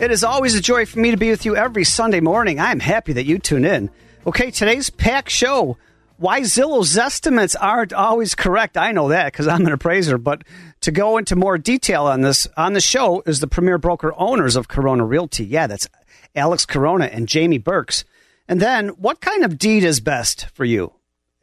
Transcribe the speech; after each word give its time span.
It 0.00 0.10
is 0.10 0.24
always 0.24 0.54
a 0.54 0.62
joy 0.62 0.86
for 0.86 0.98
me 0.98 1.10
to 1.10 1.18
be 1.18 1.28
with 1.28 1.44
you 1.44 1.56
every 1.56 1.84
Sunday 1.84 2.20
morning. 2.20 2.58
I'm 2.58 2.80
happy 2.80 3.12
that 3.12 3.26
you 3.26 3.38
tune 3.38 3.66
in. 3.66 3.90
Okay, 4.26 4.50
today's 4.50 4.88
packed 4.88 5.28
show. 5.28 5.76
Why 6.16 6.40
Zillow's 6.40 6.96
estimates 6.96 7.54
aren't 7.54 7.92
always 7.92 8.34
correct, 8.34 8.78
I 8.78 8.92
know 8.92 9.08
that 9.08 9.26
because 9.26 9.46
I'm 9.46 9.66
an 9.66 9.72
appraiser. 9.72 10.16
But 10.16 10.42
to 10.80 10.90
go 10.90 11.18
into 11.18 11.36
more 11.36 11.58
detail 11.58 12.06
on 12.06 12.22
this, 12.22 12.46
on 12.56 12.72
the 12.72 12.80
show 12.80 13.22
is 13.26 13.40
the 13.40 13.46
premier 13.46 13.76
broker 13.76 14.14
owners 14.16 14.56
of 14.56 14.68
Corona 14.68 15.04
Realty. 15.04 15.44
Yeah, 15.44 15.66
that's 15.66 15.86
Alex 16.34 16.64
Corona 16.64 17.04
and 17.04 17.28
Jamie 17.28 17.58
Burks. 17.58 18.06
And 18.48 18.58
then, 18.58 18.88
what 18.88 19.20
kind 19.20 19.44
of 19.44 19.58
deed 19.58 19.84
is 19.84 20.00
best 20.00 20.46
for 20.54 20.64
you? 20.64 20.94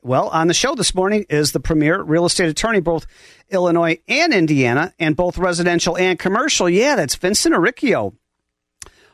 Well, 0.02 0.30
on 0.30 0.47
the 0.47 0.55
show 0.55 0.73
this 0.73 0.95
morning 0.95 1.27
is 1.30 1.52
the 1.52 1.59
premier 1.59 2.02
real 2.02 2.25
estate 2.25 2.49
attorney, 2.49 2.80
both 2.80 3.05
Illinois 3.52 3.99
and 4.08 4.33
Indiana, 4.33 4.95
and 4.97 5.16
both 5.16 5.38
residential 5.38 5.95
and 5.95 6.17
commercial. 6.17 6.67
Yeah, 6.67 6.95
that's 6.95 7.16
Vincent 7.16 7.53
Arricchio. 7.53 8.16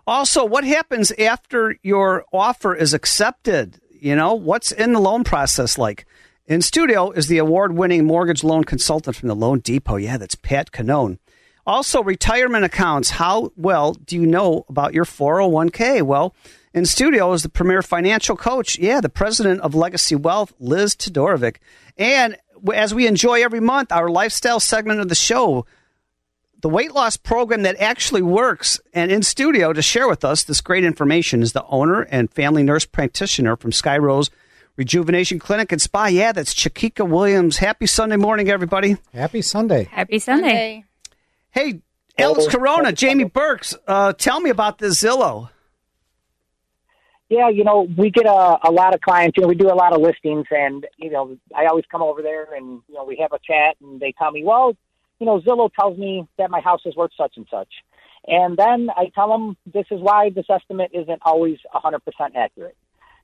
Also, 0.06 0.44
what 0.44 0.64
happens 0.64 1.12
after 1.14 1.78
your 1.82 2.26
offer 2.34 2.76
is 2.76 2.94
accepted? 2.94 3.80
You 3.90 4.16
know, 4.16 4.34
what's 4.34 4.72
in 4.72 4.94
the 4.94 5.00
loan 5.00 5.24
process 5.24 5.78
like? 5.78 6.06
In 6.46 6.62
studio 6.62 7.12
is 7.12 7.28
the 7.28 7.38
award 7.38 7.74
winning 7.74 8.06
mortgage 8.06 8.44
loan 8.44 8.66
consultant 8.66 9.16
from 9.16 9.30
the 9.30 9.36
Loan 9.36 9.60
Depot. 9.60 9.96
Yeah, 9.96 10.18
that's 10.18 10.36
Pat 10.36 10.72
Canone. 10.72 11.20
Also, 11.66 12.04
retirement 12.04 12.66
accounts. 12.66 13.12
How 13.12 13.54
well 13.56 13.94
do 13.94 14.18
you 14.18 14.26
know 14.26 14.66
about 14.68 14.94
your 14.94 15.06
401k? 15.06 16.02
Well, 16.02 16.36
in 16.74 16.86
studio 16.86 17.32
is 17.32 17.44
the 17.44 17.50
premier 17.50 17.82
financial 17.82 18.36
coach. 18.36 18.78
Yeah, 18.78 19.00
the 19.00 19.08
president 19.08 19.62
of 19.62 19.74
Legacy 19.74 20.16
Wealth, 20.16 20.52
Liz 20.60 20.96
Todorovic. 20.96 21.58
And 21.98 22.36
as 22.74 22.94
we 22.94 23.08
enjoy 23.08 23.42
every 23.42 23.62
month, 23.62 23.94
our 23.94 24.10
lifestyle 24.10 24.60
segment 24.60 25.00
of 25.00 25.08
the 25.08 25.16
show, 25.16 25.66
the 26.64 26.70
weight 26.70 26.94
loss 26.94 27.18
program 27.18 27.64
that 27.64 27.76
actually 27.80 28.22
works. 28.22 28.80
And 28.94 29.12
in 29.12 29.22
studio 29.22 29.74
to 29.74 29.82
share 29.82 30.08
with 30.08 30.24
us 30.24 30.46
this 30.46 30.62
great 30.62 30.86
information 30.86 31.44
is 31.44 31.52
the 31.52 31.66
owner 31.66 32.02
and 32.04 32.32
family 32.32 32.64
nurse 32.64 32.86
practitioner 32.86 33.58
from 33.58 33.74
Sky 33.74 33.98
Rose 33.98 34.32
Rejuvenation 34.78 35.40
Clinic 35.40 35.74
and 35.74 35.82
Spa. 35.82 36.06
Yeah, 36.06 36.32
that's 36.32 36.54
Chiquita 36.54 37.04
Williams. 37.04 37.58
Happy 37.58 37.86
Sunday 37.86 38.16
morning, 38.16 38.50
everybody. 38.50 38.96
Happy 39.14 39.42
Sunday. 39.42 39.90
Happy 39.92 40.20
Sunday. 40.20 40.86
Hey, 41.52 41.82
Alex 42.18 42.48
Corona, 42.48 42.94
Jamie 42.94 43.26
Burks, 43.26 43.76
uh, 43.86 44.14
tell 44.14 44.40
me 44.40 44.50
about 44.50 44.78
this 44.78 45.04
Zillow. 45.04 45.50
Yeah, 47.28 47.50
you 47.50 47.66
know, 47.66 47.90
we 47.98 48.10
get 48.10 48.26
a, 48.26 48.58
a 48.64 48.72
lot 48.72 48.96
of 48.96 49.02
clients. 49.02 49.36
You 49.38 49.42
know, 49.42 49.48
we 49.50 49.56
do 49.56 49.68
a 49.70 49.76
lot 49.76 49.92
of 49.92 50.02
listings, 50.02 50.46
and 50.50 50.88
you 50.98 51.10
know, 51.12 51.38
I 51.54 51.66
always 51.66 51.86
come 51.92 52.02
over 52.02 52.22
there, 52.22 52.54
and 52.54 52.82
you 52.88 52.96
know, 52.96 53.04
we 53.04 53.18
have 53.18 53.34
a 53.34 53.40
chat, 53.40 53.76
and 53.82 54.00
they 54.00 54.14
tell 54.18 54.32
me, 54.32 54.44
well, 54.46 54.78
you 55.24 55.26
know, 55.26 55.40
Zillow 55.40 55.72
tells 55.74 55.98
me 55.98 56.28
that 56.38 56.52
my 56.52 56.60
house 56.60 56.82
is 56.86 56.98
worth 56.98 57.12
such 57.18 57.38
and 57.38 57.48
such. 57.50 57.70
And 58.28 58.58
then 58.58 58.90
I 58.94 59.10
tell 59.16 59.30
them 59.30 59.56
this 59.66 59.86
is 59.90 60.02
why 60.02 60.32
this 60.32 60.48
estimate 60.50 60.92
isn't 60.94 61.22
always 61.24 61.60
100% 61.74 62.00
accurate. 62.36 62.76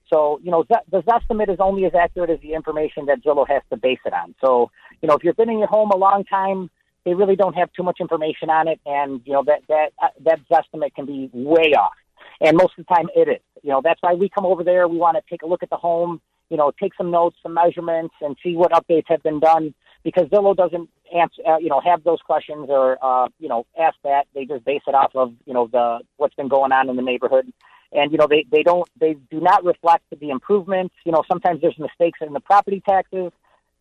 So, 0.10 0.40
you 0.42 0.50
know, 0.50 0.64
this 0.90 1.04
estimate 1.14 1.50
is 1.50 1.58
only 1.60 1.84
as 1.84 1.92
accurate 1.94 2.30
as 2.30 2.40
the 2.40 2.54
information 2.54 3.08
that 3.08 3.22
Zillow 3.22 3.46
has 3.50 3.64
to 3.70 3.76
base 3.76 4.00
it 4.06 4.14
on. 4.14 4.34
So, 4.40 4.72
you 5.02 5.10
know, 5.10 5.16
if 5.16 5.26
you've 5.26 5.36
been 5.36 5.50
in 5.50 5.60
your 5.60 5.68
home 5.68 5.92
a 5.92 5.98
long 5.98 6.24
time, 6.24 6.70
they 7.04 7.14
really 7.14 7.36
don't 7.36 7.56
have 7.56 7.70
too 7.74 7.84
much 7.84 7.98
information 8.00 8.50
on 8.50 8.68
it, 8.70 8.80
and 8.86 9.22
you 9.24 9.32
know 9.32 9.44
that 9.46 9.62
that 9.70 9.94
uh, 10.02 10.10
that 10.26 10.40
estimate 10.52 10.94
can 10.96 11.06
be 11.06 11.30
way 11.32 11.74
off. 11.74 11.94
And 12.42 12.58
most 12.58 12.74
of 12.78 12.86
the 12.86 12.94
time, 12.94 13.08
it 13.16 13.30
is. 13.30 13.42
You 13.64 13.70
know, 13.70 13.82
that's 13.82 14.02
why 14.02 14.14
we 14.14 14.30
come 14.30 14.46
over 14.46 14.66
there. 14.66 14.86
We 14.88 14.98
want 14.98 15.16
to 15.16 15.24
take 15.30 15.42
a 15.42 15.48
look 15.48 15.64
at 15.64 15.70
the 15.70 15.78
home, 15.78 16.20
you 16.50 16.58
know, 16.58 16.72
take 16.78 16.94
some 16.96 17.10
notes, 17.10 17.38
some 17.42 17.54
measurements, 17.54 18.16
and 18.22 18.36
see 18.44 18.56
what 18.56 18.72
updates 18.72 19.06
have 19.08 19.24
been 19.24 19.40
done 19.40 19.74
because 20.04 20.28
Zillow 20.28 20.56
doesn't 20.56 20.90
answer, 21.14 21.42
uh, 21.48 21.58
you 21.58 21.70
know, 21.70 21.82
have 21.82 22.04
those 22.04 22.20
questions 22.22 22.68
or, 22.70 22.98
uh, 23.04 23.28
you 23.40 23.50
know, 23.50 23.66
ask 23.80 23.96
that. 24.04 24.28
They 24.34 24.46
just 24.46 24.64
base 24.64 24.82
it 24.88 24.96
off 24.96 25.12
of, 25.16 25.34
you 25.46 25.54
know, 25.54 25.68
the 25.68 26.00
what's 26.18 26.36
been 26.36 26.48
going 26.48 26.72
on 26.72 26.90
in 26.90 26.96
the 26.96 27.02
neighborhood. 27.02 27.52
And, 27.92 28.12
you 28.12 28.18
know, 28.18 28.28
they, 28.30 28.46
they 28.52 28.64
don't, 28.64 28.88
they 29.00 29.16
do 29.32 29.40
not 29.40 29.64
reflect 29.64 30.04
the 30.18 30.30
improvements. 30.30 30.94
You 31.06 31.12
know, 31.12 31.24
sometimes 31.28 31.62
there's 31.62 31.78
mistakes 31.80 32.20
in 32.22 32.34
the 32.34 32.40
property 32.40 32.82
taxes. 32.88 33.32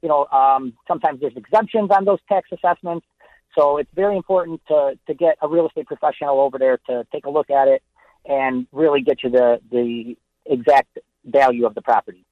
You 0.03 0.09
know, 0.09 0.27
um, 0.27 0.73
sometimes 0.87 1.21
there's 1.21 1.37
exemptions 1.37 1.91
on 1.91 2.05
those 2.05 2.21
tax 2.29 2.49
assessments. 2.53 3.07
So 3.57 3.79
it's 3.79 3.91
very 3.95 4.17
important 4.17 4.61
to, 4.69 4.99
to 5.07 5.15
get 5.15 5.37
a 5.43 5.49
real 5.49 5.67
estate 5.67 5.87
professional 5.87 6.41
over 6.41 6.59
there 6.59 6.79
to 6.89 7.07
take 7.13 7.27
a 7.27 7.31
look 7.31 7.51
at 7.51 7.69
it 7.69 7.83
and 8.25 8.67
really 8.73 9.03
get 9.03 9.23
you 9.23 9.31
the, 9.31 9.61
the 9.71 10.17
exact 10.47 10.99
value 11.25 11.67
of 11.67 11.75
the 11.75 11.83
property 11.83 12.25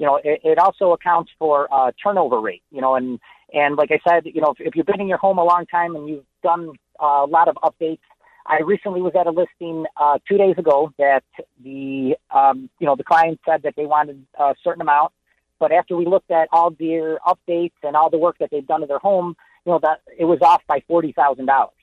you 0.00 0.06
know, 0.06 0.16
it, 0.16 0.40
it 0.42 0.58
also 0.58 0.92
accounts 0.92 1.30
for 1.38 1.68
uh, 1.70 1.92
turnover 2.02 2.40
rate. 2.40 2.62
You 2.70 2.80
know, 2.80 2.94
and 2.94 3.20
and 3.52 3.76
like 3.76 3.90
I 3.92 4.00
said, 4.08 4.24
you 4.24 4.40
know, 4.40 4.54
if, 4.58 4.66
if 4.68 4.74
you've 4.74 4.86
been 4.86 5.00
in 5.00 5.08
your 5.08 5.18
home 5.18 5.36
a 5.36 5.44
long 5.44 5.66
time 5.66 5.94
and 5.94 6.08
you've 6.08 6.24
done 6.42 6.72
uh, 6.98 7.22
a 7.22 7.26
lot 7.26 7.48
of 7.48 7.56
updates, 7.56 8.00
I 8.46 8.60
recently 8.62 9.02
was 9.02 9.12
at 9.14 9.26
a 9.26 9.30
listing 9.30 9.84
uh, 9.98 10.18
two 10.26 10.38
days 10.38 10.54
ago 10.56 10.90
that 10.98 11.22
the 11.62 12.16
um, 12.30 12.70
you 12.78 12.86
know 12.86 12.96
the 12.96 13.04
client 13.04 13.40
said 13.46 13.62
that 13.64 13.74
they 13.76 13.84
wanted 13.84 14.24
a 14.38 14.54
certain 14.64 14.80
amount, 14.80 15.12
but 15.58 15.70
after 15.70 15.94
we 15.94 16.06
looked 16.06 16.30
at 16.30 16.48
all 16.50 16.70
their 16.70 17.18
updates 17.18 17.74
and 17.82 17.94
all 17.94 18.08
the 18.08 18.18
work 18.18 18.38
that 18.40 18.50
they've 18.50 18.66
done 18.66 18.80
to 18.80 18.86
their 18.86 18.98
home, 18.98 19.36
you 19.66 19.72
know 19.72 19.80
that 19.82 20.00
it 20.18 20.24
was 20.24 20.38
off 20.40 20.62
by 20.66 20.82
forty 20.88 21.12
thousand 21.12 21.44
dollars. 21.44 21.74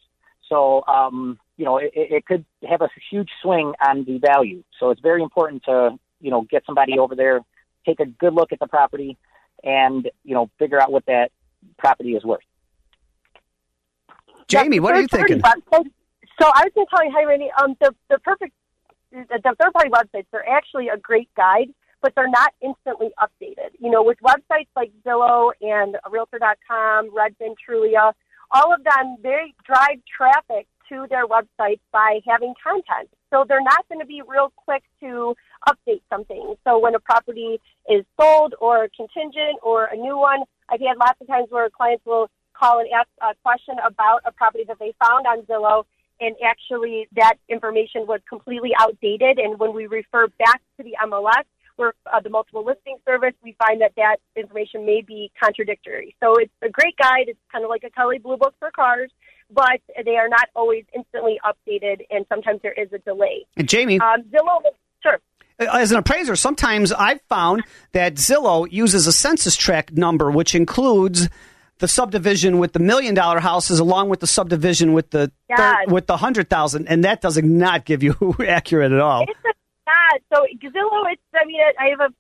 So 0.49 0.83
um, 0.87 1.37
you 1.55 1.65
know 1.65 1.77
it, 1.77 1.91
it 1.93 2.25
could 2.25 2.45
have 2.67 2.81
a 2.81 2.89
huge 3.11 3.29
swing 3.43 3.73
on 3.79 4.05
the 4.05 4.17
value. 4.17 4.63
So 4.79 4.89
it's 4.89 5.01
very 5.01 5.21
important 5.21 5.65
to 5.65 5.99
you 6.19 6.31
know 6.31 6.47
get 6.49 6.63
somebody 6.65 6.97
over 6.97 7.15
there 7.15 7.41
take 7.87 7.99
a 7.99 8.05
good 8.05 8.33
look 8.33 8.51
at 8.51 8.59
the 8.59 8.67
property 8.67 9.17
and 9.63 10.09
you 10.23 10.33
know 10.33 10.49
figure 10.59 10.81
out 10.81 10.91
what 10.91 11.05
that 11.05 11.31
property 11.77 12.11
is 12.15 12.23
worth. 12.23 12.43
Jamie, 14.47 14.79
what 14.79 14.95
are 14.95 15.01
you 15.01 15.07
thinking? 15.07 15.41
Websites, 15.41 15.89
so 16.39 16.45
I 16.53 16.63
was 16.65 16.71
going 16.75 16.87
to 16.87 16.95
tell 16.95 17.05
you, 17.05 17.11
hi, 17.13 17.23
Randy. 17.23 17.49
Um, 17.61 17.75
the 17.81 17.93
the 18.09 18.19
perfect 18.19 18.53
the 19.11 19.55
third 19.59 19.73
party 19.73 19.89
websites 19.89 20.25
they're 20.31 20.47
actually 20.47 20.89
a 20.89 20.97
great 20.97 21.29
guide, 21.35 21.69
but 22.01 22.13
they're 22.15 22.29
not 22.29 22.53
instantly 22.61 23.09
updated. 23.19 23.71
You 23.79 23.89
know, 23.89 24.03
with 24.03 24.17
websites 24.23 24.67
like 24.75 24.91
Zillow 25.05 25.51
and 25.61 25.97
Realtor.com, 26.09 27.11
Redfin, 27.11 27.55
Trulia, 27.67 28.13
all 28.51 28.73
of 28.73 28.83
them 28.83 29.17
they 29.23 29.53
drive 29.65 29.99
traffic 30.05 30.67
to 30.89 31.05
their 31.09 31.27
websites 31.27 31.81
by 31.91 32.19
having 32.27 32.53
content. 32.63 33.09
So 33.29 33.43
they're 33.47 33.61
not 33.61 33.87
going 33.89 33.99
to 33.99 34.05
be 34.05 34.21
real 34.25 34.53
quick 34.55 34.83
to 35.01 35.35
update 35.67 36.01
something. 36.09 36.55
So 36.65 36.79
when 36.79 36.95
a 36.95 36.99
property 36.99 37.59
is 37.89 38.05
sold 38.19 38.55
or 38.59 38.87
contingent 38.95 39.59
or 39.61 39.85
a 39.85 39.95
new 39.95 40.17
one, 40.17 40.43
I've 40.69 40.81
had 40.81 40.97
lots 40.97 41.19
of 41.21 41.27
times 41.27 41.47
where 41.49 41.69
clients 41.69 42.05
will 42.05 42.29
call 42.57 42.79
and 42.79 42.89
ask 42.91 43.07
a 43.21 43.35
question 43.43 43.75
about 43.85 44.21
a 44.25 44.31
property 44.31 44.63
that 44.67 44.79
they 44.79 44.93
found 44.99 45.27
on 45.27 45.43
Zillow 45.43 45.83
and 46.19 46.35
actually 46.43 47.07
that 47.15 47.35
information 47.47 48.07
was 48.07 48.19
completely 48.27 48.71
outdated. 48.79 49.37
And 49.37 49.59
when 49.59 49.73
we 49.73 49.85
refer 49.85 50.27
back 50.39 50.61
to 50.77 50.83
the 50.83 50.95
MLS, 51.05 51.43
where 51.75 51.93
uh, 52.11 52.19
the 52.19 52.31
multiple 52.31 52.65
listing 52.65 52.97
service, 53.05 53.33
we 53.43 53.55
find 53.59 53.81
that 53.81 53.91
that 53.97 54.17
information 54.35 54.83
may 54.83 55.03
be 55.03 55.31
contradictory. 55.39 56.15
So 56.19 56.35
it's 56.37 56.51
a 56.63 56.69
great 56.69 56.97
guide. 56.97 57.25
It's 57.27 57.39
kind 57.51 57.63
of 57.63 57.69
like 57.69 57.83
a 57.83 57.91
Kelley 57.91 58.17
Blue 58.17 58.35
Book 58.35 58.55
for 58.57 58.71
cars 58.71 59.11
but 59.49 59.81
they 60.03 60.17
are 60.17 60.27
not 60.27 60.49
always 60.55 60.83
instantly 60.95 61.39
updated, 61.45 62.05
and 62.09 62.25
sometimes 62.29 62.61
there 62.61 62.73
is 62.73 62.91
a 62.93 62.99
delay. 62.99 63.45
And 63.55 63.67
Jamie, 63.67 63.99
um, 63.99 64.23
Zillow, 64.23 64.61
sure. 65.01 65.19
Uh, 65.59 65.65
as 65.73 65.91
an 65.91 65.97
appraiser, 65.97 66.35
sometimes 66.35 66.91
I've 66.91 67.21
found 67.29 67.63
that 67.91 68.15
Zillow 68.15 68.71
uses 68.71 69.07
a 69.07 69.11
census 69.11 69.55
tract 69.55 69.93
number, 69.93 70.29
which 70.29 70.55
includes 70.55 71.29
the 71.79 71.87
subdivision 71.87 72.57
with 72.59 72.73
the 72.73 72.79
million 72.79 73.13
dollar 73.13 73.39
houses 73.39 73.79
along 73.79 74.09
with 74.09 74.19
the 74.19 74.27
subdivision 74.27 74.93
with 74.93 75.11
the 75.11 75.31
thir- 75.55 75.85
with 75.87 76.07
the 76.07 76.17
hundred 76.17 76.49
thousand, 76.49 76.87
and 76.87 77.03
that 77.03 77.21
does 77.21 77.37
not 77.37 77.85
give 77.85 78.03
you 78.03 78.15
accurate 78.47 78.91
at 78.91 78.99
all. 78.99 79.23
It's 79.27 79.39
not. 79.43 80.21
So 80.33 80.45
Zillow, 80.69 81.11
it's. 81.11 81.21
I 81.35 81.45
mean, 81.45 81.59
I 81.79 81.89
have 81.89 82.11
a 82.11 82.13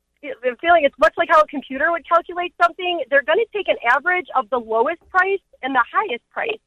feeling 0.59 0.83
it's 0.83 0.97
much 0.99 1.13
like 1.17 1.29
how 1.31 1.41
a 1.41 1.47
computer 1.47 1.91
would 1.91 2.07
calculate 2.07 2.53
something. 2.61 3.03
They're 3.09 3.23
going 3.23 3.39
to 3.39 3.57
take 3.57 3.67
an 3.67 3.77
average 3.95 4.27
of 4.35 4.49
the 4.49 4.57
lowest 4.57 5.07
price 5.09 5.41
and 5.61 5.75
the 5.75 5.83
highest 5.91 6.23
price. 6.31 6.59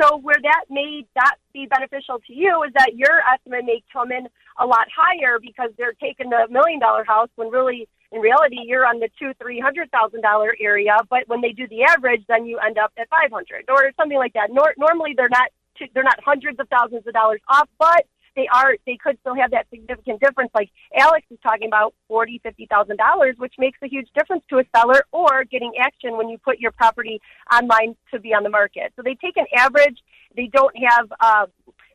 So 0.00 0.18
where 0.18 0.36
that 0.42 0.64
may 0.70 1.04
not 1.14 1.34
be 1.52 1.66
beneficial 1.66 2.18
to 2.26 2.32
you 2.32 2.62
is 2.62 2.72
that 2.78 2.94
your 2.94 3.20
estimate 3.32 3.64
may 3.64 3.82
come 3.92 4.10
in 4.10 4.28
a 4.58 4.66
lot 4.66 4.86
higher 4.94 5.38
because 5.40 5.70
they're 5.78 5.94
taking 5.94 6.30
the 6.30 6.46
million 6.50 6.80
dollar 6.80 7.04
house 7.04 7.28
when 7.36 7.48
really 7.48 7.88
in 8.10 8.20
reality 8.20 8.58
you're 8.64 8.86
on 8.86 9.00
the 9.00 9.08
two 9.18 9.32
three 9.40 9.60
hundred 9.60 9.90
thousand 9.90 10.22
dollar 10.22 10.54
area. 10.60 10.96
But 11.08 11.28
when 11.28 11.40
they 11.40 11.52
do 11.52 11.66
the 11.68 11.84
average, 11.84 12.22
then 12.28 12.46
you 12.46 12.58
end 12.58 12.78
up 12.78 12.92
at 12.98 13.08
five 13.08 13.30
hundred 13.32 13.64
or 13.68 13.90
something 13.96 14.18
like 14.18 14.34
that. 14.34 14.48
Nor- 14.50 14.74
normally 14.78 15.14
they're 15.16 15.28
not 15.28 15.50
they're 15.94 16.04
not 16.04 16.22
hundreds 16.24 16.60
of 16.60 16.68
thousands 16.68 17.06
of 17.06 17.12
dollars 17.12 17.40
off, 17.48 17.68
but 17.78 18.06
they 18.36 18.48
are 18.52 18.76
they 18.86 18.96
could 18.96 19.18
still 19.20 19.34
have 19.34 19.50
that 19.50 19.66
significant 19.70 20.20
difference. 20.20 20.50
Like 20.54 20.70
Alex 20.98 21.26
is 21.30 21.38
talking 21.42 21.68
about 21.68 21.94
forty, 22.08 22.40
fifty 22.42 22.66
thousand 22.66 22.96
dollars, 22.96 23.36
which 23.38 23.54
makes 23.58 23.78
a 23.82 23.88
huge 23.88 24.08
difference 24.16 24.44
to 24.50 24.58
a 24.58 24.64
seller 24.74 25.02
or 25.12 25.44
getting 25.44 25.72
action 25.78 26.16
when 26.16 26.28
you 26.28 26.38
put 26.38 26.58
your 26.58 26.72
property 26.72 27.20
online 27.52 27.96
to 28.12 28.20
be 28.20 28.34
on 28.34 28.42
the 28.42 28.50
market. 28.50 28.92
So 28.96 29.02
they 29.02 29.14
take 29.14 29.36
an 29.36 29.46
average. 29.56 29.98
They 30.36 30.48
don't 30.52 30.74
have 30.90 31.12
uh, 31.20 31.46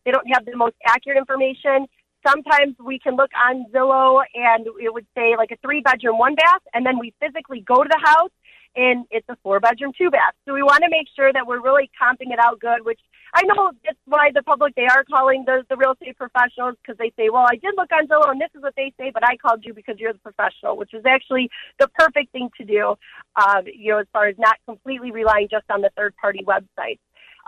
they 0.05 0.11
don't 0.11 0.27
have 0.33 0.45
the 0.45 0.55
most 0.55 0.75
accurate 0.85 1.17
information. 1.17 1.87
Sometimes 2.27 2.75
we 2.83 2.99
can 2.99 3.15
look 3.15 3.31
on 3.33 3.65
Zillow 3.73 4.21
and 4.33 4.67
it 4.67 4.93
would 4.93 5.07
say 5.15 5.35
like 5.37 5.51
a 5.51 5.57
three 5.57 5.81
bedroom, 5.81 6.17
one 6.17 6.35
bath, 6.35 6.61
and 6.73 6.85
then 6.85 6.99
we 6.99 7.13
physically 7.21 7.61
go 7.61 7.83
to 7.83 7.89
the 7.89 8.01
house 8.03 8.31
and 8.75 9.05
it's 9.11 9.27
a 9.29 9.37
four 9.43 9.59
bedroom, 9.59 9.93
two 9.97 10.09
bath. 10.11 10.33
So 10.45 10.53
we 10.53 10.61
want 10.61 10.83
to 10.83 10.89
make 10.89 11.07
sure 11.15 11.31
that 11.31 11.47
we're 11.47 11.61
really 11.61 11.89
comping 11.99 12.33
it 12.33 12.39
out 12.39 12.59
good, 12.59 12.83
which 12.83 12.99
I 13.33 13.43
know 13.43 13.71
that's 13.83 13.97
why 14.05 14.31
the 14.33 14.43
public 14.43 14.75
they 14.75 14.85
are 14.85 15.03
calling 15.03 15.43
the 15.45 15.63
the 15.69 15.77
real 15.77 15.93
estate 15.93 16.17
professionals 16.17 16.75
because 16.81 16.97
they 16.97 17.11
say, 17.17 17.29
well, 17.29 17.45
I 17.49 17.55
did 17.55 17.73
look 17.77 17.91
on 17.91 18.07
Zillow 18.07 18.29
and 18.29 18.41
this 18.41 18.51
is 18.55 18.61
what 18.61 18.75
they 18.75 18.93
say, 18.99 19.11
but 19.13 19.23
I 19.25 19.37
called 19.37 19.63
you 19.63 19.73
because 19.73 19.95
you're 19.97 20.13
the 20.13 20.19
professional, 20.19 20.77
which 20.77 20.93
is 20.93 21.03
actually 21.05 21.49
the 21.79 21.87
perfect 21.87 22.31
thing 22.31 22.49
to 22.57 22.65
do. 22.65 22.95
Uh, 23.35 23.61
you 23.65 23.93
know, 23.93 23.99
as 23.99 24.07
far 24.11 24.27
as 24.27 24.35
not 24.37 24.57
completely 24.65 25.11
relying 25.11 25.47
just 25.49 25.65
on 25.69 25.81
the 25.81 25.91
third 25.95 26.15
party 26.17 26.43
websites. 26.45 26.99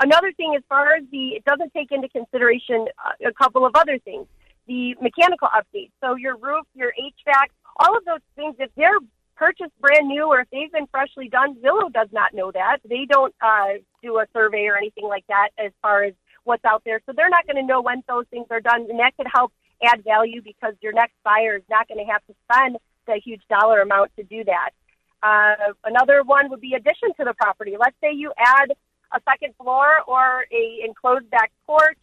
Another 0.02 0.32
thing, 0.32 0.54
as 0.56 0.64
far 0.70 0.96
as 0.96 1.04
the, 1.12 1.36
it 1.36 1.44
doesn't 1.44 1.74
take 1.74 1.92
into 1.92 2.08
consideration 2.08 2.88
uh, 3.06 3.28
a 3.28 3.34
couple 3.34 3.66
of 3.66 3.74
other 3.76 4.00
things. 4.00 4.28
The 4.70 4.96
mechanical 5.02 5.50
updates, 5.50 5.92
so 6.00 6.16
your 6.16 6.38
roof, 6.38 6.66
your 6.76 6.94
HVAC, 6.94 7.48
all 7.78 7.98
of 7.98 8.06
those 8.06 8.22
things. 8.36 8.56
If 8.60 8.70
they're 8.78 9.00
purchased 9.36 9.72
brand 9.82 10.08
new 10.08 10.28
or 10.28 10.42
if 10.42 10.48
they've 10.52 10.72
been 10.72 10.86
freshly 10.88 11.28
done, 11.28 11.56
Zillow 11.56 11.92
does 11.92 12.10
not 12.12 12.34
know 12.34 12.52
that. 12.52 12.78
They 12.88 13.08
don't 13.10 13.34
uh, 13.42 13.82
do 14.04 14.20
a 14.20 14.26
survey 14.32 14.68
or 14.68 14.78
anything 14.78 15.08
like 15.08 15.26
that 15.28 15.50
as 15.58 15.72
far 15.82 16.04
as 16.04 16.14
what's 16.44 16.64
out 16.66 16.84
there. 16.86 17.02
So 17.06 17.14
they're 17.16 17.30
not 17.30 17.48
going 17.48 17.56
to 17.56 17.66
know 17.66 17.82
when 17.82 18.04
those 18.08 18.26
things 18.30 18.48
are 18.52 18.60
done. 18.60 18.86
And 18.90 19.00
that 19.00 19.18
could 19.18 19.28
help 19.34 19.52
add 19.84 20.04
value 20.04 20.42
because 20.42 20.76
your 20.82 20.94
next 20.94 21.16
buyer 21.24 21.56
is 21.56 21.64
not 21.70 21.88
going 21.88 22.06
to 22.06 22.12
have 22.12 22.22
to 22.28 22.36
spend 22.52 22.78
the 23.08 23.20
huge 23.24 23.42
dollar 23.50 23.82
amount 23.82 24.12
to 24.18 24.24
do 24.24 24.44
that. 24.44 24.70
Uh, 25.24 25.74
another 25.84 26.22
one 26.24 26.50
would 26.50 26.62
be 26.62 26.74
addition 26.74 27.10
to 27.18 27.26
the 27.26 27.34
property. 27.34 27.76
Let's 27.80 27.96
say 28.02 28.14
you 28.14 28.32
add 28.38 28.72
a 29.12 29.20
second 29.28 29.56
floor 29.56 29.88
or 30.08 30.46
a 30.52 30.86
enclosed 30.86 31.30
back 31.30 31.52
porch 31.66 31.98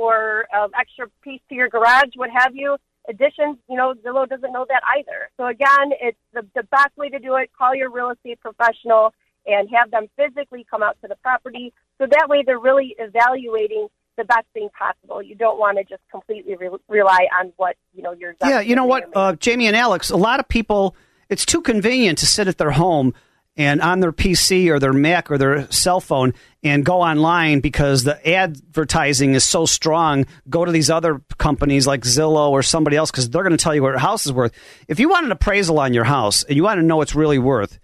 or 0.00 0.46
an 0.52 0.70
extra 0.78 1.06
piece 1.22 1.40
to 1.48 1.54
your 1.54 1.68
garage, 1.68 2.12
what 2.16 2.30
have 2.30 2.54
you 2.54 2.76
additions, 3.08 3.58
you 3.68 3.76
know, 3.76 3.94
Zillow 4.04 4.28
doesn't 4.28 4.52
know 4.52 4.66
that 4.68 4.82
either. 4.96 5.30
So 5.36 5.46
again, 5.46 5.92
it's 6.00 6.18
the, 6.32 6.46
the 6.54 6.62
best 6.64 6.96
way 6.96 7.08
to 7.08 7.18
do 7.18 7.36
it. 7.36 7.50
Call 7.56 7.74
your 7.74 7.90
real 7.90 8.10
estate 8.10 8.40
professional 8.40 9.12
and 9.46 9.68
have 9.74 9.90
them 9.90 10.06
physically 10.16 10.66
come 10.70 10.82
out 10.82 10.96
to 11.02 11.08
the 11.08 11.16
property. 11.16 11.72
So 11.98 12.06
that 12.06 12.28
way 12.28 12.42
they're 12.44 12.58
really 12.58 12.94
evaluating 12.98 13.88
the 14.16 14.24
best 14.24 14.46
thing 14.52 14.68
possible. 14.78 15.22
You 15.22 15.34
don't 15.34 15.58
want 15.58 15.78
to 15.78 15.84
just 15.84 16.02
completely 16.10 16.56
re- 16.56 16.68
rely 16.88 17.26
on 17.40 17.52
what, 17.56 17.76
you 17.94 18.02
know, 18.02 18.12
your 18.12 18.34
Yeah, 18.40 18.60
you 18.60 18.76
know 18.76 18.84
what, 18.84 19.08
uh, 19.14 19.34
Jamie 19.34 19.66
and 19.66 19.76
Alex, 19.76 20.10
a 20.10 20.16
lot 20.16 20.40
of 20.40 20.48
people, 20.48 20.94
it's 21.28 21.46
too 21.46 21.62
convenient 21.62 22.18
to 22.18 22.26
sit 22.26 22.48
at 22.48 22.58
their 22.58 22.72
home 22.72 23.14
and 23.60 23.82
on 23.82 24.00
their 24.00 24.10
PC 24.10 24.70
or 24.70 24.78
their 24.78 24.94
Mac 24.94 25.30
or 25.30 25.36
their 25.36 25.70
cell 25.70 26.00
phone 26.00 26.32
and 26.62 26.82
go 26.82 27.02
online 27.02 27.60
because 27.60 28.04
the 28.04 28.26
advertising 28.26 29.34
is 29.34 29.44
so 29.44 29.66
strong. 29.66 30.24
Go 30.48 30.64
to 30.64 30.72
these 30.72 30.88
other 30.88 31.20
companies 31.36 31.86
like 31.86 32.00
Zillow 32.00 32.52
or 32.52 32.62
somebody 32.62 32.96
else 32.96 33.10
because 33.10 33.28
they're 33.28 33.42
going 33.42 33.54
to 33.54 33.62
tell 33.62 33.74
you 33.74 33.82
what 33.82 33.90
your 33.90 33.98
house 33.98 34.24
is 34.24 34.32
worth. 34.32 34.54
If 34.88 34.98
you 34.98 35.10
want 35.10 35.26
an 35.26 35.32
appraisal 35.32 35.78
on 35.78 35.92
your 35.92 36.04
house 36.04 36.42
and 36.42 36.56
you 36.56 36.62
want 36.62 36.78
to 36.78 36.82
know 36.82 36.96
what's 36.96 37.14
really 37.14 37.38
worth, 37.38 37.78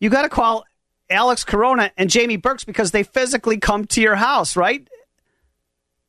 you 0.00 0.08
got 0.08 0.22
to 0.22 0.30
call 0.30 0.64
Alex 1.10 1.44
Corona 1.44 1.92
and 1.98 2.08
Jamie 2.08 2.38
Burks 2.38 2.64
because 2.64 2.92
they 2.92 3.02
physically 3.02 3.58
come 3.58 3.84
to 3.88 4.00
your 4.00 4.16
house, 4.16 4.56
right? 4.56 4.88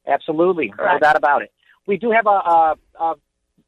Absolutely, 0.07 0.69
Correct. 0.69 1.01
no 1.01 1.07
doubt 1.07 1.18
about 1.18 1.42
it. 1.42 1.51
We 1.88 1.98
do 1.98 2.12
have 2.12 2.25
a, 2.25 2.30
a, 2.30 2.75
a 3.01 3.15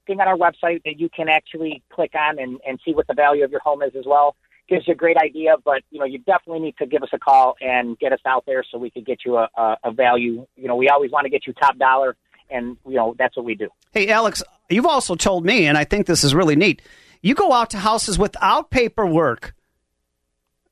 thing 0.07 0.21
on 0.21 0.29
our 0.29 0.37
website 0.37 0.81
that 0.85 0.97
you 0.97 1.09
can 1.09 1.27
actually 1.27 1.83
click 1.91 2.11
on 2.15 2.39
and, 2.39 2.57
and 2.65 2.79
see 2.85 2.93
what 2.93 3.07
the 3.07 3.13
value 3.13 3.43
of 3.43 3.51
your 3.51 3.59
home 3.59 3.81
is 3.81 3.97
as 3.97 4.05
well 4.05 4.37
gives 4.71 4.87
you 4.87 4.93
a 4.93 4.95
great 4.95 5.17
idea, 5.17 5.55
but 5.63 5.83
you 5.91 5.99
know, 5.99 6.05
you 6.05 6.17
definitely 6.19 6.61
need 6.61 6.77
to 6.77 6.85
give 6.85 7.03
us 7.03 7.09
a 7.13 7.19
call 7.19 7.55
and 7.59 7.99
get 7.99 8.13
us 8.13 8.19
out 8.25 8.45
there 8.47 8.63
so 8.71 8.77
we 8.77 8.89
could 8.89 9.05
get 9.05 9.19
you 9.25 9.37
a, 9.37 9.49
a, 9.55 9.77
a 9.83 9.91
value. 9.91 10.47
You 10.55 10.67
know, 10.67 10.77
we 10.77 10.87
always 10.87 11.11
want 11.11 11.25
to 11.25 11.29
get 11.29 11.45
you 11.45 11.53
top 11.53 11.77
dollar, 11.77 12.15
and 12.49 12.77
you 12.87 12.95
know 12.95 13.13
that's 13.19 13.35
what 13.35 13.45
we 13.45 13.53
do. 13.53 13.67
Hey, 13.91 14.07
Alex, 14.07 14.41
you've 14.69 14.85
also 14.85 15.15
told 15.15 15.45
me, 15.45 15.67
and 15.67 15.77
I 15.77 15.83
think 15.83 16.07
this 16.07 16.23
is 16.23 16.33
really 16.33 16.55
neat. 16.55 16.81
You 17.21 17.35
go 17.35 17.51
out 17.51 17.69
to 17.71 17.77
houses 17.77 18.17
without 18.17 18.71
paperwork. 18.71 19.53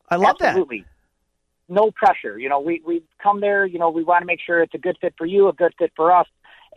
I 0.10 0.16
love 0.16 0.38
that. 0.40 0.50
Absolutely. 0.50 0.80
that. 0.80 0.86
No 1.72 1.92
pressure. 1.92 2.40
You 2.40 2.50
know, 2.50 2.62
we 2.62 2.82
we 2.86 3.04
come 3.22 3.42
there. 3.42 3.66
You 3.66 3.80
know, 3.80 3.90
we 3.90 4.04
want 4.04 4.22
to 4.22 4.26
make 4.26 4.40
sure 4.44 4.64
it's 4.64 4.74
a 4.74 4.80
good 4.80 4.98
fit 5.02 5.14
for 5.18 5.26
you, 5.26 5.50
a 5.50 5.54
good 5.54 5.74
fit 5.78 5.92
for 5.96 6.16
us, 6.16 6.28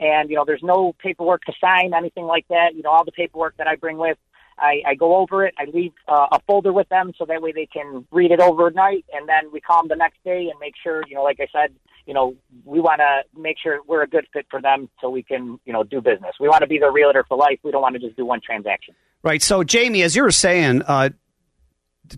and 0.01 0.29
you 0.29 0.35
know, 0.35 0.45
there's 0.45 0.63
no 0.63 0.93
paperwork 0.99 1.45
to 1.45 1.53
sign, 1.61 1.95
anything 1.95 2.25
like 2.25 2.49
that. 2.49 2.75
You 2.75 2.83
know, 2.83 2.91
all 2.91 3.05
the 3.05 3.13
paperwork 3.13 3.57
that 3.59 3.69
I 3.69 3.77
bring 3.77 3.97
with 3.97 4.19
I, 4.59 4.83
I 4.87 4.95
go 4.95 5.17
over 5.17 5.47
it. 5.47 5.55
I 5.59 5.65
leave 5.73 5.93
uh, 6.09 6.29
a 6.33 6.41
folder 6.47 6.73
with 6.73 6.89
them 6.89 7.13
so 7.19 7.25
that 7.27 7.43
way 7.43 7.53
they 7.53 7.67
can 7.67 8.07
read 8.11 8.31
it 8.31 8.41
overnight, 8.41 9.05
and 9.13 9.29
then 9.29 9.51
we 9.53 9.61
call 9.61 9.83
them 9.83 9.89
the 9.89 9.97
next 9.97 10.23
day 10.25 10.49
and 10.51 10.59
make 10.61 10.75
sure, 10.83 11.03
you 11.09 11.15
know, 11.15 11.23
like 11.23 11.39
I 11.41 11.47
said, 11.53 11.75
you 12.07 12.15
know, 12.15 12.35
we 12.65 12.81
want 12.81 13.01
to 13.01 13.41
make 13.41 13.57
sure 13.63 13.81
we're 13.87 14.03
a 14.03 14.09
good 14.09 14.27
fit 14.33 14.47
for 14.51 14.61
them 14.61 14.89
so 15.01 15.09
we 15.09 15.23
can, 15.23 15.61
you 15.65 15.73
know, 15.73 15.85
do 15.85 16.01
business. 16.01 16.35
We 16.41 16.49
want 16.49 16.63
to 16.63 16.67
be 16.67 16.79
their 16.79 16.93
realtor 16.93 17.25
for 17.29 17.37
life. 17.37 17.61
We 17.63 17.71
don't 17.71 17.83
want 17.83 17.95
to 17.95 18.01
just 18.01 18.17
do 18.17 18.27
one 18.27 18.41
transaction. 18.45 18.95
Right. 19.23 19.41
So, 19.41 19.63
Jamie, 19.63 20.03
as 20.03 20.17
you 20.17 20.23
were 20.23 20.33
saying 20.33 20.83
uh, 20.83 21.11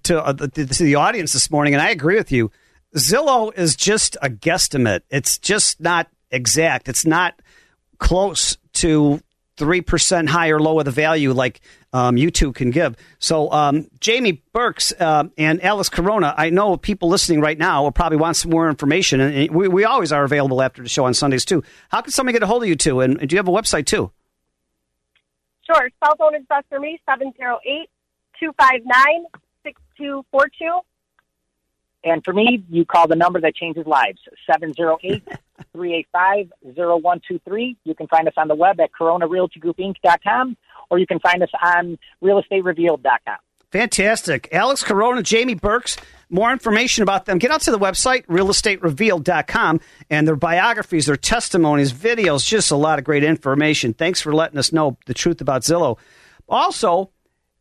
to, 0.05 0.25
uh, 0.25 0.33
to 0.33 0.65
the 0.65 0.95
audience 0.95 1.33
this 1.33 1.51
morning, 1.51 1.75
and 1.75 1.83
I 1.83 1.91
agree 1.91 2.17
with 2.17 2.33
you, 2.33 2.51
Zillow 2.97 3.57
is 3.57 3.77
just 3.77 4.17
a 4.23 4.31
guesstimate. 4.31 5.01
It's 5.11 5.39
just 5.39 5.81
not 5.81 6.09
exact. 6.31 6.89
It's 6.89 7.05
not 7.05 7.41
close 7.99 8.57
to 8.75 9.21
3% 9.57 10.29
higher, 10.29 10.59
low 10.61 10.79
of 10.79 10.85
the 10.85 10.91
value 10.91 11.33
like 11.33 11.61
um, 11.95 12.17
you 12.17 12.31
two 12.31 12.53
can 12.53 12.71
give. 12.71 12.97
So, 13.21 13.51
um, 13.53 13.89
Jamie 14.01 14.43
Burks 14.53 14.93
uh, 14.99 15.25
and 15.39 15.63
Alex 15.63 15.89
Corona, 15.89 16.35
I 16.37 16.51
know 16.51 16.77
people 16.77 17.09
listening 17.09 17.41
right 17.41 17.57
now 17.57 17.85
will 17.85 17.93
probably 17.93 18.19
want 18.19 18.37
some 18.37 18.51
more 18.51 18.69
information, 18.69 19.21
and 19.21 19.51
we, 19.55 19.69
we 19.69 19.85
always 19.85 20.13
are 20.13 20.25
available 20.25 20.61
after 20.61 20.83
the 20.83 20.89
show 20.89 21.05
on 21.05 21.15
Sundays 21.15 21.45
too. 21.45 21.63
How 21.91 22.03
can 22.03 22.11
somebody 22.11 22.35
get 22.35 22.43
a 22.43 22.47
hold 22.47 22.65
of 22.65 22.69
you 22.69 22.75
two? 22.75 23.01
And, 23.01 23.19
and 23.21 23.31
do 23.31 23.35
you 23.35 23.39
have 23.39 23.49
a 23.49 23.53
website 23.53 23.87
too? 23.87 24.11
Sure. 25.65 25.89
Cell 26.05 26.17
phone 26.19 26.35
is 26.35 26.43
best 26.49 26.67
for 26.69 26.81
me 26.81 27.01
708 27.07 27.89
259 28.41 29.25
6242. 29.63 30.81
And 32.05 32.23
for 32.25 32.33
me, 32.33 32.63
you 32.71 32.85
call 32.85 33.09
the 33.09 33.17
number 33.17 33.41
that 33.41 33.55
changes 33.55 33.87
lives 33.87 34.21
708 34.47 35.23
385 35.73 36.53
0123. 36.63 37.77
You 37.85 37.95
can 37.95 38.07
find 38.09 38.29
us 38.29 38.35
on 38.37 38.49
the 38.49 38.55
web 38.55 38.79
at 38.81 38.91
coronarealtygroupinc.com 38.99 40.57
or 40.91 40.99
you 40.99 41.07
can 41.07 41.19
find 41.21 41.43
us 41.43 41.51
on 41.63 41.99
realestaterevealed.com. 42.23 43.37
Fantastic. 43.71 44.49
Alex 44.53 44.85
Corona, 44.85 45.23
Jamie 45.23 45.55
Burks. 45.55 45.97
More 46.31 46.53
information 46.53 47.03
about 47.03 47.27
them, 47.27 47.39
get 47.39 47.51
out 47.51 47.61
to 47.63 47.71
the 47.71 47.79
website, 47.79 48.25
realestaterevealed.com, 48.27 49.81
and 50.11 50.27
their 50.27 50.37
biographies, 50.37 51.07
their 51.07 51.17
testimonies, 51.17 51.93
videos, 51.93 52.47
just 52.47 52.71
a 52.71 52.77
lot 52.77 52.99
of 52.99 53.05
great 53.05 53.25
information. 53.25 53.93
Thanks 53.93 54.21
for 54.21 54.35
letting 54.35 54.59
us 54.59 54.73
know 54.73 54.97
the 55.07 55.15
truth 55.15 55.41
about 55.41 55.63
Zillow. 55.63 55.99
Also, 56.49 57.11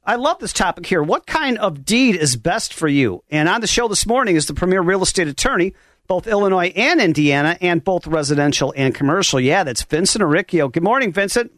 I 0.05 0.15
love 0.15 0.39
this 0.39 0.51
topic 0.51 0.86
here. 0.86 1.01
What 1.01 1.25
kind 1.25 1.57
of 1.60 1.86
deed 1.86 2.17
is 2.17 2.36
best 2.36 2.74
for 2.74 2.89
you? 2.89 3.24
And 3.29 3.48
on 3.48 3.62
the 3.62 3.67
show 3.67 3.88
this 3.88 4.05
morning 4.05 4.36
is 4.36 4.48
the 4.48 4.53
premier 4.53 4.81
real 4.81 5.01
estate 5.01 5.29
attorney, 5.29 5.75
both 6.07 6.27
Illinois 6.27 6.74
and 6.75 7.00
Indiana, 7.00 7.57
and 7.62 7.81
both 7.81 8.05
residential 8.05 8.74
and 8.75 8.93
commercial. 8.93 9.39
Yeah, 9.39 9.63
that's 9.63 9.81
Vincent 9.83 10.22
Aricchio. 10.22 10.69
Good 10.69 10.83
morning, 10.83 11.13
Vincent. 11.13 11.53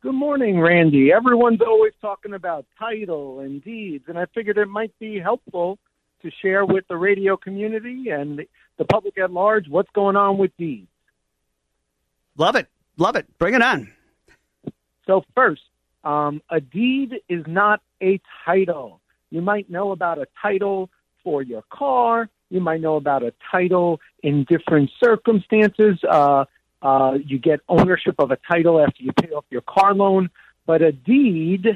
Good 0.00 0.14
morning, 0.14 0.58
Randy. 0.58 1.12
Everyone's 1.12 1.60
always 1.60 1.92
talking 2.00 2.32
about 2.32 2.64
title 2.78 3.40
and 3.40 3.62
deeds, 3.62 4.04
and 4.08 4.18
I 4.18 4.24
figured 4.34 4.56
it 4.56 4.68
might 4.68 4.98
be 4.98 5.18
helpful 5.18 5.78
to 6.22 6.30
share 6.40 6.64
with 6.64 6.88
the 6.88 6.96
radio 6.96 7.36
community 7.36 8.08
and 8.08 8.40
the 8.78 8.84
public 8.86 9.18
at 9.18 9.30
large 9.30 9.68
what's 9.68 9.90
going 9.94 10.16
on 10.16 10.38
with 10.38 10.56
deeds. 10.56 10.88
Love 12.38 12.56
it. 12.56 12.68
Love 12.96 13.16
it. 13.16 13.26
Bring 13.38 13.52
it 13.52 13.60
on. 13.60 13.92
So, 15.06 15.24
first, 15.34 15.62
um, 16.06 16.40
a 16.48 16.60
deed 16.60 17.10
is 17.28 17.44
not 17.46 17.82
a 18.00 18.20
title. 18.44 19.00
You 19.30 19.42
might 19.42 19.68
know 19.68 19.90
about 19.90 20.18
a 20.18 20.28
title 20.40 20.88
for 21.24 21.42
your 21.42 21.64
car. 21.70 22.28
You 22.48 22.60
might 22.60 22.80
know 22.80 22.94
about 22.94 23.22
a 23.24 23.32
title 23.50 24.00
in 24.22 24.44
different 24.44 24.88
circumstances. 25.02 25.98
Uh, 26.08 26.44
uh, 26.80 27.14
you 27.30 27.38
get 27.38 27.58
ownership 27.68 28.14
of 28.20 28.30
a 28.30 28.38
title 28.50 28.80
after 28.80 29.02
you 29.02 29.12
pay 29.12 29.30
off 29.30 29.44
your 29.50 29.62
car 29.62 29.94
loan. 29.94 30.30
But 30.64 30.80
a 30.82 30.92
deed, 30.92 31.66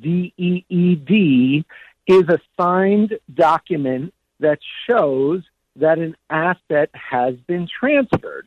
D 0.00 0.32
E 0.36 0.64
E 0.68 0.94
D, 0.94 1.64
is 2.06 2.24
a 2.28 2.38
signed 2.56 3.18
document 3.34 4.14
that 4.38 4.60
shows 4.88 5.42
that 5.76 5.98
an 5.98 6.14
asset 6.30 6.90
has 6.94 7.34
been 7.48 7.66
transferred. 7.80 8.46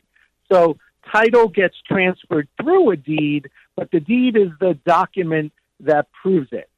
So 0.50 0.78
title 1.12 1.48
gets 1.48 1.76
transferred 1.86 2.48
through 2.60 2.90
a 2.90 2.96
deed, 2.96 3.50
but 3.76 3.90
the 3.90 4.00
deed 4.00 4.36
is 4.36 4.48
the 4.58 4.74
document 4.86 5.52
that 5.80 6.08
proves 6.12 6.48
it. 6.52 6.68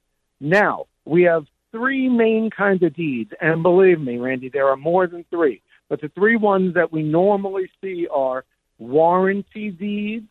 Now, 0.40 0.86
we 1.04 1.22
have 1.22 1.46
three 1.72 2.08
main 2.08 2.50
kinds 2.50 2.82
of 2.82 2.94
deeds, 2.94 3.32
and 3.40 3.62
believe 3.62 4.00
me, 4.00 4.18
Randy, 4.18 4.48
there 4.48 4.68
are 4.68 4.76
more 4.76 5.06
than 5.06 5.24
three. 5.30 5.62
But 5.88 6.00
the 6.00 6.08
three 6.08 6.36
ones 6.36 6.74
that 6.74 6.92
we 6.92 7.02
normally 7.02 7.70
see 7.80 8.06
are 8.08 8.44
warranty 8.78 9.70
deeds, 9.70 10.26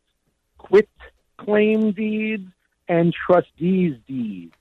quit 0.57 0.89
claim 1.37 1.91
deeds, 1.91 2.49
and 2.87 3.13
trustees 3.13 3.95
deeds. 4.07 4.53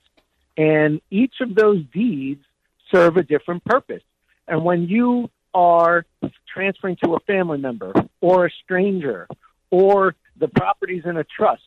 And 0.57 1.01
each 1.11 1.35
of 1.41 1.55
those 1.55 1.83
deeds 1.93 2.43
serve 2.91 3.17
a 3.17 3.23
different 3.23 3.63
purpose. 3.63 4.03
And 4.47 4.63
when 4.63 4.87
you 4.87 5.29
are 5.53 6.05
transferring 6.51 6.97
to 7.03 7.15
a 7.15 7.19
family 7.21 7.57
member 7.57 7.93
or 8.21 8.45
a 8.45 8.51
stranger 8.63 9.27
or 9.69 10.15
the 10.37 10.47
property's 10.47 11.03
in 11.05 11.17
a 11.17 11.23
trust, 11.23 11.61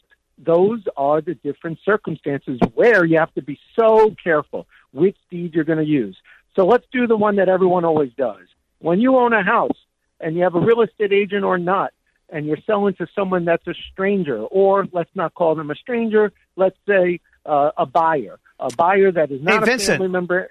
those 0.44 0.82
are 0.96 1.20
the 1.20 1.34
different 1.34 1.78
circumstances 1.84 2.58
where 2.74 3.04
you 3.04 3.18
have 3.18 3.32
to 3.34 3.42
be 3.42 3.58
so 3.78 4.14
careful 4.22 4.66
which 4.92 5.16
deed 5.30 5.54
you're 5.54 5.64
going 5.64 5.78
to 5.78 5.84
use. 5.84 6.16
So 6.56 6.66
let's 6.66 6.86
do 6.92 7.06
the 7.06 7.16
one 7.16 7.36
that 7.36 7.48
everyone 7.48 7.84
always 7.84 8.12
does. 8.16 8.46
When 8.80 9.00
you 9.00 9.16
own 9.16 9.32
a 9.32 9.42
house 9.42 9.78
and 10.18 10.36
you 10.36 10.42
have 10.42 10.54
a 10.54 10.60
real 10.60 10.80
estate 10.82 11.12
agent 11.12 11.44
or 11.44 11.58
not, 11.58 11.92
and 12.32 12.46
you're 12.46 12.58
selling 12.66 12.94
to 12.94 13.06
someone 13.14 13.44
that's 13.44 13.66
a 13.66 13.74
stranger, 13.92 14.38
or 14.38 14.86
let's 14.92 15.10
not 15.14 15.34
call 15.34 15.54
them 15.56 15.70
a 15.70 15.74
stranger, 15.74 16.32
let's 16.56 16.76
say 16.86 17.20
uh, 17.44 17.72
a 17.76 17.84
buyer, 17.86 18.38
a 18.60 18.72
buyer 18.76 19.10
that 19.10 19.30
is 19.32 19.42
not 19.42 19.54
Hey, 19.54 19.62
a 19.62 19.66
Vincent. 19.66 19.98
family 19.98 20.08
member. 20.08 20.50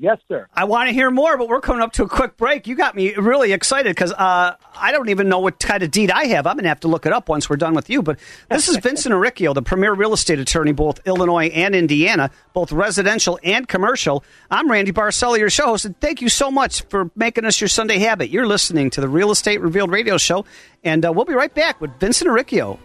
Yes, 0.00 0.18
sir. 0.28 0.46
I 0.54 0.62
want 0.62 0.88
to 0.88 0.92
hear 0.92 1.10
more, 1.10 1.36
but 1.36 1.48
we're 1.48 1.60
coming 1.60 1.82
up 1.82 1.92
to 1.94 2.04
a 2.04 2.08
quick 2.08 2.36
break. 2.36 2.68
You 2.68 2.76
got 2.76 2.94
me 2.94 3.14
really 3.16 3.52
excited 3.52 3.90
because 3.90 4.12
uh, 4.12 4.54
I 4.76 4.92
don't 4.92 5.08
even 5.08 5.28
know 5.28 5.40
what 5.40 5.58
kind 5.58 5.82
of 5.82 5.90
deed 5.90 6.12
I 6.12 6.26
have. 6.26 6.46
I'm 6.46 6.54
going 6.54 6.62
to 6.62 6.68
have 6.68 6.78
to 6.80 6.88
look 6.88 7.04
it 7.04 7.12
up 7.12 7.28
once 7.28 7.50
we're 7.50 7.56
done 7.56 7.74
with 7.74 7.90
you. 7.90 8.00
But 8.00 8.20
this 8.48 8.68
is 8.68 8.76
Vincent 8.76 9.12
Aricchio, 9.12 9.54
the 9.54 9.62
premier 9.62 9.92
real 9.92 10.12
estate 10.12 10.38
attorney, 10.38 10.70
both 10.70 11.04
Illinois 11.04 11.48
and 11.48 11.74
Indiana, 11.74 12.30
both 12.52 12.70
residential 12.70 13.40
and 13.42 13.66
commercial. 13.66 14.22
I'm 14.52 14.70
Randy 14.70 14.92
Barcella, 14.92 15.36
your 15.36 15.50
show 15.50 15.66
host, 15.66 15.84
and 15.84 16.00
thank 16.00 16.22
you 16.22 16.28
so 16.28 16.48
much 16.48 16.82
for 16.82 17.10
making 17.16 17.44
us 17.44 17.60
your 17.60 17.68
Sunday 17.68 17.98
habit. 17.98 18.30
You're 18.30 18.46
listening 18.46 18.90
to 18.90 19.00
the 19.00 19.08
Real 19.08 19.32
Estate 19.32 19.60
Revealed 19.60 19.90
radio 19.90 20.16
show, 20.16 20.44
and 20.84 21.04
uh, 21.04 21.12
we'll 21.12 21.24
be 21.24 21.34
right 21.34 21.52
back 21.52 21.80
with 21.80 21.90
Vincent 21.98 22.30
Aricchio. 22.30 22.78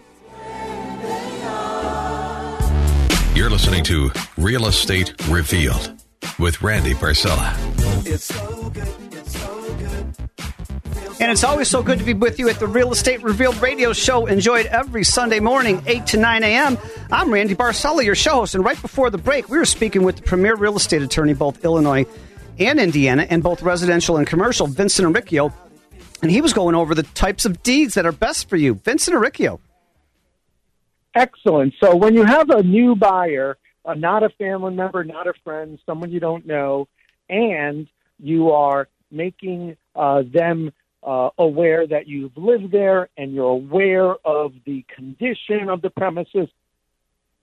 You're 3.36 3.51
listening 3.51 3.84
to 3.84 4.10
Real 4.36 4.65
Estate 4.65 5.13
Revealed 5.27 6.02
with 6.39 6.62
Randy 6.62 6.94
Barcella. 6.94 7.53
And 11.20 11.32
it's 11.32 11.44
always 11.44 11.70
so 11.70 11.82
good 11.82 12.00
to 12.00 12.03
be 12.06 12.13
with 12.13 12.38
you 12.38 12.50
at 12.50 12.60
the 12.60 12.68
Real 12.68 12.92
Estate 12.92 13.24
Revealed 13.24 13.62
radio 13.62 13.94
show, 13.94 14.25
enjoyed 14.25 14.65
every 14.65 15.06
Sunday 15.06 15.39
morning, 15.39 15.82
8 15.86 16.06
to 16.08 16.18
9 16.18 16.44
a.m. 16.44 16.77
I'm 17.12 17.32
Randy 17.32 17.56
Barcella, 17.56 18.03
your 18.03 18.15
show 18.15 18.34
host. 18.34 18.56
And 18.56 18.65
right 18.65 18.82
before 18.82 19.10
the 19.10 19.18
break, 19.18 19.48
we 19.48 19.58
were 19.58 19.65
speaking 19.65 20.03
with 20.03 20.18
the 20.18 20.24
premier 20.24 20.56
real 20.56 20.75
estate 20.75 21.01
attorney, 21.01 21.34
both 21.34 21.63
Illinois 21.63 22.06
and 22.60 22.80
Indiana, 22.80 23.25
and 23.30 23.42
both 23.42 23.62
residential 23.62 24.18
and 24.18 24.27
commercial, 24.27 24.68
Vincent 24.68 25.15
Aricchio. 25.15 25.53
And 26.22 26.30
he 26.30 26.42
was 26.42 26.51
going 26.51 26.75
over 26.75 26.94
the 26.94 27.03
types 27.03 27.46
of 27.46 27.63
deeds 27.63 27.94
that 27.94 28.06
are 28.06 28.12
best 28.12 28.50
for 28.50 28.58
you. 28.58 28.74
Vincent 28.74 29.15
Aricchio. 29.15 29.60
Excellent. 31.15 31.74
So 31.80 31.96
when 31.96 32.15
you 32.15 32.25
have 32.25 32.50
a 32.50 32.63
new 32.63 32.96
buyer, 32.96 33.58
uh, 33.85 33.93
not 33.93 34.23
a 34.23 34.29
family 34.29 34.73
member, 34.73 35.03
not 35.03 35.27
a 35.27 35.33
friend, 35.43 35.79
someone 35.85 36.11
you 36.11 36.19
don't 36.19 36.45
know, 36.45 36.87
and 37.29 37.87
you 38.19 38.51
are 38.51 38.87
making 39.11 39.77
uh, 39.95 40.23
them 40.31 40.71
uh, 41.03 41.29
aware 41.37 41.85
that 41.85 42.07
you've 42.07 42.35
lived 42.37 42.71
there 42.71 43.09
and 43.17 43.33
you're 43.33 43.45
aware 43.45 44.15
of 44.25 44.53
the 44.65 44.85
condition 44.95 45.69
of 45.69 45.81
the 45.81 45.89
premises, 45.89 46.47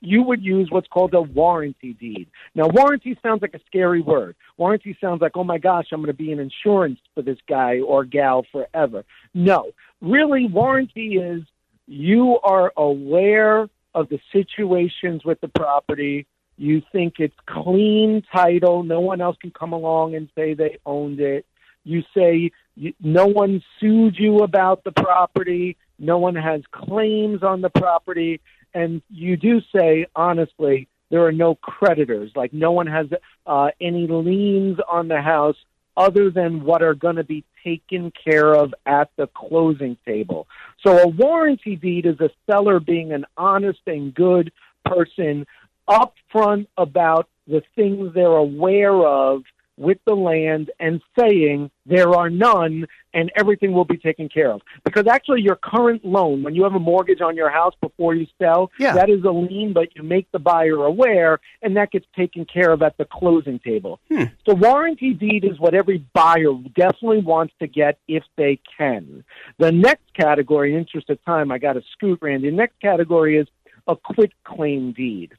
you 0.00 0.22
would 0.22 0.42
use 0.42 0.68
what's 0.70 0.88
called 0.88 1.12
a 1.12 1.20
warranty 1.20 1.92
deed. 1.92 2.28
Now, 2.54 2.68
warranty 2.68 3.18
sounds 3.22 3.42
like 3.42 3.54
a 3.54 3.60
scary 3.66 4.00
word. 4.00 4.34
Warranty 4.56 4.96
sounds 4.98 5.20
like, 5.20 5.36
oh 5.36 5.44
my 5.44 5.58
gosh, 5.58 5.88
I'm 5.92 6.00
going 6.00 6.06
to 6.06 6.14
be 6.14 6.32
in 6.32 6.38
insurance 6.38 7.00
for 7.14 7.22
this 7.22 7.38
guy 7.46 7.80
or 7.80 8.04
gal 8.04 8.46
forever. 8.50 9.04
No, 9.34 9.72
really, 10.00 10.46
warranty 10.46 11.16
is 11.16 11.42
you 11.86 12.38
are 12.42 12.72
aware 12.76 13.68
of 13.94 14.08
the 14.08 14.20
situations 14.32 15.24
with 15.24 15.40
the 15.40 15.48
property. 15.48 16.26
You 16.56 16.82
think 16.92 17.14
it's 17.18 17.36
clean 17.46 18.22
title. 18.32 18.82
No 18.82 19.00
one 19.00 19.20
else 19.20 19.36
can 19.40 19.50
come 19.50 19.72
along 19.72 20.14
and 20.14 20.28
say 20.34 20.54
they 20.54 20.78
owned 20.84 21.20
it. 21.20 21.46
You 21.84 22.02
say 22.14 22.52
no 23.00 23.26
one 23.26 23.62
sued 23.78 24.16
you 24.18 24.38
about 24.38 24.84
the 24.84 24.92
property. 24.92 25.76
No 25.98 26.18
one 26.18 26.34
has 26.34 26.62
claims 26.70 27.42
on 27.42 27.60
the 27.60 27.70
property. 27.70 28.40
And 28.74 29.02
you 29.10 29.36
do 29.36 29.60
say, 29.74 30.06
honestly, 30.14 30.88
there 31.10 31.24
are 31.26 31.32
no 31.32 31.54
creditors. 31.56 32.30
Like 32.36 32.52
no 32.52 32.72
one 32.72 32.86
has 32.86 33.06
uh, 33.46 33.70
any 33.80 34.06
liens 34.06 34.78
on 34.88 35.08
the 35.08 35.20
house 35.20 35.56
other 35.96 36.30
than 36.30 36.64
what 36.64 36.82
are 36.82 36.94
going 36.94 37.16
to 37.16 37.24
be 37.24 37.44
taken 37.64 38.12
care 38.24 38.54
of 38.54 38.74
at 38.86 39.10
the 39.16 39.26
closing 39.26 39.96
table. 40.06 40.46
So 40.86 40.98
a 40.98 41.08
warranty 41.08 41.76
deed 41.76 42.06
is 42.06 42.20
a 42.20 42.30
seller 42.50 42.80
being 42.80 43.12
an 43.12 43.26
honest 43.36 43.80
and 43.86 44.14
good 44.14 44.52
person 44.84 45.46
upfront 45.88 46.68
about 46.76 47.28
the 47.46 47.62
things 47.74 48.14
they're 48.14 48.26
aware 48.26 48.94
of 48.94 49.42
with 49.80 49.98
the 50.06 50.14
land 50.14 50.70
and 50.78 51.00
saying 51.18 51.70
there 51.86 52.10
are 52.14 52.28
none 52.28 52.86
and 53.14 53.32
everything 53.34 53.72
will 53.72 53.86
be 53.86 53.96
taken 53.96 54.28
care 54.28 54.52
of. 54.52 54.60
Because 54.84 55.06
actually, 55.08 55.40
your 55.40 55.56
current 55.56 56.04
loan, 56.04 56.42
when 56.44 56.54
you 56.54 56.62
have 56.62 56.74
a 56.74 56.78
mortgage 56.78 57.20
on 57.20 57.34
your 57.34 57.50
house 57.50 57.74
before 57.80 58.14
you 58.14 58.26
sell, 58.40 58.70
Yeah. 58.78 58.92
that 58.92 59.08
is 59.10 59.24
a 59.24 59.30
lien, 59.30 59.72
but 59.72 59.88
you 59.96 60.02
make 60.04 60.30
the 60.30 60.38
buyer 60.38 60.84
aware 60.84 61.40
and 61.62 61.76
that 61.76 61.90
gets 61.90 62.06
taken 62.14 62.44
care 62.44 62.70
of 62.70 62.82
at 62.82 62.96
the 62.98 63.04
closing 63.06 63.58
table. 63.58 63.98
Hmm. 64.08 64.24
The 64.46 64.54
warranty 64.54 65.12
deed 65.14 65.44
is 65.44 65.58
what 65.58 65.74
every 65.74 66.04
buyer 66.12 66.52
definitely 66.76 67.22
wants 67.22 67.54
to 67.60 67.66
get 67.66 67.98
if 68.06 68.22
they 68.36 68.60
can. 68.78 69.24
The 69.58 69.72
next 69.72 70.04
category, 70.14 70.72
in 70.74 70.80
interest 70.80 71.10
of 71.10 71.24
time, 71.24 71.50
I 71.50 71.58
got 71.58 71.72
to 71.72 71.82
scoot, 71.92 72.18
Randy. 72.22 72.50
The 72.50 72.56
next 72.56 72.78
category 72.80 73.38
is 73.38 73.48
a 73.90 73.96
quit 73.96 74.32
claim 74.44 74.92
deed. 74.92 75.32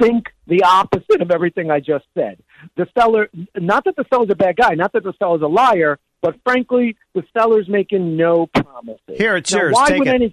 Think 0.00 0.26
the 0.46 0.62
opposite 0.62 1.20
of 1.20 1.30
everything 1.30 1.70
I 1.70 1.80
just 1.80 2.04
said. 2.14 2.38
The 2.76 2.86
seller, 2.96 3.28
not 3.56 3.84
that 3.84 3.96
the 3.96 4.04
seller's 4.10 4.30
a 4.30 4.36
bad 4.36 4.56
guy, 4.56 4.74
not 4.74 4.92
that 4.92 5.02
the 5.02 5.12
seller's 5.18 5.42
a 5.42 5.46
liar, 5.46 5.98
but 6.22 6.36
frankly, 6.44 6.96
the 7.14 7.24
seller's 7.36 7.68
making 7.68 8.16
no 8.16 8.46
promises. 8.46 9.16
Here, 9.16 9.36
it's 9.36 9.52
Now, 9.52 9.60
yours. 9.60 9.74
Why 9.74 9.88
Take 9.88 9.98
would 9.98 10.08
it. 10.08 10.14
any 10.14 10.32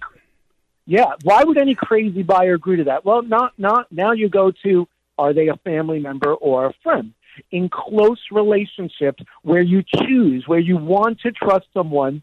yeah, 0.86 1.14
why 1.24 1.42
would 1.42 1.58
any 1.58 1.74
crazy 1.74 2.22
buyer 2.22 2.54
agree 2.54 2.76
to 2.76 2.84
that? 2.84 3.04
Well, 3.04 3.22
not 3.22 3.52
not 3.58 3.90
now 3.90 4.12
you 4.12 4.28
go 4.28 4.52
to 4.64 4.86
are 5.18 5.32
they 5.32 5.48
a 5.48 5.56
family 5.56 5.98
member 5.98 6.32
or 6.34 6.66
a 6.66 6.72
friend? 6.82 7.12
In 7.50 7.68
close 7.68 8.20
relationships 8.30 9.22
where 9.42 9.60
you 9.62 9.82
choose, 9.82 10.44
where 10.46 10.58
you 10.60 10.76
want 10.76 11.20
to 11.20 11.32
trust 11.32 11.66
someone, 11.74 12.22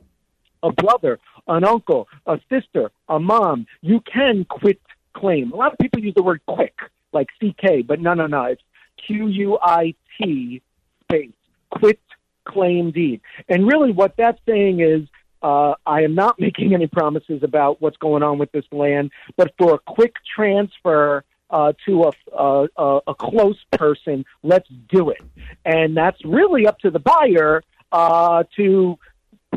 a 0.63 0.71
brother, 0.71 1.19
an 1.47 1.63
uncle, 1.65 2.07
a 2.25 2.39
sister, 2.49 2.89
a 3.09 3.19
mom, 3.19 3.67
you 3.81 3.99
can 4.01 4.45
quit 4.45 4.79
claim. 5.13 5.51
A 5.51 5.55
lot 5.55 5.71
of 5.73 5.79
people 5.79 6.01
use 6.01 6.13
the 6.15 6.23
word 6.23 6.41
quick, 6.47 6.75
like 7.11 7.27
CK, 7.39 7.85
but 7.85 7.99
no, 7.99 8.13
no, 8.13 8.27
no. 8.27 8.43
It's 8.45 8.61
Q 9.05 9.27
U 9.27 9.57
I 9.61 9.95
T 10.17 10.61
space, 11.03 11.31
quit 11.71 11.99
claim 12.45 12.91
deed. 12.91 13.21
And 13.47 13.67
really 13.67 13.91
what 13.91 14.15
that's 14.17 14.39
saying 14.45 14.81
is 14.81 15.07
uh, 15.41 15.73
I 15.85 16.01
am 16.01 16.15
not 16.15 16.39
making 16.39 16.73
any 16.73 16.87
promises 16.87 17.43
about 17.43 17.81
what's 17.81 17.97
going 17.97 18.23
on 18.23 18.37
with 18.37 18.51
this 18.51 18.65
land, 18.71 19.11
but 19.37 19.53
for 19.57 19.75
a 19.75 19.79
quick 19.79 20.15
transfer 20.35 21.23
uh, 21.49 21.73
to 21.85 22.05
a, 22.05 22.67
a, 22.77 22.99
a, 23.05 23.13
close 23.13 23.59
person, 23.71 24.25
let's 24.41 24.67
do 24.89 25.11
it. 25.11 25.21
And 25.63 25.95
that's 25.95 26.17
really 26.25 26.65
up 26.65 26.79
to 26.79 26.89
the 26.89 26.97
buyer 26.97 27.61
uh, 27.91 28.43
to 28.55 28.97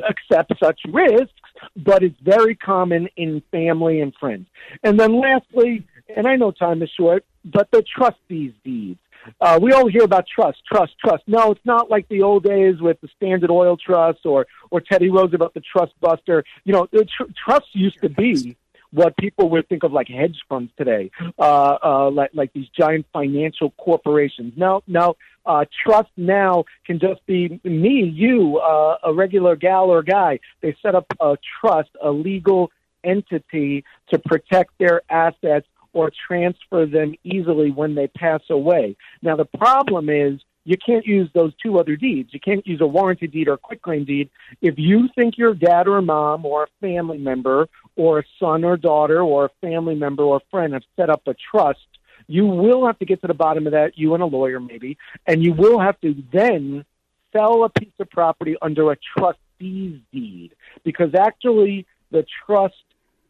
accept 0.06 0.52
such 0.62 0.78
risks, 0.92 1.32
but 1.76 2.02
it's 2.02 2.18
very 2.20 2.54
common 2.54 3.08
in 3.16 3.42
family 3.50 4.00
and 4.00 4.14
friends. 4.18 4.46
And 4.82 4.98
then 4.98 5.20
lastly, 5.20 5.86
and 6.14 6.26
I 6.26 6.36
know 6.36 6.50
time 6.50 6.82
is 6.82 6.90
short, 6.96 7.25
but 7.44 7.70
the 7.70 7.82
trustees 7.82 8.52
deeds. 8.64 9.00
Uh, 9.40 9.58
we 9.60 9.72
all 9.72 9.88
hear 9.88 10.04
about 10.04 10.25
trust, 10.26 10.58
trust, 10.70 10.92
trust. 11.04 11.22
No, 11.26 11.50
it's 11.50 11.64
not 11.64 11.90
like 11.90 12.08
the 12.08 12.22
old 12.22 12.44
days 12.44 12.80
with 12.80 13.00
the 13.00 13.08
Standard 13.16 13.50
Oil 13.50 13.76
Trust 13.76 14.25
or 14.25 14.46
or 14.70 14.80
Teddy 14.80 15.10
Roosevelt, 15.10 15.34
about 15.34 15.54
the 15.54 15.60
Trust 15.60 15.92
Buster. 16.00 16.44
You 16.64 16.72
know, 16.72 16.86
tr- 16.86 17.30
trust 17.44 17.66
used 17.72 18.00
to 18.02 18.08
be 18.08 18.56
what 18.96 19.14
people 19.18 19.50
would 19.50 19.68
think 19.68 19.82
of 19.82 19.92
like 19.92 20.08
hedge 20.08 20.38
funds 20.48 20.72
today, 20.78 21.10
uh, 21.38 21.76
uh, 21.84 22.10
like 22.10 22.30
like 22.32 22.50
these 22.54 22.66
giant 22.68 23.04
financial 23.12 23.70
corporations. 23.72 24.54
No, 24.56 24.82
no, 24.86 25.16
uh, 25.44 25.66
trust 25.84 26.08
now 26.16 26.64
can 26.86 26.98
just 26.98 27.24
be 27.26 27.60
me, 27.62 28.04
you, 28.04 28.58
uh, 28.58 28.96
a 29.04 29.12
regular 29.12 29.54
gal 29.54 29.90
or 29.90 30.02
guy. 30.02 30.40
They 30.62 30.74
set 30.80 30.94
up 30.94 31.06
a 31.20 31.36
trust, 31.60 31.90
a 32.02 32.10
legal 32.10 32.70
entity 33.04 33.84
to 34.08 34.18
protect 34.18 34.70
their 34.78 35.02
assets 35.10 35.66
or 35.92 36.10
transfer 36.26 36.86
them 36.86 37.14
easily 37.22 37.70
when 37.70 37.94
they 37.94 38.06
pass 38.06 38.40
away. 38.48 38.96
Now, 39.20 39.36
the 39.36 39.44
problem 39.44 40.08
is 40.08 40.40
you 40.66 40.76
can't 40.76 41.06
use 41.06 41.30
those 41.32 41.52
two 41.62 41.78
other 41.78 41.94
deeds. 41.94 42.35
You 42.35 42.40
can't 42.40 42.66
use 42.66 42.80
a 42.80 42.87
warranty 42.87 43.28
deed 43.28 43.46
or 43.46 43.52
a 43.52 43.58
quitclaim 43.58 44.04
deed. 44.04 44.28
If 44.61 44.75
you 44.78 45.08
think 45.14 45.38
your 45.38 45.54
dad 45.54 45.87
or 45.87 46.02
mom 46.02 46.44
or 46.44 46.64
a 46.64 46.66
family 46.80 47.18
member 47.18 47.68
or 47.94 48.18
a 48.18 48.25
son 48.40 48.64
or 48.64 48.76
daughter 48.76 49.23
or 49.23 49.44
a 49.44 49.50
family 49.61 49.94
member 49.94 50.25
or 50.25 50.40
friend 50.50 50.73
have 50.73 50.82
set 50.96 51.08
up 51.08 51.23
a 51.28 51.35
trust, 51.35 51.87
you 52.26 52.46
will 52.46 52.85
have 52.85 52.99
to 52.99 53.04
get 53.04 53.20
to 53.20 53.28
the 53.28 53.35
bottom 53.35 53.68
of 53.68 53.75
that, 53.75 53.96
you 53.96 54.14
and 54.14 54.23
a 54.25 54.26
lawyer 54.26 54.58
maybe, 54.58 54.99
and 55.25 55.40
you 55.44 55.52
will 55.52 55.78
have 55.78 56.00
to 56.00 56.20
then 56.32 56.85
sell 57.32 57.62
a 57.62 57.68
piece 57.68 57.94
of 58.00 58.11
property 58.11 58.56
under 58.61 58.90
a 58.90 58.96
trustee's 59.16 60.00
deed 60.12 60.50
because 60.82 61.14
actually 61.14 61.87
the 62.11 62.26
trust 62.44 62.75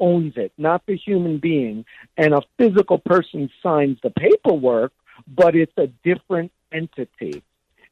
owns 0.01 0.33
it, 0.37 0.53
not 0.57 0.83
the 0.87 0.97
human 0.97 1.37
being. 1.37 1.85
And 2.17 2.33
a 2.33 2.41
physical 2.57 2.99
person 2.99 3.51
signs 3.63 3.99
the 4.03 4.11
paperwork, 4.11 4.93
but 5.29 5.55
it's 5.55 5.77
a 5.77 5.89
different 6.03 6.51
entity. 6.77 7.43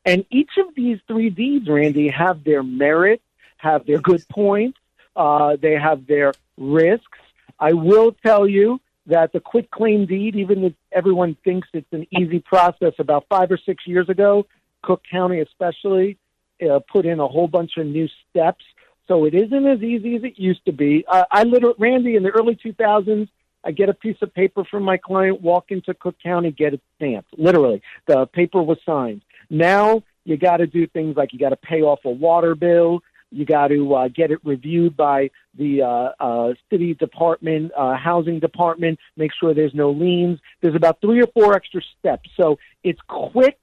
And 0.05 0.25
each 0.31 0.51
of 0.59 0.75
these 0.75 0.99
three 1.09 1.31
deeds, 1.31 1.69
Randy, 1.69 2.09
have 2.09 2.45
their 2.45 2.63
merit, 2.63 3.23
have 3.57 3.87
their 3.87 4.01
good 4.01 4.23
points, 4.29 4.79
uh, 5.17 5.57
they 5.61 5.75
have 5.75 6.07
their 6.07 6.33
risks. 6.59 7.19
I 7.59 7.73
will 7.73 8.13
tell 8.13 8.47
you 8.47 8.81
that 9.07 9.33
the 9.33 9.41
quit 9.41 9.71
claim 9.71 10.07
deed, 10.07 10.37
even 10.37 10.65
if 10.65 10.73
everyone 10.93 11.37
thinks 11.45 11.69
it's 11.73 11.93
an 11.93 12.07
easy 12.11 12.41
process, 12.41 12.95
about 12.99 13.27
five 13.29 13.51
or 13.51 13.59
six 13.59 13.87
years 13.87 14.09
ago, 14.09 14.47
Cook 14.83 15.03
County 15.11 15.41
especially 15.41 16.19
uh, 16.63 16.81
put 16.91 17.07
in 17.07 17.21
a 17.21 17.29
whole 17.29 17.49
bunch 17.49 17.73
of 17.77 17.87
new 17.87 18.09
steps. 18.31 18.65
So 19.09 19.25
it 19.25 19.35
isn't 19.35 19.67
as 19.67 19.83
easy 19.83 20.17
as 20.17 20.25
it 20.25 20.39
used 20.39 20.65
to 20.65 20.73
be. 20.73 21.05
Uh, 21.07 21.25
I 21.31 21.45
literally, 21.45 21.77
Randy, 21.79 22.17
in 22.17 22.23
the 22.23 22.31
early 22.31 22.57
2000s, 22.57 23.29
I 23.65 23.71
get 23.71 23.89
a 23.89 23.95
piece 23.95 24.17
of 24.21 24.35
paper 24.35 24.65
from 24.65 24.83
my 24.83 24.97
client, 24.97 25.41
walk 25.41 25.67
into 25.71 25.95
Cook 25.95 26.17
County, 26.23 26.51
get 26.51 26.75
it 26.75 26.81
stamped. 26.97 27.31
Literally, 27.39 27.83
the 28.07 28.27
paper 28.27 28.63
was 28.63 28.79
signed. 28.85 29.23
Now 29.51 30.03
you 30.25 30.37
got 30.37 30.59
to 30.59 30.67
do 30.67 30.87
things 30.87 31.17
like 31.17 31.33
you 31.33 31.39
got 31.39 31.51
to 31.51 31.57
pay 31.57 31.83
off 31.83 32.01
a 32.05 32.11
water 32.11 32.55
bill, 32.55 33.03
you 33.31 33.45
got 33.45 33.69
to 33.69 33.95
uh, 33.95 34.09
get 34.09 34.31
it 34.31 34.39
reviewed 34.45 34.97
by 34.97 35.31
the 35.59 35.83
uh, 35.83 36.25
uh, 36.25 36.55
city 36.71 36.95
department, 36.95 37.73
uh, 37.77 37.97
housing 37.97 38.39
department, 38.39 38.99
make 39.17 39.33
sure 39.39 39.55
there's 39.55 39.75
no 39.75 39.91
liens. 39.91 40.39
There's 40.61 40.77
about 40.77 41.01
three 41.01 41.21
or 41.21 41.27
four 41.35 41.55
extra 41.55 41.81
steps. 41.99 42.31
So 42.41 42.59
it's 42.85 43.01
quick 43.09 43.59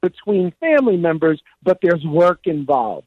between 0.00 0.52
family 0.60 0.96
members, 0.96 1.42
but 1.62 1.78
there's 1.82 2.04
work 2.04 2.40
involved. 2.44 3.06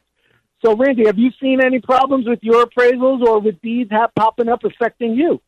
So, 0.66 0.76
Randy, 0.76 1.06
have 1.06 1.18
you 1.18 1.32
seen 1.42 1.64
any 1.64 1.80
problems 1.80 2.28
with 2.28 2.40
your 2.42 2.66
appraisals 2.66 3.22
or 3.22 3.40
with 3.40 3.56
these 3.62 3.88
have 3.92 4.14
popping 4.16 4.50
up 4.50 4.66
affecting 4.66 5.16
you? 5.16 5.42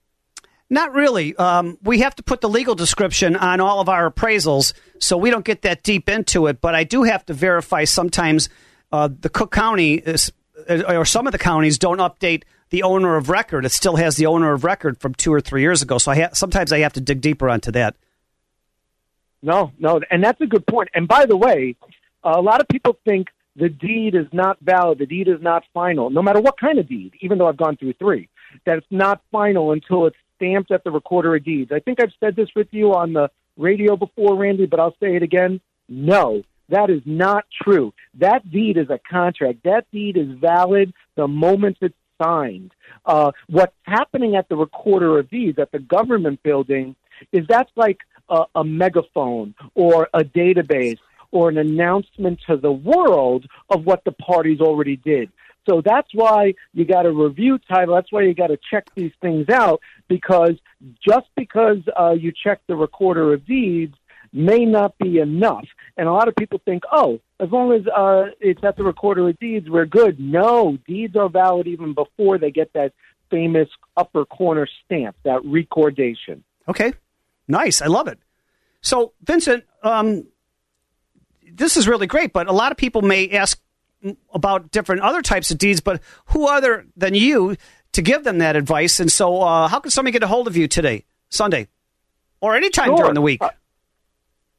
Not 0.71 0.93
really. 0.93 1.35
Um, 1.35 1.77
we 1.83 1.99
have 1.99 2.15
to 2.15 2.23
put 2.23 2.39
the 2.39 2.47
legal 2.47 2.75
description 2.75 3.35
on 3.35 3.59
all 3.59 3.81
of 3.81 3.89
our 3.89 4.09
appraisals, 4.09 4.71
so 4.99 5.17
we 5.17 5.29
don't 5.29 5.43
get 5.43 5.63
that 5.63 5.83
deep 5.83 6.07
into 6.07 6.47
it. 6.47 6.61
But 6.61 6.75
I 6.75 6.85
do 6.85 7.03
have 7.03 7.25
to 7.25 7.33
verify 7.33 7.83
sometimes 7.83 8.47
uh, 8.89 9.09
the 9.19 9.27
Cook 9.27 9.51
County 9.51 9.95
is, 9.95 10.31
uh, 10.69 10.83
or 10.87 11.03
some 11.03 11.27
of 11.27 11.33
the 11.33 11.37
counties 11.37 11.77
don't 11.77 11.97
update 11.97 12.43
the 12.69 12.83
owner 12.83 13.17
of 13.17 13.27
record. 13.29 13.65
It 13.65 13.73
still 13.73 13.97
has 13.97 14.15
the 14.15 14.27
owner 14.27 14.53
of 14.53 14.63
record 14.63 14.97
from 15.01 15.13
two 15.13 15.33
or 15.33 15.41
three 15.41 15.61
years 15.61 15.81
ago. 15.81 15.97
So 15.97 16.09
I 16.09 16.21
ha- 16.21 16.29
sometimes 16.31 16.71
I 16.71 16.79
have 16.79 16.93
to 16.93 17.01
dig 17.01 17.19
deeper 17.19 17.49
onto 17.49 17.71
that. 17.73 17.97
No, 19.43 19.73
no, 19.77 19.99
and 20.09 20.23
that's 20.23 20.39
a 20.39 20.45
good 20.45 20.65
point. 20.65 20.87
And 20.93 21.05
by 21.05 21.25
the 21.25 21.35
way, 21.35 21.75
a 22.23 22.39
lot 22.39 22.61
of 22.61 22.69
people 22.69 22.97
think 23.03 23.27
the 23.57 23.67
deed 23.67 24.15
is 24.15 24.27
not 24.31 24.57
valid, 24.61 24.99
the 24.99 25.05
deed 25.05 25.27
is 25.27 25.41
not 25.41 25.63
final, 25.73 26.09
no 26.09 26.21
matter 26.21 26.39
what 26.39 26.57
kind 26.57 26.79
of 26.79 26.87
deed, 26.87 27.11
even 27.19 27.39
though 27.39 27.49
I've 27.49 27.57
gone 27.57 27.75
through 27.75 27.93
three, 27.93 28.29
that 28.65 28.77
it's 28.77 28.87
not 28.89 29.21
final 29.33 29.73
until 29.73 30.05
it's 30.07 30.15
stamped 30.41 30.71
at 30.71 30.83
the 30.83 30.91
recorder 30.91 31.35
of 31.35 31.43
deeds. 31.43 31.71
I 31.71 31.79
think 31.79 32.01
I've 32.01 32.13
said 32.19 32.35
this 32.35 32.49
with 32.55 32.67
you 32.71 32.93
on 32.93 33.13
the 33.13 33.29
radio 33.57 33.95
before, 33.95 34.35
Randy, 34.35 34.65
but 34.65 34.79
I'll 34.79 34.95
say 34.99 35.15
it 35.15 35.23
again. 35.23 35.61
No, 35.87 36.41
that 36.69 36.89
is 36.89 37.01
not 37.05 37.45
true. 37.61 37.93
That 38.15 38.49
deed 38.49 38.77
is 38.77 38.89
a 38.89 38.99
contract. 39.09 39.59
That 39.63 39.85
deed 39.91 40.17
is 40.17 40.29
valid 40.39 40.93
the 41.15 41.27
moment 41.27 41.77
it's 41.81 41.95
signed. 42.21 42.71
Uh, 43.05 43.31
what's 43.47 43.75
happening 43.83 44.35
at 44.35 44.49
the 44.49 44.55
recorder 44.55 45.19
of 45.19 45.29
deeds 45.29 45.59
at 45.59 45.71
the 45.71 45.79
government 45.79 46.41
building 46.43 46.95
is 47.31 47.45
that's 47.47 47.71
like 47.75 47.99
a, 48.29 48.43
a 48.55 48.63
megaphone 48.63 49.53
or 49.75 50.09
a 50.13 50.23
database 50.23 50.99
or 51.31 51.49
an 51.49 51.57
announcement 51.57 52.39
to 52.47 52.57
the 52.57 52.71
world 52.71 53.45
of 53.69 53.85
what 53.85 54.03
the 54.03 54.11
parties 54.11 54.59
already 54.59 54.97
did. 54.97 55.31
So 55.69 55.81
that's 55.83 56.09
why 56.13 56.53
you 56.73 56.85
got 56.85 57.03
to 57.03 57.11
review 57.11 57.59
title. 57.59 57.95
That's 57.95 58.11
why 58.11 58.23
you 58.23 58.33
got 58.33 58.47
to 58.47 58.57
check 58.69 58.87
these 58.95 59.11
things 59.21 59.47
out 59.49 59.81
because 60.07 60.55
just 61.07 61.27
because 61.35 61.79
uh, 61.99 62.11
you 62.11 62.31
check 62.31 62.61
the 62.67 62.75
recorder 62.75 63.33
of 63.33 63.45
deeds 63.45 63.95
may 64.33 64.65
not 64.65 64.97
be 64.97 65.19
enough. 65.19 65.65
And 65.97 66.07
a 66.07 66.11
lot 66.11 66.27
of 66.27 66.35
people 66.35 66.61
think, 66.63 66.83
oh, 66.91 67.19
as 67.39 67.49
long 67.51 67.73
as 67.73 67.85
uh, 67.87 68.31
it's 68.39 68.63
at 68.63 68.77
the 68.77 68.83
recorder 68.83 69.27
of 69.27 69.37
deeds, 69.39 69.69
we're 69.69 69.85
good. 69.85 70.19
No, 70.19 70.77
deeds 70.87 71.15
are 71.15 71.29
valid 71.29 71.67
even 71.67 71.93
before 71.93 72.37
they 72.37 72.51
get 72.51 72.71
that 72.73 72.93
famous 73.29 73.69
upper 73.97 74.25
corner 74.25 74.67
stamp, 74.85 75.15
that 75.23 75.43
recordation. 75.45 76.43
Okay, 76.67 76.93
nice. 77.47 77.81
I 77.81 77.87
love 77.87 78.07
it. 78.07 78.19
So, 78.81 79.13
Vincent, 79.23 79.63
um, 79.83 80.25
this 81.51 81.77
is 81.77 81.87
really 81.87 82.07
great, 82.07 82.33
but 82.33 82.47
a 82.47 82.51
lot 82.51 82.71
of 82.71 82.77
people 82.77 83.01
may 83.01 83.29
ask 83.29 83.61
about 84.33 84.71
different 84.71 85.01
other 85.01 85.21
types 85.21 85.51
of 85.51 85.57
deeds, 85.57 85.81
but 85.81 86.01
who 86.27 86.47
other 86.47 86.85
than 86.95 87.13
you 87.13 87.57
to 87.93 88.01
give 88.01 88.23
them 88.23 88.37
that 88.39 88.55
advice? 88.55 88.99
And 88.99 89.11
so, 89.11 89.41
uh, 89.41 89.67
how 89.67 89.79
can 89.79 89.91
somebody 89.91 90.13
get 90.13 90.23
a 90.23 90.27
hold 90.27 90.47
of 90.47 90.57
you 90.57 90.67
today, 90.67 91.05
Sunday, 91.29 91.67
or 92.39 92.55
anytime 92.55 92.87
sure. 92.87 92.97
during 92.97 93.13
the 93.13 93.21
week? 93.21 93.41
Uh, 93.41 93.51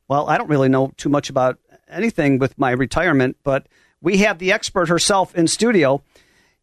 Well, 0.07 0.27
I 0.27 0.39
don't 0.39 0.49
really 0.49 0.69
know 0.69 0.93
too 0.97 1.09
much 1.09 1.29
about 1.29 1.59
anything 1.87 2.39
with 2.39 2.57
my 2.57 2.71
retirement, 2.71 3.37
but 3.43 3.67
we 4.01 4.17
have 4.17 4.39
the 4.39 4.51
expert 4.51 4.89
herself 4.89 5.35
in 5.35 5.47
studio. 5.47 6.01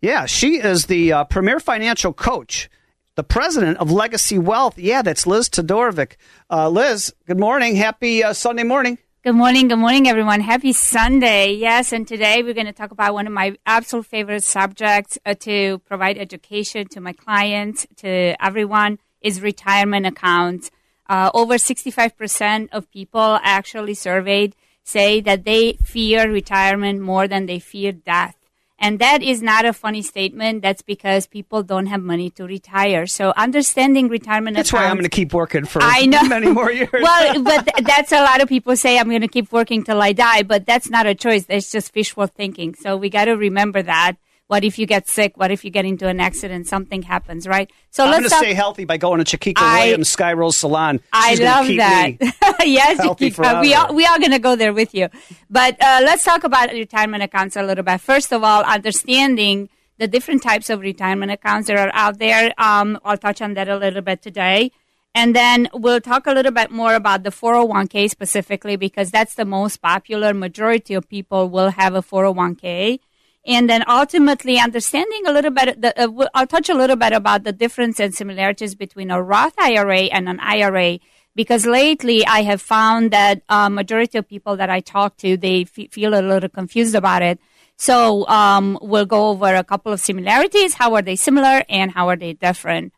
Yeah, 0.04 0.26
she 0.26 0.56
is 0.56 0.84
the 0.84 1.14
uh, 1.14 1.24
premier 1.24 1.58
financial 1.58 2.12
coach, 2.12 2.68
the 3.14 3.24
president 3.24 3.78
of 3.78 3.90
Legacy 3.90 4.38
Wealth. 4.38 4.78
Yeah, 4.78 5.00
that's 5.00 5.26
Liz 5.26 5.48
Todorovic. 5.48 6.16
Uh, 6.50 6.68
Liz, 6.68 7.14
good 7.26 7.40
morning. 7.40 7.76
Happy 7.76 8.22
uh, 8.22 8.34
Sunday 8.34 8.64
morning. 8.64 8.98
Good 9.22 9.32
morning. 9.32 9.68
Good 9.68 9.78
morning, 9.78 10.06
everyone. 10.06 10.42
Happy 10.42 10.74
Sunday. 10.74 11.54
Yes, 11.54 11.90
and 11.90 12.06
today 12.06 12.42
we're 12.42 12.52
going 12.52 12.66
to 12.66 12.74
talk 12.74 12.90
about 12.90 13.14
one 13.14 13.26
of 13.26 13.32
my 13.32 13.56
absolute 13.64 14.04
favorite 14.04 14.42
subjects 14.42 15.18
uh, 15.24 15.32
to 15.40 15.78
provide 15.86 16.18
education 16.18 16.86
to 16.88 17.00
my 17.00 17.14
clients, 17.14 17.86
to 17.96 18.36
everyone, 18.44 18.98
is 19.22 19.40
retirement 19.40 20.04
accounts. 20.04 20.70
Uh, 21.08 21.30
over 21.32 21.54
65% 21.54 22.68
of 22.72 22.90
people 22.90 23.38
actually 23.42 23.94
surveyed 23.94 24.54
say 24.82 25.22
that 25.22 25.44
they 25.44 25.78
fear 25.82 26.30
retirement 26.30 27.00
more 27.00 27.26
than 27.26 27.46
they 27.46 27.58
fear 27.58 27.90
death. 27.90 28.36
And 28.84 28.98
that 28.98 29.22
is 29.22 29.40
not 29.40 29.64
a 29.64 29.72
funny 29.72 30.02
statement. 30.02 30.60
That's 30.60 30.82
because 30.82 31.26
people 31.26 31.62
don't 31.62 31.86
have 31.86 32.02
money 32.02 32.28
to 32.36 32.44
retire. 32.44 33.06
So 33.06 33.32
understanding 33.34 34.08
retirement. 34.08 34.56
That's 34.56 34.68
accounts, 34.68 34.84
why 34.84 34.90
I'm 34.90 34.96
going 34.96 35.04
to 35.04 35.08
keep 35.08 35.32
working 35.32 35.64
for 35.64 35.80
I 35.82 36.04
know. 36.04 36.22
many 36.24 36.48
more 36.48 36.70
years. 36.70 36.90
well, 36.92 37.42
but 37.42 37.66
th- 37.66 37.86
that's 37.86 38.12
a 38.12 38.20
lot 38.20 38.42
of 38.42 38.48
people 38.50 38.76
say 38.76 38.98
I'm 38.98 39.08
going 39.08 39.22
to 39.22 39.28
keep 39.28 39.50
working 39.52 39.84
till 39.84 40.02
I 40.02 40.12
die, 40.12 40.42
but 40.42 40.66
that's 40.66 40.90
not 40.90 41.06
a 41.06 41.14
choice. 41.14 41.46
That's 41.46 41.70
just 41.70 41.94
wishful 41.94 42.26
thinking. 42.26 42.74
So 42.74 42.98
we 42.98 43.08
got 43.08 43.24
to 43.24 43.32
remember 43.32 43.80
that. 43.80 44.16
What 44.46 44.62
if 44.62 44.78
you 44.78 44.86
get 44.86 45.08
sick? 45.08 45.36
What 45.36 45.50
if 45.50 45.64
you 45.64 45.70
get 45.70 45.86
into 45.86 46.06
an 46.06 46.20
accident? 46.20 46.66
Something 46.66 47.00
happens, 47.02 47.46
right? 47.46 47.70
So 47.90 48.04
I'm 48.04 48.10
let's 48.10 48.36
stay 48.36 48.52
healthy 48.52 48.84
by 48.84 48.98
going 48.98 49.18
to 49.18 49.24
Chiquita 49.24 49.60
I- 49.62 49.84
Williams 49.84 50.10
Sky 50.10 50.34
Rose 50.34 50.56
Salon. 50.56 51.00
I 51.12 51.30
She's 51.30 51.38
gonna 51.40 51.68
love 51.68 51.76
that. 51.76 52.56
yes, 52.64 52.98
healthy 52.98 53.26
you 53.26 53.30
keep, 53.30 53.40
uh, 53.40 53.60
we 53.62 53.72
are 53.72 53.92
we 53.92 54.04
are 54.04 54.18
going 54.18 54.32
to 54.32 54.38
go 54.38 54.54
there 54.54 54.74
with 54.74 54.94
you. 54.94 55.08
But 55.48 55.80
uh, 55.82 56.00
let's 56.04 56.24
talk 56.24 56.44
about 56.44 56.70
retirement 56.72 57.22
accounts 57.22 57.56
a 57.56 57.62
little 57.62 57.84
bit. 57.84 58.00
First 58.02 58.32
of 58.32 58.44
all, 58.44 58.62
understanding 58.64 59.70
the 59.98 60.08
different 60.08 60.42
types 60.42 60.68
of 60.68 60.80
retirement 60.80 61.32
accounts 61.32 61.68
that 61.68 61.78
are 61.78 61.90
out 61.94 62.18
there. 62.18 62.52
Um, 62.58 62.98
I'll 63.04 63.16
touch 63.16 63.40
on 63.40 63.54
that 63.54 63.68
a 63.68 63.76
little 63.76 64.02
bit 64.02 64.20
today. 64.20 64.72
And 65.14 65.34
then 65.34 65.68
we'll 65.72 66.00
talk 66.00 66.26
a 66.26 66.32
little 66.32 66.50
bit 66.50 66.70
more 66.72 66.94
about 66.96 67.22
the 67.22 67.30
401k 67.30 68.10
specifically 68.10 68.74
because 68.76 69.12
that's 69.12 69.36
the 69.36 69.44
most 69.44 69.76
popular. 69.80 70.34
Majority 70.34 70.94
of 70.94 71.08
people 71.08 71.48
will 71.48 71.70
have 71.70 71.94
a 71.94 72.02
401k. 72.02 72.98
And 73.46 73.68
then 73.68 73.84
ultimately 73.86 74.58
understanding 74.58 75.22
a 75.26 75.32
little 75.32 75.50
bit, 75.50 75.80
the, 75.80 75.92
uh, 76.00 76.28
I'll 76.34 76.46
touch 76.46 76.70
a 76.70 76.74
little 76.74 76.96
bit 76.96 77.12
about 77.12 77.44
the 77.44 77.52
difference 77.52 78.00
and 78.00 78.14
similarities 78.14 78.74
between 78.74 79.10
a 79.10 79.22
Roth 79.22 79.54
IRA 79.58 80.04
and 80.04 80.28
an 80.28 80.40
IRA 80.40 80.98
because 81.34 81.66
lately 81.66 82.24
I 82.24 82.42
have 82.42 82.62
found 82.62 83.10
that 83.10 83.42
uh, 83.48 83.68
majority 83.68 84.18
of 84.18 84.28
people 84.28 84.56
that 84.56 84.70
I 84.70 84.80
talk 84.80 85.16
to, 85.18 85.36
they 85.36 85.62
f- 85.62 85.90
feel 85.90 86.14
a 86.14 86.22
little 86.22 86.48
confused 86.48 86.94
about 86.94 87.22
it. 87.22 87.38
So 87.76 88.26
um, 88.28 88.78
we'll 88.80 89.06
go 89.06 89.28
over 89.28 89.54
a 89.54 89.64
couple 89.64 89.92
of 89.92 90.00
similarities. 90.00 90.74
How 90.74 90.94
are 90.94 91.02
they 91.02 91.16
similar 91.16 91.64
and 91.68 91.90
how 91.90 92.08
are 92.08 92.16
they 92.16 92.34
different? 92.34 92.92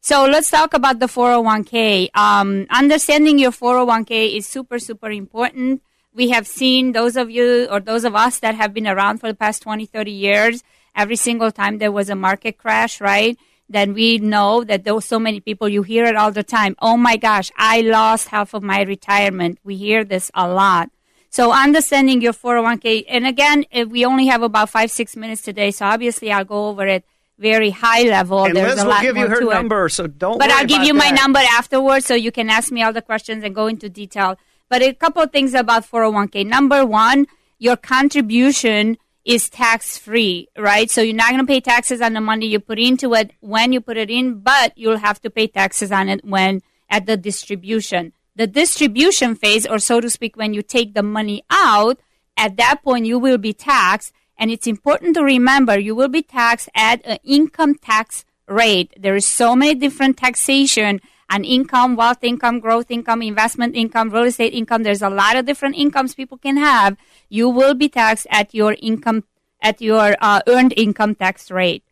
So 0.00 0.24
let's 0.24 0.50
talk 0.50 0.74
about 0.74 0.98
the 0.98 1.06
401k. 1.06 2.08
Um, 2.16 2.66
understanding 2.70 3.38
your 3.38 3.52
401k 3.52 4.36
is 4.36 4.46
super, 4.46 4.78
super 4.78 5.10
important. 5.10 5.82
We 6.14 6.30
have 6.30 6.46
seen 6.46 6.92
those 6.92 7.16
of 7.16 7.30
you 7.30 7.66
or 7.70 7.80
those 7.80 8.04
of 8.04 8.14
us 8.14 8.38
that 8.40 8.54
have 8.54 8.74
been 8.74 8.86
around 8.86 9.18
for 9.18 9.28
the 9.28 9.34
past 9.34 9.62
20, 9.62 9.86
30 9.86 10.10
years, 10.10 10.62
every 10.94 11.16
single 11.16 11.50
time 11.50 11.78
there 11.78 11.92
was 11.92 12.10
a 12.10 12.14
market 12.14 12.58
crash, 12.58 13.00
right? 13.00 13.38
Then 13.68 13.94
we 13.94 14.18
know 14.18 14.64
that 14.64 14.84
there 14.84 14.94
were 14.94 15.00
so 15.00 15.18
many 15.18 15.40
people, 15.40 15.68
you 15.68 15.82
hear 15.82 16.04
it 16.04 16.16
all 16.16 16.30
the 16.30 16.42
time. 16.42 16.76
Oh 16.80 16.98
my 16.98 17.16
gosh, 17.16 17.50
I 17.56 17.80
lost 17.80 18.28
half 18.28 18.52
of 18.52 18.62
my 18.62 18.82
retirement. 18.82 19.58
We 19.64 19.76
hear 19.76 20.04
this 20.04 20.30
a 20.34 20.46
lot. 20.46 20.90
So 21.30 21.50
understanding 21.50 22.20
your 22.20 22.34
401k, 22.34 23.06
and 23.08 23.26
again, 23.26 23.64
we 23.88 24.04
only 24.04 24.26
have 24.26 24.42
about 24.42 24.68
five, 24.68 24.90
six 24.90 25.16
minutes 25.16 25.40
today, 25.40 25.70
so 25.70 25.86
obviously 25.86 26.30
I'll 26.30 26.44
go 26.44 26.68
over 26.68 26.86
it 26.86 27.06
very 27.38 27.70
high 27.70 28.02
level. 28.02 28.44
And 28.44 28.54
There's 28.54 28.74
Liz 28.74 28.82
a 28.82 28.84
will 28.84 28.90
lot 28.92 29.02
give 29.02 29.16
you 29.16 29.26
her 29.26 29.40
to 29.40 29.50
it. 29.50 29.54
number, 29.54 29.88
so 29.88 30.06
don't. 30.06 30.38
But 30.38 30.50
I'll 30.50 30.66
give 30.66 30.82
you 30.82 30.94
my 30.94 31.10
number 31.10 31.40
afterwards 31.40 32.06
so 32.06 32.14
you 32.14 32.30
can 32.30 32.50
ask 32.50 32.70
me 32.70 32.82
all 32.82 32.92
the 32.92 33.02
questions 33.02 33.42
and 33.44 33.54
go 33.54 33.66
into 33.66 33.88
detail. 33.88 34.38
But 34.72 34.80
a 34.80 34.94
couple 34.94 35.22
of 35.22 35.30
things 35.30 35.52
about 35.52 35.84
401k. 35.84 36.46
Number 36.46 36.86
one, 36.86 37.26
your 37.58 37.76
contribution 37.76 38.96
is 39.22 39.50
tax 39.50 39.98
free, 39.98 40.48
right? 40.56 40.90
So 40.90 41.02
you're 41.02 41.14
not 41.14 41.28
going 41.28 41.42
to 41.42 41.46
pay 41.46 41.60
taxes 41.60 42.00
on 42.00 42.14
the 42.14 42.22
money 42.22 42.46
you 42.46 42.58
put 42.58 42.78
into 42.78 43.12
it 43.12 43.32
when 43.40 43.74
you 43.74 43.82
put 43.82 43.98
it 43.98 44.08
in, 44.08 44.38
but 44.38 44.72
you'll 44.78 44.96
have 44.96 45.20
to 45.20 45.28
pay 45.28 45.46
taxes 45.46 45.92
on 45.92 46.08
it 46.08 46.24
when 46.24 46.62
at 46.88 47.04
the 47.04 47.18
distribution. 47.18 48.14
The 48.34 48.46
distribution 48.46 49.34
phase, 49.34 49.66
or 49.66 49.78
so 49.78 50.00
to 50.00 50.08
speak, 50.08 50.38
when 50.38 50.54
you 50.54 50.62
take 50.62 50.94
the 50.94 51.02
money 51.02 51.44
out, 51.50 52.00
at 52.38 52.56
that 52.56 52.80
point 52.82 53.04
you 53.04 53.18
will 53.18 53.36
be 53.36 53.52
taxed. 53.52 54.14
And 54.38 54.50
it's 54.50 54.66
important 54.66 55.16
to 55.16 55.22
remember 55.22 55.78
you 55.78 55.94
will 55.94 56.08
be 56.08 56.22
taxed 56.22 56.70
at 56.74 57.04
an 57.04 57.18
income 57.24 57.74
tax 57.74 58.24
rate. 58.48 58.94
There 58.98 59.16
is 59.16 59.26
so 59.26 59.54
many 59.54 59.74
different 59.74 60.16
taxation 60.16 61.02
on 61.32 61.44
income, 61.44 61.96
wealth 61.96 62.22
income, 62.22 62.60
growth 62.60 62.90
income, 62.90 63.22
investment 63.22 63.74
income, 63.74 64.10
real 64.10 64.24
estate 64.24 64.52
income. 64.52 64.82
There's 64.82 65.02
a 65.02 65.10
lot 65.10 65.36
of 65.36 65.46
different 65.46 65.76
incomes 65.76 66.14
people 66.14 66.36
can 66.36 66.56
have. 66.56 66.96
You 67.28 67.48
will 67.48 67.74
be 67.74 67.88
taxed 67.88 68.26
at 68.30 68.54
your 68.54 68.76
income, 68.80 69.24
at 69.60 69.80
your 69.80 70.14
uh, 70.20 70.40
earned 70.46 70.74
income 70.76 71.14
tax 71.14 71.50
rate. 71.50 71.82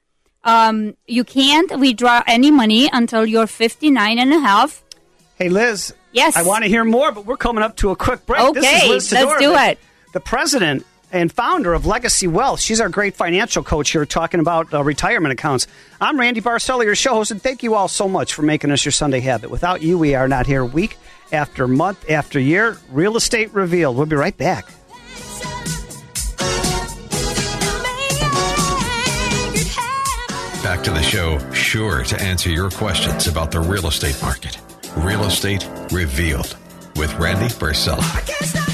Um, 0.45 0.97
you 1.07 1.25
can't 1.25 1.79
withdraw 1.79 2.23
any 2.27 2.51
money 2.51 2.89
until 2.93 3.27
you're 3.27 3.47
59 3.47 4.19
and 4.19 4.33
a 4.33 4.41
half. 4.41 4.85
Hey, 5.37 5.49
Liz. 5.49 5.95
Yes. 6.13 6.37
I 6.37 6.43
want 6.43 6.65
to 6.65 6.69
hear 6.69 6.85
more, 6.85 7.13
but 7.13 7.25
we're 7.25 7.37
coming 7.37 7.63
up 7.63 7.77
to 7.77 7.91
a 7.91 7.97
quick 7.97 8.27
break. 8.27 8.41
Okay, 8.41 8.61
this 8.61 8.83
is 8.83 9.13
Liz 9.13 9.13
let's 9.13 9.41
do 9.41 9.55
it. 9.55 9.79
The 10.13 10.21
president 10.21 10.85
and 11.13 11.33
founder 11.33 11.75
of 11.75 11.87
Legacy 11.87 12.27
Wealth. 12.27 12.61
She's 12.61 12.81
our 12.81 12.89
great 12.89 13.15
financial 13.15 13.63
coach 13.63 13.91
here 13.91 14.05
talking 14.07 14.41
about 14.41 14.73
uh, 14.73 14.83
retirement 14.83 15.33
accounts. 15.33 15.67
I'm 16.01 16.19
Randy 16.19 16.41
Barcella, 16.41 16.85
your 16.85 16.95
show 16.95 17.15
host, 17.15 17.31
and 17.31 17.43
thank 17.43 17.63
you 17.63 17.75
all 17.75 17.89
so 17.89 18.09
much 18.09 18.35
for 18.35 18.43
making 18.43 18.71
us 18.71 18.85
your 18.85 18.93
Sunday 18.93 19.21
habit. 19.21 19.51
Without 19.51 19.83
you, 19.83 19.99
we 19.99 20.15
are 20.15 20.29
not 20.29 20.47
here 20.47 20.65
week 20.65 20.97
after 21.33 21.67
month 21.67 22.09
after 22.11 22.39
year. 22.39 22.79
Real 22.91 23.17
Estate 23.17 23.53
Revealed. 23.53 23.97
We'll 23.97 24.07
be 24.07 24.17
right 24.17 24.37
back. 24.37 24.67
Back 30.63 30.85
to 30.85 30.91
the 30.93 31.03
show, 31.03 31.39
sure 31.53 32.05
to 32.05 32.23
answer 32.23 32.49
your 32.49 32.71
questions 32.71 33.27
about 33.27 33.51
the 33.51 33.61
real 33.61 33.89
estate 33.89 34.21
market. 34.23 34.59
Real 34.97 35.25
Estate 35.25 35.69
Revealed 35.91 36.57
with 36.97 37.13
Randy 37.19 37.49
Barcella. 37.49 38.70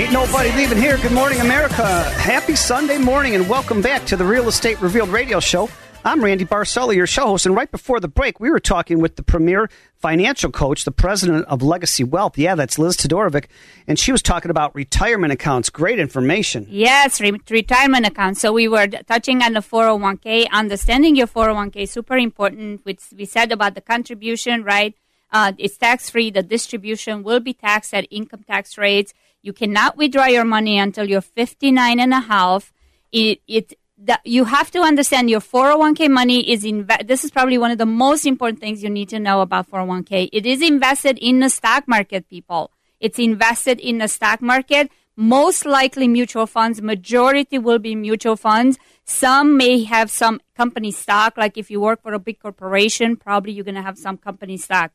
Ain't 0.00 0.12
nobody 0.12 0.50
leaving 0.52 0.78
here. 0.78 0.96
Good 0.96 1.12
morning, 1.12 1.40
America. 1.42 2.04
Happy 2.12 2.56
Sunday 2.56 2.96
morning, 2.96 3.34
and 3.34 3.46
welcome 3.46 3.82
back 3.82 4.06
to 4.06 4.16
the 4.16 4.24
Real 4.24 4.48
Estate 4.48 4.80
Revealed 4.80 5.10
radio 5.10 5.40
show. 5.40 5.68
I'm 6.06 6.24
Randy 6.24 6.46
Barcella, 6.46 6.94
your 6.96 7.06
show 7.06 7.26
host, 7.26 7.44
and 7.44 7.54
right 7.54 7.70
before 7.70 8.00
the 8.00 8.08
break, 8.08 8.40
we 8.40 8.50
were 8.50 8.60
talking 8.60 9.00
with 9.00 9.16
the 9.16 9.22
premier 9.22 9.68
financial 9.96 10.50
coach, 10.50 10.84
the 10.84 10.90
president 10.90 11.44
of 11.48 11.60
Legacy 11.60 12.02
Wealth. 12.02 12.38
Yeah, 12.38 12.54
that's 12.54 12.78
Liz 12.78 12.96
Todorovic, 12.96 13.44
and 13.86 13.98
she 13.98 14.10
was 14.10 14.22
talking 14.22 14.50
about 14.50 14.74
retirement 14.74 15.34
accounts. 15.34 15.68
Great 15.68 15.98
information. 15.98 16.66
Yes, 16.70 17.20
re- 17.20 17.38
retirement 17.50 18.06
accounts. 18.06 18.40
So 18.40 18.54
we 18.54 18.68
were 18.68 18.86
touching 18.86 19.42
on 19.42 19.52
the 19.52 19.60
401k. 19.60 20.48
Understanding 20.50 21.14
your 21.14 21.26
401k 21.26 21.76
is 21.76 21.90
super 21.90 22.16
important. 22.16 22.86
Which 22.86 23.02
we 23.14 23.26
said 23.26 23.52
about 23.52 23.74
the 23.74 23.82
contribution, 23.82 24.64
right? 24.64 24.94
Uh, 25.30 25.52
it's 25.58 25.76
tax 25.76 26.08
free. 26.08 26.30
The 26.30 26.42
distribution 26.42 27.22
will 27.22 27.40
be 27.40 27.52
taxed 27.52 27.92
at 27.92 28.06
income 28.10 28.44
tax 28.44 28.78
rates. 28.78 29.12
You 29.42 29.52
cannot 29.52 29.96
withdraw 29.96 30.26
your 30.26 30.44
money 30.44 30.78
until 30.78 31.08
you're 31.08 31.20
59 31.20 31.98
and 31.98 32.12
a 32.12 32.20
half. 32.20 32.72
It, 33.12 33.40
it 33.48 33.74
that 34.02 34.20
you 34.24 34.44
have 34.44 34.70
to 34.70 34.80
understand 34.80 35.28
your 35.28 35.40
401k 35.40 36.10
money 36.10 36.50
is 36.50 36.64
inve- 36.64 37.06
this 37.06 37.24
is 37.24 37.30
probably 37.30 37.58
one 37.58 37.70
of 37.70 37.78
the 37.78 37.86
most 37.86 38.24
important 38.24 38.60
things 38.60 38.82
you 38.82 38.88
need 38.88 39.10
to 39.10 39.20
know 39.20 39.42
about 39.42 39.70
401k 39.70 40.30
it 40.32 40.46
is 40.46 40.62
invested 40.62 41.18
in 41.18 41.40
the 41.40 41.50
stock 41.50 41.86
market 41.86 42.28
people. 42.28 42.70
It's 42.98 43.18
invested 43.18 43.80
in 43.80 43.98
the 43.98 44.08
stock 44.08 44.42
market. 44.42 44.90
Most 45.16 45.66
likely 45.66 46.08
mutual 46.08 46.46
funds 46.46 46.80
majority 46.80 47.58
will 47.58 47.78
be 47.78 47.94
mutual 47.94 48.36
funds. 48.36 48.78
Some 49.04 49.56
may 49.58 49.84
have 49.84 50.10
some 50.10 50.40
company 50.56 50.92
stock 50.92 51.36
like 51.36 51.58
if 51.58 51.70
you 51.70 51.80
work 51.80 52.02
for 52.02 52.14
a 52.14 52.18
big 52.18 52.38
corporation 52.40 53.16
probably 53.16 53.52
you're 53.52 53.64
going 53.64 53.74
to 53.74 53.82
have 53.82 53.98
some 53.98 54.16
company 54.16 54.56
stock 54.56 54.92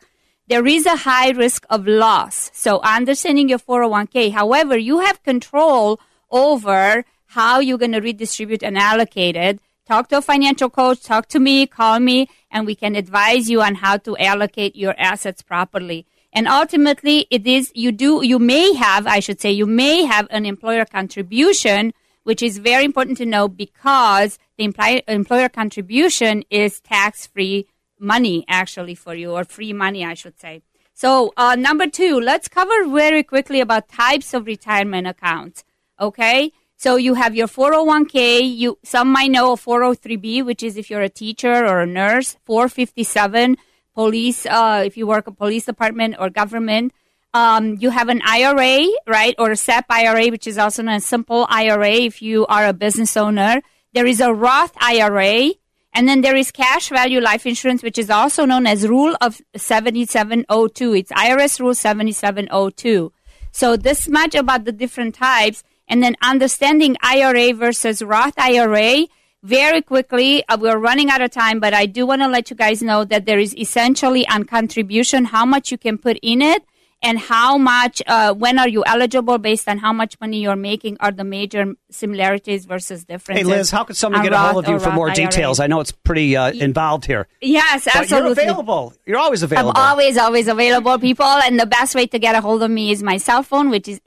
there 0.48 0.68
is 0.68 0.86
a 0.86 0.96
high 0.96 1.30
risk 1.32 1.66
of 1.70 1.88
loss 1.88 2.52
so 2.54 2.80
understanding 2.82 3.50
your 3.50 3.60
401k 3.60 4.32
however 4.32 4.78
you 4.78 5.00
have 5.00 5.24
control 5.24 6.00
over 6.32 7.06
how 7.36 7.60
you're 7.60 7.78
going 7.78 7.92
to 7.92 8.00
redistribute 8.00 8.64
and 8.64 8.78
allocate 8.78 9.36
it. 9.36 9.60
Talk 9.86 10.08
to 10.10 10.18
a 10.18 10.22
financial 10.22 10.70
coach, 10.70 11.04
talk 11.04 11.28
to 11.28 11.40
me, 11.40 11.68
call 11.68 12.00
me, 12.00 12.28
and 12.50 12.66
we 12.66 12.76
can 12.76 12.96
advise 12.96 13.50
you 13.50 13.62
on 13.62 13.76
how 13.76 13.98
to 13.98 14.18
allocate 14.18 14.76
your 14.76 14.96
assets 14.98 15.42
properly. 15.42 16.08
And 16.34 16.48
ultimately, 16.48 17.28
it 17.30 17.46
is, 17.46 17.72
you 17.76 17.92
do, 17.92 18.26
you 18.26 18.40
may 18.40 18.74
have, 18.74 19.06
I 19.06 19.20
should 19.20 19.40
say, 19.40 19.52
you 19.52 19.66
may 19.66 20.06
have 20.06 20.28
an 20.32 20.46
employer 20.46 20.86
contribution, 20.86 21.94
which 22.24 22.42
is 22.42 22.58
very 22.58 22.84
important 22.84 23.18
to 23.18 23.26
know 23.26 23.48
because 23.48 24.40
the 24.58 24.64
employer, 25.08 25.50
contribution 25.50 26.44
is 26.50 26.80
tax 26.80 27.28
free 27.28 27.68
money 28.00 28.46
actually 28.48 28.96
for 28.96 29.16
you, 29.16 29.32
or 29.32 29.44
free 29.44 29.74
money, 29.74 30.06
I 30.06 30.14
should 30.14 30.40
say. 30.40 30.62
So, 30.94 31.34
uh, 31.36 31.56
number 31.56 31.88
two, 31.88 32.20
let's 32.20 32.48
cover 32.48 32.88
very 32.88 33.24
quickly 33.24 33.60
about 33.60 33.90
types 33.90 34.34
of 34.34 34.46
retirement 34.46 35.08
accounts. 35.08 35.64
Okay. 36.00 36.52
So 36.78 36.98
you 36.98 37.14
have 37.14 37.36
your 37.36 37.48
401k. 37.48 38.56
You 38.56 38.78
some 38.84 39.12
might 39.12 39.32
know 39.32 39.54
a 39.54 39.56
403b, 39.56 40.46
which 40.46 40.62
is 40.62 40.78
if 40.78 40.90
you're 40.90 41.02
a 41.02 41.10
teacher 41.10 41.66
or 41.66 41.82
a 41.82 41.86
nurse. 41.86 42.38
457 42.46 43.58
police, 43.94 44.46
uh, 44.46 44.84
if 44.86 44.98
you 44.98 45.08
work 45.08 45.28
a 45.28 45.32
police 45.32 45.66
department 45.66 46.16
or 46.20 46.30
government. 46.30 46.94
Um, 47.34 47.76
you 47.80 47.90
have 47.90 48.08
an 48.08 48.22
IRA, 48.26 48.88
right, 49.08 49.36
or 49.38 49.52
a 49.52 49.58
SEP 49.58 49.86
IRA, 49.90 50.28
which 50.28 50.48
is 50.48 50.58
also 50.58 50.84
known 50.84 50.96
as 50.96 51.06
simple 51.06 51.46
IRA 51.50 51.92
if 51.92 52.22
you 52.22 52.46
are 52.48 52.66
a 52.68 52.74
business 52.74 53.18
owner. 53.18 53.62
There 53.94 54.06
is 54.06 54.22
a 54.22 54.34
Roth 54.34 54.72
IRA, 54.80 55.52
and 55.96 56.10
then 56.10 56.20
there 56.20 56.36
is 56.36 56.52
cash 56.52 56.90
value 56.90 57.22
life 57.22 57.46
insurance, 57.46 57.82
which 57.82 57.98
is 57.98 58.10
also 58.10 58.44
known 58.44 58.68
as 58.68 58.86
Rule 58.86 59.16
of 59.22 59.42
7702. 59.56 60.94
It's 60.94 61.12
IRS 61.14 61.60
Rule 61.62 61.74
7702. 61.74 63.14
So 63.52 63.78
this 63.78 64.10
much 64.10 64.36
about 64.36 64.66
the 64.66 64.74
different 64.74 65.16
types 65.16 65.64
and 65.88 66.04
then 66.04 66.18
understanding 66.22 66.98
IRA 67.02 67.54
versus 67.54 68.04
Roth 68.04 68.38
IRA. 68.38 69.08
Very 69.42 69.82
quickly, 69.82 70.44
uh, 70.50 70.58
we're 70.60 70.78
running 70.78 71.10
out 71.10 71.22
of 71.22 71.32
time, 71.32 71.62
but 71.62 71.74
I 71.74 71.86
do 71.86 72.06
want 72.06 72.22
to 72.24 72.28
let 72.28 72.50
you 72.50 72.58
guys 72.58 72.82
know 72.82 73.06
that 73.06 73.26
there 73.26 73.40
is 73.40 73.56
essentially 73.56 74.28
on 74.28 74.44
contribution 74.44 75.26
how 75.26 75.46
much 75.46 75.72
you 75.72 75.78
can 75.78 75.98
put 75.98 76.20
in 76.22 76.42
it 76.42 76.66
and 77.06 77.20
how 77.20 77.58
much, 77.58 78.02
uh, 78.08 78.34
when 78.34 78.58
are 78.58 78.68
you 78.68 78.84
eligible 78.86 79.38
based 79.38 79.70
on 79.70 79.78
how 79.78 79.94
much 79.94 80.20
money 80.20 80.39
you're 80.41 80.56
making 80.56 80.98
are 81.00 81.12
the 81.12 81.24
major 81.24 81.76
similarities 81.91 82.65
versus 82.65 83.06
differences. 83.06 83.48
Hey. 83.48 83.58
Liz, 83.58 83.70
how 83.70 83.84
could 83.84 83.96
someone 83.96 84.22
on 84.22 84.26
get 84.26 84.34
a 84.34 84.38
hold 84.38 84.65
of 84.65 84.72
you 84.72 84.80
for 84.80 84.91
more 84.91 85.10
IRA. 85.10 85.15
details? 85.15 85.60
I 85.60 85.68
know 85.68 85.80
it's 85.82 85.91
pretty 85.91 86.36
uh, 86.36 86.52
involved 86.52 87.06
here. 87.06 87.28
Yes, 87.41 87.86
But 87.86 87.96
absolutely. 87.96 88.30
you're 88.44 88.52
available. 88.52 88.94
You're 89.06 89.20
always 89.20 89.44
available. 89.44 89.74
I'm 89.76 89.91
always, 89.91 90.18
always 90.18 90.48
available, 90.48 90.98
people. 90.98 91.26
And 91.28 91.60
the 91.60 91.68
best 91.68 91.94
way 91.94 92.08
to 92.08 92.18
get 92.18 92.34
a 92.36 92.41
hold 92.41 92.63
of 92.63 92.72
me 92.72 92.91
is 92.91 93.04
my 93.04 93.18
cell 93.18 93.44
phone, 93.44 93.70
which 93.70 93.88
is 93.88 94.00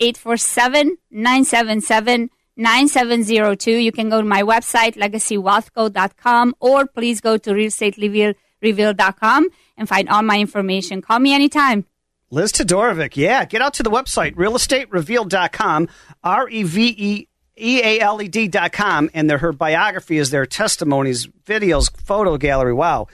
847-977-9702. 2.59 3.83
You 3.83 3.93
can 3.93 4.09
go 4.11 4.21
to 4.21 4.27
my 4.27 4.43
website, 4.43 4.97
legacywealthco.com, 4.97 6.55
or 6.61 6.87
please 6.87 7.21
go 7.21 7.37
to 7.39 7.51
realestaterevealed.com 7.51 9.49
and 9.77 9.89
find 9.89 10.09
all 10.09 10.23
my 10.23 10.41
information. 10.41 11.01
Call 11.01 11.21
me 11.21 11.33
anytime. 11.33 11.85
Liz 12.31 12.53
Todorovic, 12.53 13.17
yeah. 13.17 13.45
Get 13.45 13.63
out 13.63 13.75
to 13.75 13.83
the 13.83 13.91
website, 13.91 14.35
realestaterevealed.com, 14.35 15.89
R 16.23 16.49
E 16.49 16.63
V 16.63 16.95
E 16.97 17.29
E 17.59 17.81
A 17.83 18.01
L 18.01 18.21
E 18.21 18.29
D.com, 18.29 19.11
and 19.15 19.31
their, 19.31 19.39
her 19.39 19.53
biography 19.53 20.19
is 20.19 20.31
their 20.31 20.47
testimonies, 20.47 21.27
videos, 21.47 21.91
photo 22.01 22.37
gallery. 22.37 22.75
Wow. 22.75 23.09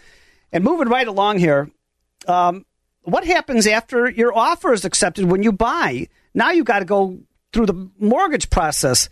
And 0.53 0.64
moving 0.64 0.88
right 0.88 1.07
along 1.07 1.38
here, 1.38 1.70
um, 2.27 2.64
what 3.03 3.24
happens 3.24 3.66
after 3.66 4.09
your 4.09 4.37
offer 4.37 4.72
is 4.72 4.85
accepted 4.85 5.27
when 5.27 5.42
you 5.42 5.53
buy? 5.53 6.09
Now 6.33 6.50
you've 6.50 6.66
got 6.66 6.81
to 6.81 6.85
go 6.85 7.20
through 7.53 7.66
the 7.66 7.90
mortgage 7.98 8.50
process. 8.50 9.09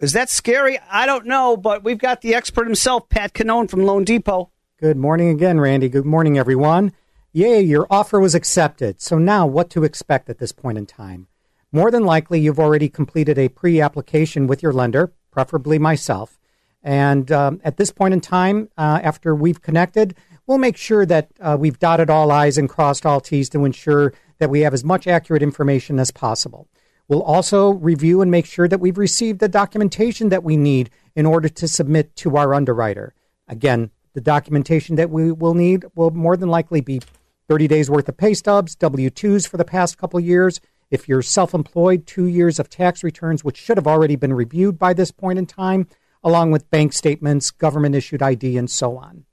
Is 0.00 0.12
that 0.12 0.28
scary? 0.28 0.78
I 0.90 1.06
don't 1.06 1.26
know, 1.26 1.56
but 1.56 1.84
we've 1.84 1.98
got 1.98 2.20
the 2.20 2.34
expert 2.34 2.66
himself, 2.66 3.08
Pat 3.08 3.32
Canone 3.32 3.70
from 3.70 3.84
Loan 3.84 4.04
Depot. 4.04 4.50
Good 4.80 4.96
morning 4.96 5.28
again, 5.30 5.60
Randy. 5.60 5.88
Good 5.88 6.04
morning, 6.04 6.36
everyone. 6.36 6.92
Yay, 7.36 7.60
your 7.60 7.86
offer 7.90 8.18
was 8.18 8.34
accepted. 8.34 8.98
So 8.98 9.18
now 9.18 9.46
what 9.46 9.68
to 9.68 9.84
expect 9.84 10.30
at 10.30 10.38
this 10.38 10.52
point 10.52 10.78
in 10.78 10.86
time? 10.86 11.26
More 11.70 11.90
than 11.90 12.02
likely, 12.02 12.40
you've 12.40 12.58
already 12.58 12.88
completed 12.88 13.36
a 13.36 13.50
pre 13.50 13.78
application 13.78 14.46
with 14.46 14.62
your 14.62 14.72
lender, 14.72 15.12
preferably 15.30 15.78
myself. 15.78 16.38
And 16.82 17.30
um, 17.30 17.60
at 17.62 17.76
this 17.76 17.90
point 17.90 18.14
in 18.14 18.22
time, 18.22 18.70
uh, 18.78 19.00
after 19.02 19.34
we've 19.34 19.60
connected, 19.60 20.16
we'll 20.46 20.56
make 20.56 20.78
sure 20.78 21.04
that 21.04 21.30
uh, 21.38 21.58
we've 21.60 21.78
dotted 21.78 22.08
all 22.08 22.30
I's 22.30 22.56
and 22.56 22.70
crossed 22.70 23.04
all 23.04 23.20
T's 23.20 23.50
to 23.50 23.66
ensure 23.66 24.14
that 24.38 24.48
we 24.48 24.60
have 24.60 24.72
as 24.72 24.82
much 24.82 25.06
accurate 25.06 25.42
information 25.42 25.98
as 25.98 26.10
possible. 26.10 26.68
We'll 27.06 27.22
also 27.22 27.68
review 27.68 28.22
and 28.22 28.30
make 28.30 28.46
sure 28.46 28.66
that 28.66 28.80
we've 28.80 28.96
received 28.96 29.40
the 29.40 29.48
documentation 29.50 30.30
that 30.30 30.42
we 30.42 30.56
need 30.56 30.88
in 31.14 31.26
order 31.26 31.50
to 31.50 31.68
submit 31.68 32.16
to 32.16 32.38
our 32.38 32.54
underwriter. 32.54 33.14
Again, 33.46 33.90
the 34.14 34.22
documentation 34.22 34.96
that 34.96 35.10
we 35.10 35.30
will 35.32 35.52
need 35.52 35.84
will 35.94 36.10
more 36.12 36.38
than 36.38 36.48
likely 36.48 36.80
be 36.80 37.02
30 37.48 37.68
days 37.68 37.90
worth 37.90 38.08
of 38.08 38.16
pay 38.16 38.34
stubs, 38.34 38.74
W 38.76 39.08
2s 39.08 39.48
for 39.48 39.56
the 39.56 39.64
past 39.64 39.98
couple 39.98 40.18
years. 40.18 40.60
If 40.90 41.08
you're 41.08 41.22
self 41.22 41.54
employed, 41.54 42.06
two 42.06 42.26
years 42.26 42.58
of 42.58 42.68
tax 42.68 43.04
returns, 43.04 43.44
which 43.44 43.56
should 43.56 43.76
have 43.76 43.86
already 43.86 44.16
been 44.16 44.32
reviewed 44.32 44.78
by 44.78 44.92
this 44.92 45.10
point 45.10 45.38
in 45.38 45.46
time, 45.46 45.86
along 46.22 46.50
with 46.50 46.70
bank 46.70 46.92
statements, 46.92 47.50
government 47.50 47.94
issued 47.94 48.22
ID, 48.22 48.56
and 48.56 48.70
so 48.70 48.96
on. 48.96 49.24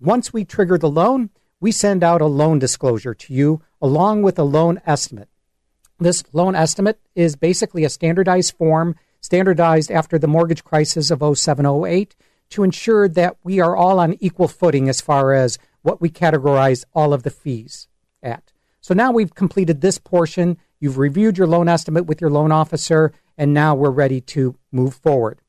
Once 0.00 0.32
we 0.32 0.44
trigger 0.44 0.78
the 0.78 0.88
loan, 0.88 1.30
we 1.60 1.72
send 1.72 2.02
out 2.02 2.22
a 2.22 2.26
loan 2.26 2.58
disclosure 2.58 3.14
to 3.14 3.34
you 3.34 3.62
along 3.82 4.22
with 4.22 4.38
a 4.38 4.44
loan 4.44 4.80
estimate. 4.86 5.28
This 5.98 6.24
loan 6.32 6.54
estimate 6.54 6.98
is 7.14 7.36
basically 7.36 7.84
a 7.84 7.90
standardized 7.90 8.56
form, 8.56 8.96
standardized 9.20 9.90
after 9.90 10.18
the 10.18 10.28
mortgage 10.28 10.64
crisis 10.64 11.10
of 11.10 11.20
0708, 11.20 12.16
to 12.50 12.62
ensure 12.62 13.08
that 13.08 13.36
we 13.44 13.60
are 13.60 13.76
all 13.76 14.00
on 14.00 14.16
equal 14.20 14.48
footing 14.48 14.88
as 14.88 15.00
far 15.00 15.34
as 15.34 15.58
what 15.82 16.00
we 16.00 16.10
categorize 16.10 16.84
all 16.94 17.12
of 17.12 17.22
the 17.22 17.30
fees 17.30 17.88
at. 18.22 18.52
So 18.80 18.94
now 18.94 19.12
we've 19.12 19.34
completed 19.34 19.80
this 19.80 19.98
portion. 19.98 20.56
You've 20.78 20.98
reviewed 20.98 21.38
your 21.38 21.46
loan 21.46 21.68
estimate 21.68 22.06
with 22.06 22.20
your 22.20 22.30
loan 22.30 22.52
officer, 22.52 23.12
and 23.36 23.52
now 23.52 23.74
we're 23.74 23.90
ready 23.90 24.20
to 24.22 24.56
move 24.72 24.94
forward. 24.94 25.40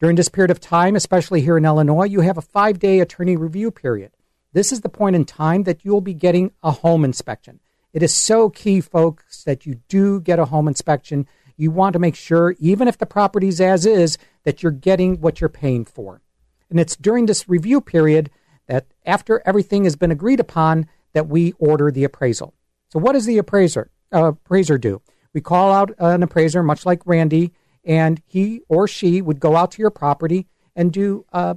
During 0.00 0.16
this 0.16 0.28
period 0.28 0.50
of 0.50 0.60
time, 0.60 0.96
especially 0.96 1.42
here 1.42 1.58
in 1.58 1.64
Illinois, 1.64 2.06
you 2.06 2.20
have 2.20 2.38
a 2.38 2.42
five 2.42 2.78
day 2.78 3.00
attorney 3.00 3.36
review 3.36 3.70
period. 3.70 4.12
This 4.52 4.72
is 4.72 4.80
the 4.80 4.88
point 4.88 5.14
in 5.14 5.24
time 5.24 5.64
that 5.64 5.84
you'll 5.84 6.00
be 6.00 6.14
getting 6.14 6.52
a 6.62 6.72
home 6.72 7.04
inspection. 7.04 7.60
It 7.92 8.02
is 8.02 8.14
so 8.14 8.50
key, 8.50 8.80
folks, 8.80 9.44
that 9.44 9.66
you 9.66 9.80
do 9.88 10.20
get 10.20 10.38
a 10.38 10.46
home 10.46 10.68
inspection. 10.68 11.26
You 11.56 11.70
want 11.70 11.92
to 11.92 11.98
make 11.98 12.16
sure, 12.16 12.56
even 12.58 12.88
if 12.88 12.98
the 12.98 13.06
property's 13.06 13.60
as 13.60 13.84
is, 13.84 14.16
that 14.44 14.62
you're 14.62 14.72
getting 14.72 15.20
what 15.20 15.40
you're 15.40 15.50
paying 15.50 15.84
for. 15.84 16.22
And 16.70 16.80
it's 16.80 16.96
during 16.96 17.26
this 17.26 17.48
review 17.48 17.80
period 17.80 18.30
that, 18.70 18.86
after 19.04 19.42
everything 19.44 19.82
has 19.82 19.96
been 19.96 20.12
agreed 20.12 20.38
upon, 20.38 20.86
that 21.12 21.26
we 21.26 21.52
order 21.58 21.90
the 21.90 22.04
appraisal. 22.04 22.54
So, 22.90 23.00
what 23.00 23.12
does 23.12 23.26
the 23.26 23.38
appraiser 23.38 23.90
uh, 24.12 24.26
appraiser 24.26 24.78
do? 24.78 25.02
We 25.34 25.40
call 25.40 25.72
out 25.72 25.90
an 25.98 26.22
appraiser, 26.22 26.62
much 26.62 26.86
like 26.86 27.04
Randy, 27.04 27.52
and 27.84 28.22
he 28.26 28.62
or 28.68 28.86
she 28.86 29.20
would 29.20 29.40
go 29.40 29.56
out 29.56 29.72
to 29.72 29.82
your 29.82 29.90
property 29.90 30.46
and 30.76 30.92
do 30.92 31.24
uh, 31.32 31.54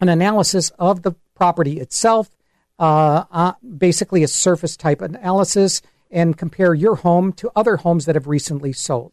an 0.00 0.08
analysis 0.08 0.70
of 0.78 1.02
the 1.02 1.14
property 1.34 1.78
itself, 1.78 2.30
uh, 2.78 3.24
uh, 3.30 3.52
basically 3.76 4.22
a 4.22 4.28
surface 4.28 4.78
type 4.78 5.02
analysis, 5.02 5.82
and 6.10 6.38
compare 6.38 6.72
your 6.72 6.96
home 6.96 7.34
to 7.34 7.50
other 7.54 7.76
homes 7.76 8.06
that 8.06 8.14
have 8.14 8.26
recently 8.26 8.72
sold. 8.72 9.12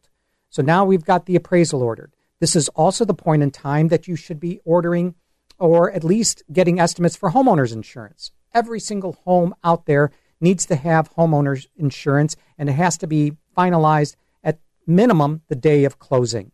So 0.49 0.61
now 0.61 0.85
we've 0.85 1.03
got 1.03 1.25
the 1.25 1.35
appraisal 1.35 1.83
ordered. 1.83 2.13
This 2.39 2.55
is 2.55 2.69
also 2.69 3.03
the 3.03 3.13
point 3.13 3.43
in 3.43 3.51
time 3.51 3.89
that 3.89 4.07
you 4.07 4.15
should 4.15 4.39
be 4.39 4.61
ordering 4.63 5.15
or 5.59 5.91
at 5.91 6.03
least 6.03 6.43
getting 6.51 6.79
estimates 6.79 7.15
for 7.15 7.31
homeowners 7.31 7.73
insurance. 7.73 8.31
Every 8.53 8.79
single 8.79 9.13
home 9.25 9.55
out 9.63 9.85
there 9.85 10.11
needs 10.39 10.65
to 10.67 10.75
have 10.75 11.13
homeowners 11.15 11.67
insurance, 11.75 12.35
and 12.57 12.69
it 12.69 12.73
has 12.73 12.97
to 12.99 13.07
be 13.07 13.33
finalized 13.57 14.15
at 14.43 14.59
minimum 14.85 15.41
the 15.47 15.55
day 15.55 15.83
of 15.83 15.99
closing. 15.99 16.51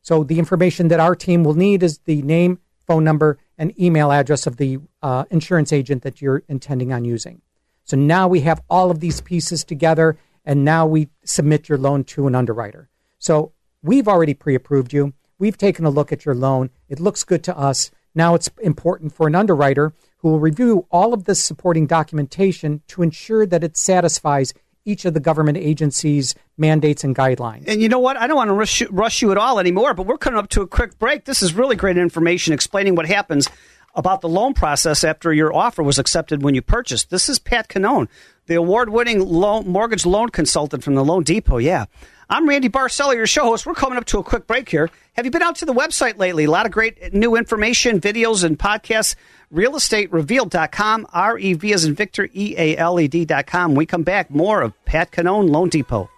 So 0.00 0.24
the 0.24 0.38
information 0.38 0.88
that 0.88 1.00
our 1.00 1.14
team 1.14 1.44
will 1.44 1.54
need 1.54 1.82
is 1.82 1.98
the 1.98 2.22
name, 2.22 2.58
phone 2.86 3.04
number, 3.04 3.38
and 3.56 3.78
email 3.80 4.10
address 4.10 4.46
of 4.46 4.56
the 4.56 4.78
uh, 5.02 5.24
insurance 5.30 5.72
agent 5.72 6.02
that 6.02 6.20
you're 6.20 6.42
intending 6.48 6.92
on 6.92 7.04
using. 7.04 7.40
So 7.84 7.96
now 7.96 8.28
we 8.28 8.40
have 8.40 8.62
all 8.68 8.90
of 8.90 9.00
these 9.00 9.20
pieces 9.20 9.64
together, 9.64 10.16
and 10.44 10.64
now 10.64 10.86
we 10.86 11.08
submit 11.24 11.68
your 11.68 11.78
loan 11.78 12.04
to 12.04 12.26
an 12.26 12.34
underwriter. 12.34 12.88
So 13.18 13.52
we've 13.82 14.08
already 14.08 14.34
pre 14.34 14.54
approved 14.54 14.92
you. 14.92 15.12
We've 15.38 15.58
taken 15.58 15.84
a 15.84 15.90
look 15.90 16.12
at 16.12 16.24
your 16.24 16.34
loan. 16.34 16.70
It 16.88 17.00
looks 17.00 17.24
good 17.24 17.44
to 17.44 17.56
us. 17.56 17.90
Now 18.14 18.34
it's 18.34 18.50
important 18.62 19.14
for 19.14 19.26
an 19.26 19.34
underwriter 19.34 19.92
who 20.18 20.30
will 20.30 20.40
review 20.40 20.86
all 20.90 21.12
of 21.14 21.24
this 21.24 21.42
supporting 21.42 21.86
documentation 21.86 22.82
to 22.88 23.02
ensure 23.02 23.46
that 23.46 23.64
it 23.64 23.76
satisfies 23.76 24.54
each 24.84 25.04
of 25.04 25.14
the 25.14 25.20
government 25.20 25.58
agencies' 25.58 26.34
mandates 26.56 27.04
and 27.04 27.14
guidelines. 27.14 27.64
And 27.66 27.80
you 27.80 27.88
know 27.88 27.98
what? 27.98 28.16
I 28.16 28.26
don't 28.26 28.36
want 28.36 28.48
to 28.48 28.54
rush 28.54 28.80
you, 28.80 28.88
rush 28.90 29.22
you 29.22 29.30
at 29.30 29.38
all 29.38 29.58
anymore, 29.58 29.94
but 29.94 30.06
we're 30.06 30.18
coming 30.18 30.38
up 30.38 30.48
to 30.50 30.62
a 30.62 30.66
quick 30.66 30.98
break. 30.98 31.24
This 31.24 31.42
is 31.42 31.54
really 31.54 31.76
great 31.76 31.96
information 31.96 32.52
explaining 32.52 32.94
what 32.94 33.06
happens 33.06 33.48
about 33.94 34.22
the 34.22 34.28
loan 34.28 34.54
process 34.54 35.04
after 35.04 35.32
your 35.32 35.54
offer 35.54 35.82
was 35.82 35.98
accepted 35.98 36.42
when 36.42 36.54
you 36.54 36.62
purchased. 36.62 37.10
This 37.10 37.28
is 37.28 37.38
Pat 37.38 37.68
Cannone, 37.68 38.08
the 38.46 38.54
award 38.54 38.88
winning 38.88 39.20
mortgage 39.20 40.06
loan 40.06 40.30
consultant 40.30 40.82
from 40.82 40.94
the 40.94 41.04
Loan 41.04 41.22
Depot. 41.22 41.58
Yeah. 41.58 41.84
I'm 42.32 42.48
Randy 42.48 42.70
Barcella, 42.70 43.14
your 43.14 43.26
show 43.26 43.44
host. 43.44 43.66
We're 43.66 43.74
coming 43.74 43.98
up 43.98 44.06
to 44.06 44.18
a 44.18 44.22
quick 44.22 44.46
break 44.46 44.66
here. 44.66 44.88
Have 45.16 45.26
you 45.26 45.30
been 45.30 45.42
out 45.42 45.56
to 45.56 45.66
the 45.66 45.74
website 45.74 46.16
lately? 46.16 46.44
A 46.44 46.50
lot 46.50 46.64
of 46.64 46.72
great 46.72 47.12
new 47.12 47.36
information, 47.36 48.00
videos, 48.00 48.42
and 48.42 48.58
podcasts. 48.58 49.16
RealestateRevealed.com, 49.52 51.08
R 51.12 51.38
E 51.38 51.52
V 51.52 51.74
as 51.74 51.84
in 51.84 51.94
Victor, 51.94 52.30
E 52.32 52.54
A 52.56 52.78
L 52.78 52.98
E 52.98 53.06
D.com. 53.06 53.74
We 53.74 53.84
come 53.84 54.02
back, 54.02 54.30
more 54.30 54.62
of 54.62 54.72
Pat 54.86 55.12
Canone, 55.12 55.50
Loan 55.50 55.68
Depot. 55.68 56.08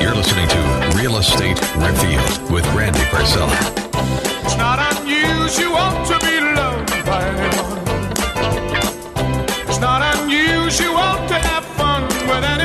You're 0.00 0.16
listening 0.16 0.48
to 0.48 0.96
Real 0.96 1.16
Estate 1.18 1.60
Revealed 1.76 2.50
with 2.50 2.66
Randy 2.74 2.98
Barcella. 3.12 3.54
It's 4.44 4.56
not 4.56 4.80
unusual 4.98 6.18
to 6.18 6.21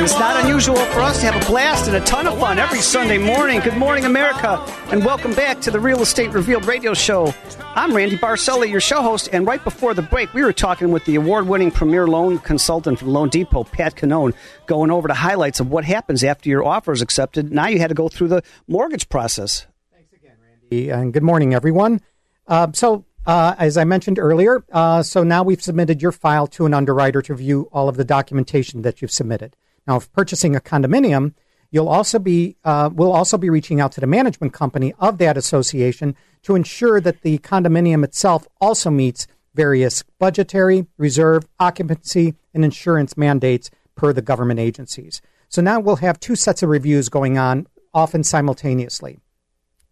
It's 0.00 0.18
not 0.18 0.42
unusual 0.42 0.76
for 0.76 1.00
us 1.00 1.20
to 1.20 1.30
have 1.30 1.42
a 1.42 1.46
blast 1.46 1.88
and 1.88 1.96
a 1.96 2.00
ton 2.06 2.26
of 2.26 2.38
fun 2.38 2.58
every 2.58 2.78
Sunday 2.78 3.18
morning. 3.18 3.60
Good 3.60 3.76
morning, 3.76 4.06
America, 4.06 4.64
and 4.90 5.04
welcome 5.04 5.34
back 5.34 5.60
to 5.60 5.70
the 5.70 5.78
Real 5.78 6.00
Estate 6.00 6.32
Revealed 6.32 6.64
radio 6.64 6.94
show. 6.94 7.34
I'm 7.74 7.94
Randy 7.94 8.16
Barcella, 8.16 8.66
your 8.66 8.80
show 8.80 9.02
host, 9.02 9.28
and 9.30 9.46
right 9.46 9.62
before 9.62 9.92
the 9.92 10.00
break, 10.00 10.32
we 10.32 10.42
were 10.42 10.54
talking 10.54 10.90
with 10.90 11.04
the 11.04 11.16
award-winning 11.16 11.70
premier 11.70 12.06
loan 12.06 12.38
consultant 12.38 12.98
from 12.98 13.08
Loan 13.08 13.28
Depot, 13.28 13.64
Pat 13.64 13.94
Canone, 13.94 14.32
going 14.64 14.90
over 14.90 15.06
the 15.06 15.12
highlights 15.12 15.60
of 15.60 15.70
what 15.70 15.84
happens 15.84 16.24
after 16.24 16.48
your 16.48 16.64
offer 16.64 16.92
is 16.92 17.02
accepted. 17.02 17.52
Now 17.52 17.66
you 17.68 17.78
had 17.78 17.88
to 17.88 17.94
go 17.94 18.08
through 18.08 18.28
the 18.28 18.42
mortgage 18.66 19.10
process. 19.10 19.66
Thanks 19.92 20.14
again, 20.14 20.36
Randy. 20.42 20.88
And 20.88 21.12
good 21.12 21.22
morning, 21.22 21.52
everyone. 21.52 22.00
Uh, 22.46 22.68
so, 22.72 23.04
uh, 23.28 23.54
as 23.58 23.76
I 23.76 23.84
mentioned 23.84 24.18
earlier, 24.18 24.64
uh, 24.72 25.02
so 25.02 25.22
now 25.22 25.42
we've 25.42 25.60
submitted 25.62 26.00
your 26.00 26.12
file 26.12 26.46
to 26.46 26.64
an 26.64 26.72
underwriter 26.72 27.20
to 27.20 27.34
review 27.34 27.68
all 27.72 27.86
of 27.86 27.98
the 27.98 28.04
documentation 28.04 28.80
that 28.82 29.02
you've 29.02 29.10
submitted. 29.10 29.54
Now, 29.86 29.98
if 29.98 30.10
purchasing 30.12 30.56
a 30.56 30.60
condominium, 30.60 31.34
you'll 31.70 31.90
also 31.90 32.18
be 32.18 32.56
uh, 32.64 32.88
we'll 32.90 33.12
also 33.12 33.36
be 33.36 33.50
reaching 33.50 33.82
out 33.82 33.92
to 33.92 34.00
the 34.00 34.06
management 34.06 34.54
company 34.54 34.94
of 34.98 35.18
that 35.18 35.36
association 35.36 36.16
to 36.44 36.54
ensure 36.54 37.02
that 37.02 37.20
the 37.20 37.36
condominium 37.40 38.02
itself 38.02 38.48
also 38.62 38.88
meets 38.90 39.26
various 39.54 40.02
budgetary, 40.18 40.86
reserve, 40.96 41.46
occupancy, 41.60 42.34
and 42.54 42.64
insurance 42.64 43.14
mandates 43.14 43.70
per 43.94 44.14
the 44.14 44.22
government 44.22 44.58
agencies. 44.58 45.20
So 45.50 45.60
now 45.60 45.80
we'll 45.80 45.96
have 45.96 46.18
two 46.18 46.34
sets 46.34 46.62
of 46.62 46.70
reviews 46.70 47.10
going 47.10 47.36
on, 47.36 47.66
often 47.92 48.24
simultaneously. 48.24 49.18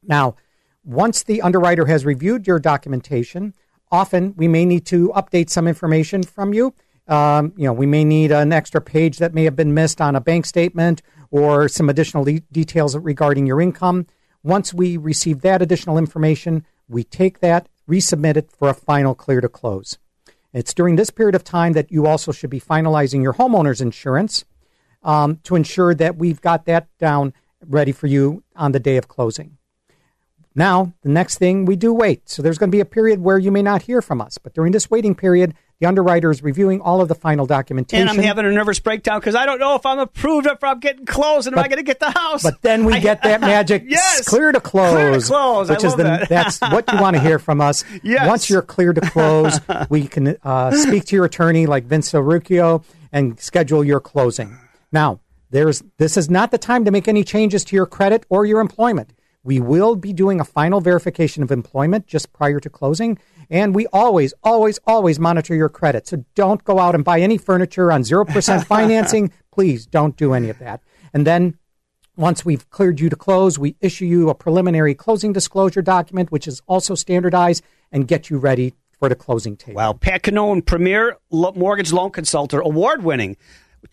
Now, 0.03 0.37
once 0.87 1.25
the 1.25 1.43
underwriter 1.43 1.85
has 1.87 2.07
reviewed 2.07 2.47
your 2.47 2.61
documentation, 2.61 3.53
often 3.91 4.33
we 4.37 4.47
may 4.47 4.65
need 4.65 4.87
to 4.87 5.09
update 5.17 5.51
some 5.51 5.67
information 5.67 6.23
from 6.23 6.55
you. 6.55 6.73
Um, 7.09 7.53
you 7.57 7.65
know, 7.65 7.73
we 7.73 7.87
may 7.87 8.05
need 8.05 8.31
an 8.31 8.53
extra 8.53 8.81
page 8.81 9.19
that 9.19 9.35
may 9.35 9.45
have 9.45 9.57
been 9.57 9.75
missed 9.75 10.01
on 10.01 10.17
a 10.17 10.21
bank 10.21 10.47
statement 10.47 11.03
or 11.31 11.69
some 11.69 11.89
additional 11.89 12.25
de- 12.25 12.43
details 12.53 12.97
regarding 12.97 13.47
your 13.47 13.61
income. 13.61 14.07
Once 14.43 14.73
we 14.73 14.97
receive 14.97 15.41
that 15.41 15.61
additional 15.61 15.99
information, 15.99 16.65
we 16.89 17.03
take 17.03 17.41
that, 17.41 17.69
resubmit 17.89 18.37
it 18.37 18.51
for 18.53 18.69
a 18.69 18.75
final 18.75 19.15
clear 19.15 19.41
to 19.41 19.49
close. 19.49 19.99
It's 20.53 20.73
during 20.73 20.97
this 20.97 21.11
period 21.11 21.35
of 21.35 21.45
time 21.45 21.73
that 21.73 21.91
you 21.91 22.07
also 22.07 22.31
should 22.31 22.51
be 22.51 22.61
finalizing 22.61 23.23
your 23.23 23.35
homeowner's 23.35 23.81
insurance 23.81 24.45
um, 25.03 25.41
to 25.43 25.57
ensure 25.57 25.95
that 25.95 26.17
we've 26.17 26.41
got 26.41 26.65
that 26.67 26.89
down 26.99 27.35
ready 27.69 27.93
for 27.93 28.07
you 28.07 28.45
on 28.55 28.73
the 28.73 28.81
day 28.81 28.97
of 28.97 29.09
closing. 29.09 29.56
Now, 30.59 30.95
the 31.03 31.11
next 31.11 31.37
thing 31.39 31.67
we 31.67 31.77
do 31.77 31.93
wait. 31.93 32.29
So 32.31 32.41
there's 32.43 32.57
going 32.59 32.71
to 32.71 32.75
be 32.77 32.81
a 32.81 32.87
period 32.87 33.21
where 33.21 33.39
you 33.39 33.53
may 33.53 33.63
not 33.63 33.83
hear 33.83 34.01
from 34.01 34.21
us, 34.23 34.39
but 34.39 34.55
during 34.55 34.73
this 34.73 34.91
waiting 34.91 35.15
period, 35.15 35.55
The 35.79 35.85
underwriter 35.87 36.31
is 36.31 36.43
reviewing 36.43 36.81
all 36.81 37.03
of 37.03 37.09
the 37.09 37.15
final 37.15 37.45
documentation. 37.45 38.09
And 38.09 38.19
I'm 38.19 38.25
having 38.25 38.47
a 38.47 38.51
nervous 38.51 38.81
breakdown 38.81 39.21
because 39.21 39.35
I 39.35 39.45
don't 39.45 39.59
know 39.59 39.75
if 39.75 39.85
I'm 39.85 39.99
approved, 39.99 40.47
if 40.47 40.65
I'm 40.65 40.81
getting 40.81 41.05
closed, 41.05 41.47
and 41.47 41.55
am 41.55 41.63
I 41.63 41.69
going 41.69 41.77
to 41.77 41.83
get 41.83 42.01
the 42.01 42.11
house? 42.11 42.43
But 42.43 42.63
then 42.63 42.87
we 42.87 42.95
I- 42.95 43.01
get 43.01 43.23
that 43.25 43.41
magic 43.53 43.83
yes, 43.87 44.27
clear 44.27 44.51
to 44.53 44.59
close, 44.61 44.93
Clear 44.95 45.13
to 45.13 45.21
close. 45.21 45.69
which 45.69 45.85
is 45.85 45.95
the 45.95 46.05
that. 46.05 46.29
that's 46.31 46.63
what 46.63 46.91
you 46.91 46.99
want 46.99 47.17
to 47.17 47.21
hear 47.23 47.39
from 47.39 47.61
us. 47.61 47.85
Yes. 48.03 48.27
Once 48.27 48.49
you're 48.49 48.63
clear 48.63 48.95
to 48.95 49.01
close, 49.03 49.61
we 49.91 50.07
can 50.09 50.37
uh, 50.43 50.71
speak 50.73 51.05
to 51.07 51.17
your 51.17 51.27
attorney 51.27 51.67
like 51.67 51.85
Vince 51.85 52.13
Rucchio 52.13 52.83
and 53.13 53.39
schedule 53.39 53.85
your 53.85 54.01
closing. 54.01 54.57
Now, 54.93 55.21
there's 55.51 55.83
this 55.99 56.17
is 56.17 56.31
not 56.31 56.51
the 56.53 56.59
time 56.59 56.87
to 56.87 56.91
make 56.91 57.07
any 57.07 57.23
changes 57.23 57.65
to 57.67 57.77
your 57.77 57.85
credit 57.87 58.25
or 58.31 58.47
your 58.47 58.61
employment. 58.63 59.13
We 59.47 59.61
will 59.61 59.95
be 59.95 60.13
doing 60.13 60.41
a 60.41 60.45
final 60.45 60.81
verification 60.81 61.45
of 61.45 61.53
employment 61.53 62.09
just 62.09 62.33
prior 62.33 62.59
to 62.59 62.69
closing, 62.69 63.17
and 63.49 63.77
we 63.77 63.87
always, 63.93 64.35
always, 64.43 64.81
always 64.89 65.21
monitor 65.21 65.55
your 65.55 65.69
credit. 65.69 66.09
So 66.09 66.25
don't 66.35 66.65
go 66.65 66.81
out 66.81 66.97
and 66.97 67.05
buy 67.05 67.21
any 67.21 67.39
furniture 67.39 67.93
on 67.93 68.03
0% 68.03 68.65
financing. 68.67 69.31
Please 69.53 69.87
don't 69.87 70.17
do 70.17 70.33
any 70.33 70.51
of 70.51 70.59
that. 70.59 70.83
And 71.15 71.25
then 71.25 71.57
once 72.17 72.45
we've 72.45 72.69
cleared 72.71 72.99
you 72.99 73.09
to 73.09 73.15
close, 73.15 73.57
we 73.57 73.77
issue 73.81 74.05
you 74.05 74.31
a 74.31 74.35
preliminary 74.35 74.97
closing 74.97 75.33
disclosure 75.33 75.81
document, 75.81 76.33
which 76.33 76.49
is 76.49 76.61
also 76.67 76.97
standardized 76.97 77.63
and 77.93 78.09
get 78.09 78.29
you 78.29 78.39
ready 78.39 78.75
for 78.99 79.09
the 79.09 79.15
closing 79.15 79.57
table. 79.57 79.77
Wow, 79.77 79.93
Pat 79.93 80.23
Cannone, 80.23 80.67
premier 80.67 81.19
mortgage 81.31 81.93
loan 81.93 82.11
consultant, 82.11 82.67
award 82.67 83.05
winning, 83.05 83.37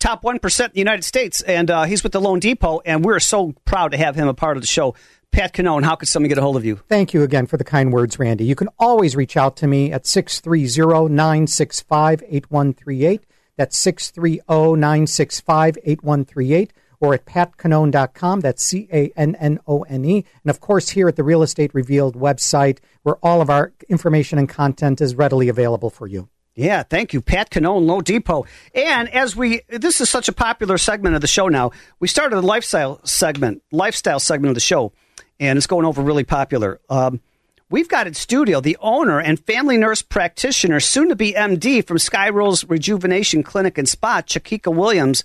top 0.00 0.22
1% 0.22 0.64
in 0.64 0.70
the 0.72 0.78
United 0.78 1.04
States. 1.04 1.42
And 1.42 1.70
uh, 1.70 1.84
he's 1.84 2.02
with 2.02 2.12
the 2.12 2.20
Loan 2.20 2.40
Depot, 2.40 2.80
and 2.84 3.04
we're 3.04 3.20
so 3.20 3.52
proud 3.64 3.92
to 3.92 3.98
have 3.98 4.16
him 4.16 4.26
a 4.26 4.34
part 4.34 4.56
of 4.56 4.62
the 4.62 4.66
show. 4.66 4.94
Pat 5.34 5.52
Cannone, 5.52 5.82
how 5.82 5.96
could 5.96 6.06
someone 6.06 6.28
get 6.28 6.38
a 6.38 6.40
hold 6.40 6.56
of 6.56 6.64
you? 6.64 6.76
Thank 6.88 7.12
you 7.12 7.24
again 7.24 7.46
for 7.46 7.56
the 7.56 7.64
kind 7.64 7.92
words, 7.92 8.20
Randy. 8.20 8.44
You 8.44 8.54
can 8.54 8.68
always 8.78 9.16
reach 9.16 9.36
out 9.36 9.56
to 9.56 9.66
me 9.66 9.90
at 9.90 10.06
630 10.06 11.12
965 11.12 12.22
8138. 12.22 13.24
That's 13.56 13.76
630 13.76 14.76
965 14.76 15.78
8138 15.82 16.72
or 17.00 17.14
at 17.14 17.26
patcannone.com. 17.26 18.40
That's 18.42 18.64
C 18.64 18.88
A 18.92 19.12
N 19.16 19.34
N 19.40 19.58
O 19.66 19.82
N 19.82 20.04
E. 20.04 20.24
And 20.44 20.50
of 20.50 20.60
course, 20.60 20.90
here 20.90 21.08
at 21.08 21.16
the 21.16 21.24
Real 21.24 21.42
Estate 21.42 21.74
Revealed 21.74 22.14
website, 22.14 22.78
where 23.02 23.16
all 23.16 23.42
of 23.42 23.50
our 23.50 23.72
information 23.88 24.38
and 24.38 24.48
content 24.48 25.00
is 25.00 25.16
readily 25.16 25.48
available 25.48 25.90
for 25.90 26.06
you. 26.06 26.28
Yeah, 26.54 26.84
thank 26.84 27.12
you, 27.12 27.20
Pat 27.20 27.50
Cannone, 27.50 27.86
Loan 27.86 28.04
Depot. 28.04 28.46
And 28.72 29.08
as 29.08 29.34
we, 29.34 29.62
this 29.68 30.00
is 30.00 30.08
such 30.08 30.28
a 30.28 30.32
popular 30.32 30.78
segment 30.78 31.16
of 31.16 31.20
the 31.20 31.26
show 31.26 31.48
now. 31.48 31.72
We 31.98 32.06
started 32.06 32.38
a 32.38 32.40
lifestyle 32.40 33.04
segment, 33.04 33.64
lifestyle 33.72 34.20
segment 34.20 34.50
of 34.50 34.54
the 34.54 34.60
show, 34.60 34.92
and 35.40 35.56
it's 35.56 35.66
going 35.66 35.86
over 35.86 36.02
really 36.02 36.24
popular. 36.24 36.80
Um, 36.88 37.20
we've 37.70 37.88
got 37.88 38.06
in 38.06 38.14
studio 38.14 38.60
the 38.60 38.76
owner 38.80 39.20
and 39.20 39.38
family 39.38 39.76
nurse 39.76 40.02
practitioner, 40.02 40.80
soon 40.80 41.08
to 41.08 41.16
be 41.16 41.32
MD 41.32 41.86
from 41.86 41.98
Skyrose 41.98 42.68
Rejuvenation 42.68 43.42
Clinic 43.42 43.78
and 43.78 43.88
Spa, 43.88 44.22
Chiquita 44.22 44.70
Williams, 44.70 45.24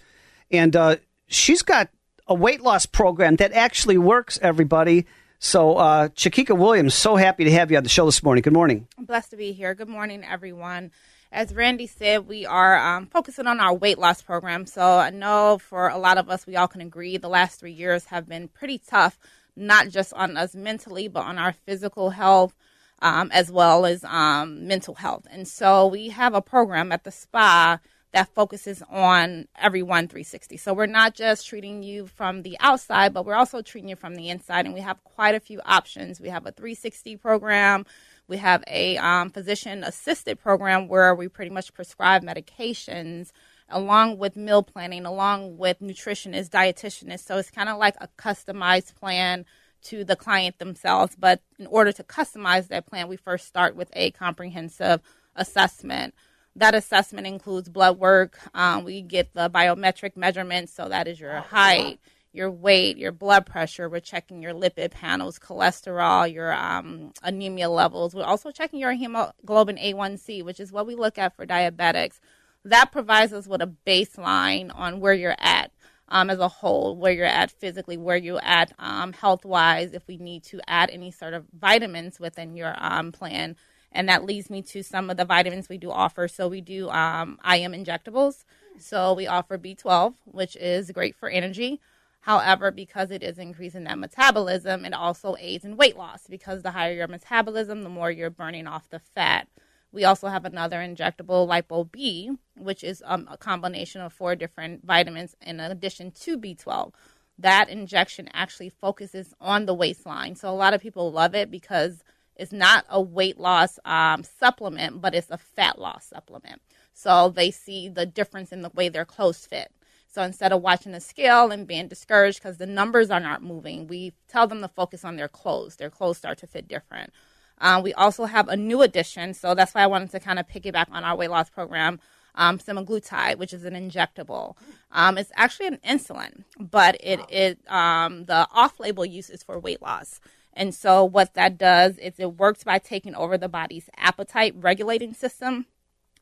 and 0.51 0.75
uh, 0.75 0.97
she's 1.27 1.61
got 1.61 1.89
a 2.27 2.33
weight 2.33 2.61
loss 2.61 2.85
program 2.85 3.37
that 3.37 3.53
actually 3.53 3.97
works. 3.97 4.39
Everybody. 4.41 5.05
So, 5.41 5.75
uh, 5.77 6.09
Chiquita 6.09 6.53
Williams, 6.53 6.93
so 6.93 7.15
happy 7.15 7.45
to 7.45 7.51
have 7.51 7.71
you 7.71 7.77
on 7.77 7.83
the 7.83 7.89
show 7.89 8.05
this 8.05 8.21
morning. 8.21 8.41
Good 8.41 8.51
morning. 8.51 8.89
I'm 8.97 9.05
blessed 9.05 9.31
to 9.31 9.37
be 9.37 9.53
here. 9.53 9.73
Good 9.73 9.87
morning, 9.87 10.25
everyone. 10.25 10.91
As 11.31 11.53
Randy 11.53 11.85
said, 11.85 12.27
we 12.27 12.45
are 12.45 12.77
um, 12.77 13.05
focusing 13.05 13.45
on 13.45 13.59
our 13.59 13.73
weight 13.73 13.99
loss 13.99 14.21
program. 14.21 14.65
So 14.65 14.81
I 14.81 15.11
know 15.11 15.59
for 15.59 15.87
a 15.87 15.97
lot 15.97 16.17
of 16.17 16.29
us, 16.29 16.47
we 16.47 16.55
all 16.55 16.67
can 16.67 16.81
agree 16.81 17.17
the 17.17 17.29
last 17.29 17.59
three 17.59 17.71
years 17.71 18.05
have 18.05 18.27
been 18.27 18.47
pretty 18.47 18.79
tough, 18.79 19.17
not 19.59 19.89
just 19.89 20.13
on 20.13 20.37
us 20.37 20.55
mentally, 20.55 21.07
but 21.07 21.25
on 21.25 21.37
our 21.37 21.53
physical 21.53 22.11
health. 22.11 22.55
Um, 23.01 23.31
as 23.31 23.49
well 23.49 23.85
as 23.85 24.03
um, 24.03 24.67
mental 24.67 24.93
health. 24.93 25.25
And 25.31 25.47
so 25.47 25.87
we 25.87 26.09
have 26.09 26.33
a 26.33 26.41
program 26.41 26.91
at 26.91 27.05
the 27.05 27.11
spa 27.11 27.79
that 28.11 28.33
focuses 28.33 28.81
on 28.89 29.47
everyone 29.57 30.07
360. 30.07 30.57
So 30.57 30.73
we're 30.73 30.87
not 30.87 31.13
just 31.13 31.47
treating 31.47 31.83
you 31.83 32.07
from 32.07 32.41
the 32.41 32.57
outside, 32.59 33.13
but 33.13 33.25
we're 33.25 33.35
also 33.35 33.61
treating 33.61 33.89
you 33.89 33.95
from 33.95 34.15
the 34.15 34.29
inside. 34.29 34.65
And 34.65 34.73
we 34.73 34.81
have 34.81 35.03
quite 35.03 35.35
a 35.35 35.39
few 35.39 35.61
options. 35.63 36.19
We 36.19 36.29
have 36.29 36.45
a 36.45 36.51
360 36.51 37.17
program. 37.17 37.85
We 38.27 38.37
have 38.37 38.63
a 38.67 38.97
um, 38.97 39.29
physician 39.29 39.83
assisted 39.83 40.39
program 40.39 40.87
where 40.87 41.13
we 41.13 41.27
pretty 41.27 41.51
much 41.51 41.73
prescribe 41.73 42.23
medications 42.23 43.31
along 43.71 44.17
with 44.17 44.35
meal 44.35 44.63
planning, 44.63 45.05
along 45.05 45.57
with 45.57 45.79
nutritionists, 45.79 46.49
dietitianists. 46.49 47.25
So 47.25 47.37
it's 47.37 47.51
kind 47.51 47.69
of 47.69 47.77
like 47.77 47.95
a 47.99 48.07
customized 48.17 48.95
plan 48.95 49.45
to 49.83 50.03
the 50.03 50.15
client 50.15 50.59
themselves. 50.59 51.15
But 51.17 51.41
in 51.57 51.67
order 51.67 51.91
to 51.91 52.03
customize 52.03 52.67
that 52.67 52.85
plan, 52.85 53.07
we 53.07 53.15
first 53.15 53.47
start 53.47 53.75
with 53.75 53.89
a 53.93 54.11
comprehensive 54.11 55.01
assessment. 55.35 56.13
That 56.55 56.75
assessment 56.75 57.27
includes 57.27 57.69
blood 57.69 57.97
work. 57.97 58.39
Um, 58.53 58.83
we 58.83 59.01
get 59.01 59.33
the 59.33 59.49
biometric 59.49 60.17
measurements, 60.17 60.73
so 60.73 60.89
that 60.89 61.07
is 61.07 61.19
your 61.19 61.39
height, 61.39 61.99
your 62.33 62.51
weight, 62.51 62.97
your 62.97 63.11
blood 63.11 63.45
pressure. 63.45 63.87
We're 63.87 64.01
checking 64.01 64.41
your 64.41 64.53
lipid 64.53 64.91
panels, 64.91 65.39
cholesterol, 65.39 66.31
your 66.31 66.51
um, 66.53 67.13
anemia 67.23 67.69
levels. 67.69 68.13
We're 68.13 68.23
also 68.23 68.51
checking 68.51 68.79
your 68.79 68.93
hemoglobin 68.93 69.77
A1C, 69.77 70.43
which 70.43 70.59
is 70.59 70.71
what 70.71 70.87
we 70.87 70.95
look 70.95 71.17
at 71.17 71.35
for 71.35 71.45
diabetics. 71.45 72.19
That 72.65 72.91
provides 72.91 73.33
us 73.33 73.47
with 73.47 73.61
a 73.61 73.73
baseline 73.85 74.71
on 74.73 74.99
where 74.99 75.13
you're 75.13 75.35
at 75.39 75.71
um, 76.09 76.29
as 76.29 76.39
a 76.39 76.47
whole, 76.47 76.95
where 76.95 77.13
you're 77.13 77.25
at 77.25 77.51
physically, 77.51 77.97
where 77.97 78.17
you're 78.17 78.43
at 78.43 78.73
um, 78.79 79.13
health 79.13 79.45
wise, 79.45 79.93
if 79.93 80.07
we 80.07 80.17
need 80.17 80.43
to 80.45 80.59
add 80.67 80.89
any 80.89 81.11
sort 81.11 81.33
of 81.33 81.45
vitamins 81.57 82.19
within 82.19 82.55
your 82.55 82.75
um, 82.77 83.11
plan. 83.11 83.55
And 83.91 84.09
that 84.09 84.25
leads 84.25 84.49
me 84.49 84.61
to 84.63 84.83
some 84.83 85.09
of 85.09 85.17
the 85.17 85.25
vitamins 85.25 85.69
we 85.69 85.77
do 85.77 85.89
offer. 85.89 86.27
So 86.27 86.47
we 86.47 86.61
do 86.61 86.89
um, 86.89 87.39
IM 87.43 87.71
injectables. 87.71 88.43
So 88.77 89.13
we 89.13 89.27
offer 89.27 89.57
B12, 89.57 90.15
which 90.25 90.55
is 90.57 90.91
great 90.91 91.15
for 91.15 91.29
energy. 91.29 91.79
However, 92.21 92.69
because 92.71 93.11
it 93.11 93.23
is 93.23 93.39
increasing 93.39 93.85
that 93.85 93.97
metabolism, 93.97 94.85
it 94.85 94.93
also 94.93 95.35
aids 95.39 95.65
in 95.65 95.77
weight 95.77 95.97
loss 95.97 96.27
because 96.29 96.61
the 96.61 96.71
higher 96.71 96.93
your 96.93 97.07
metabolism, 97.07 97.83
the 97.83 97.89
more 97.89 98.11
you're 98.11 98.29
burning 98.29 98.67
off 98.67 98.89
the 98.89 98.99
fat. 98.99 99.47
We 99.91 100.05
also 100.05 100.27
have 100.27 100.45
another 100.45 100.77
injectable 100.77 101.47
Lipo 101.47 101.91
B, 101.91 102.31
which 102.55 102.83
is 102.83 103.01
um, 103.05 103.27
a 103.29 103.37
combination 103.37 104.01
of 104.01 104.13
four 104.13 104.35
different 104.35 104.85
vitamins 104.85 105.35
in 105.41 105.59
addition 105.59 106.11
to 106.11 106.37
B12. 106.37 106.93
That 107.39 107.69
injection 107.69 108.29
actually 108.33 108.69
focuses 108.69 109.33
on 109.39 109.65
the 109.65 109.73
waistline. 109.73 110.35
So 110.35 110.49
a 110.49 110.51
lot 110.51 110.73
of 110.73 110.81
people 110.81 111.11
love 111.11 111.33
it 111.33 111.49
because 111.49 112.03
it's 112.35 112.51
not 112.51 112.85
a 112.89 113.01
weight 113.01 113.39
loss 113.39 113.79
um, 113.83 114.23
supplement, 114.23 115.01
but 115.01 115.15
it's 115.15 115.31
a 115.31 115.37
fat 115.37 115.79
loss 115.79 116.05
supplement. 116.05 116.61
So 116.93 117.29
they 117.29 117.49
see 117.49 117.89
the 117.89 118.05
difference 118.05 118.51
in 118.51 118.61
the 118.61 118.69
way 118.69 118.89
their 118.89 119.05
clothes 119.05 119.45
fit. 119.45 119.71
So 120.07 120.23
instead 120.23 120.51
of 120.51 120.61
watching 120.61 120.91
the 120.91 120.99
scale 120.99 121.51
and 121.51 121.67
being 121.67 121.87
discouraged 121.87 122.39
because 122.41 122.57
the 122.57 122.65
numbers 122.65 123.11
are 123.11 123.19
not 123.19 123.43
moving, 123.43 123.87
we 123.87 124.13
tell 124.27 124.47
them 124.47 124.61
to 124.61 124.67
focus 124.67 125.05
on 125.05 125.15
their 125.15 125.27
clothes. 125.27 125.75
Their 125.75 125.89
clothes 125.89 126.17
start 126.17 126.39
to 126.39 126.47
fit 126.47 126.67
different. 126.67 127.13
Um, 127.61 127.83
we 127.83 127.93
also 127.93 128.25
have 128.25 128.47
a 128.47 128.55
new 128.55 128.81
addition, 128.81 129.33
so 129.33 129.53
that's 129.53 129.73
why 129.73 129.83
I 129.83 129.87
wanted 129.87 130.11
to 130.11 130.19
kind 130.19 130.39
of 130.39 130.47
piggyback 130.47 130.87
on 130.91 131.03
our 131.03 131.15
weight 131.15 131.29
loss 131.29 131.49
program, 131.49 131.99
um, 132.35 132.57
semaglutide, 132.57 133.37
which 133.37 133.53
is 133.53 133.65
an 133.65 133.73
injectable. 133.73 134.55
Um, 134.91 135.17
it's 135.17 135.31
actually 135.35 135.67
an 135.67 135.79
insulin, 135.85 136.43
but 136.59 136.97
it 137.01 137.19
it 137.29 137.59
um, 137.69 138.25
the 138.25 138.47
off-label 138.53 139.05
use 139.05 139.29
is 139.29 139.43
for 139.43 139.59
weight 139.59 139.81
loss. 139.81 140.21
And 140.53 140.73
so 140.73 141.03
what 141.05 141.35
that 141.35 141.57
does 141.57 141.97
is 141.97 142.13
it 142.17 142.37
works 142.37 142.63
by 142.63 142.79
taking 142.79 143.15
over 143.15 143.37
the 143.37 143.49
body's 143.49 143.89
appetite 143.97 144.53
regulating 144.57 145.13
system 145.13 145.67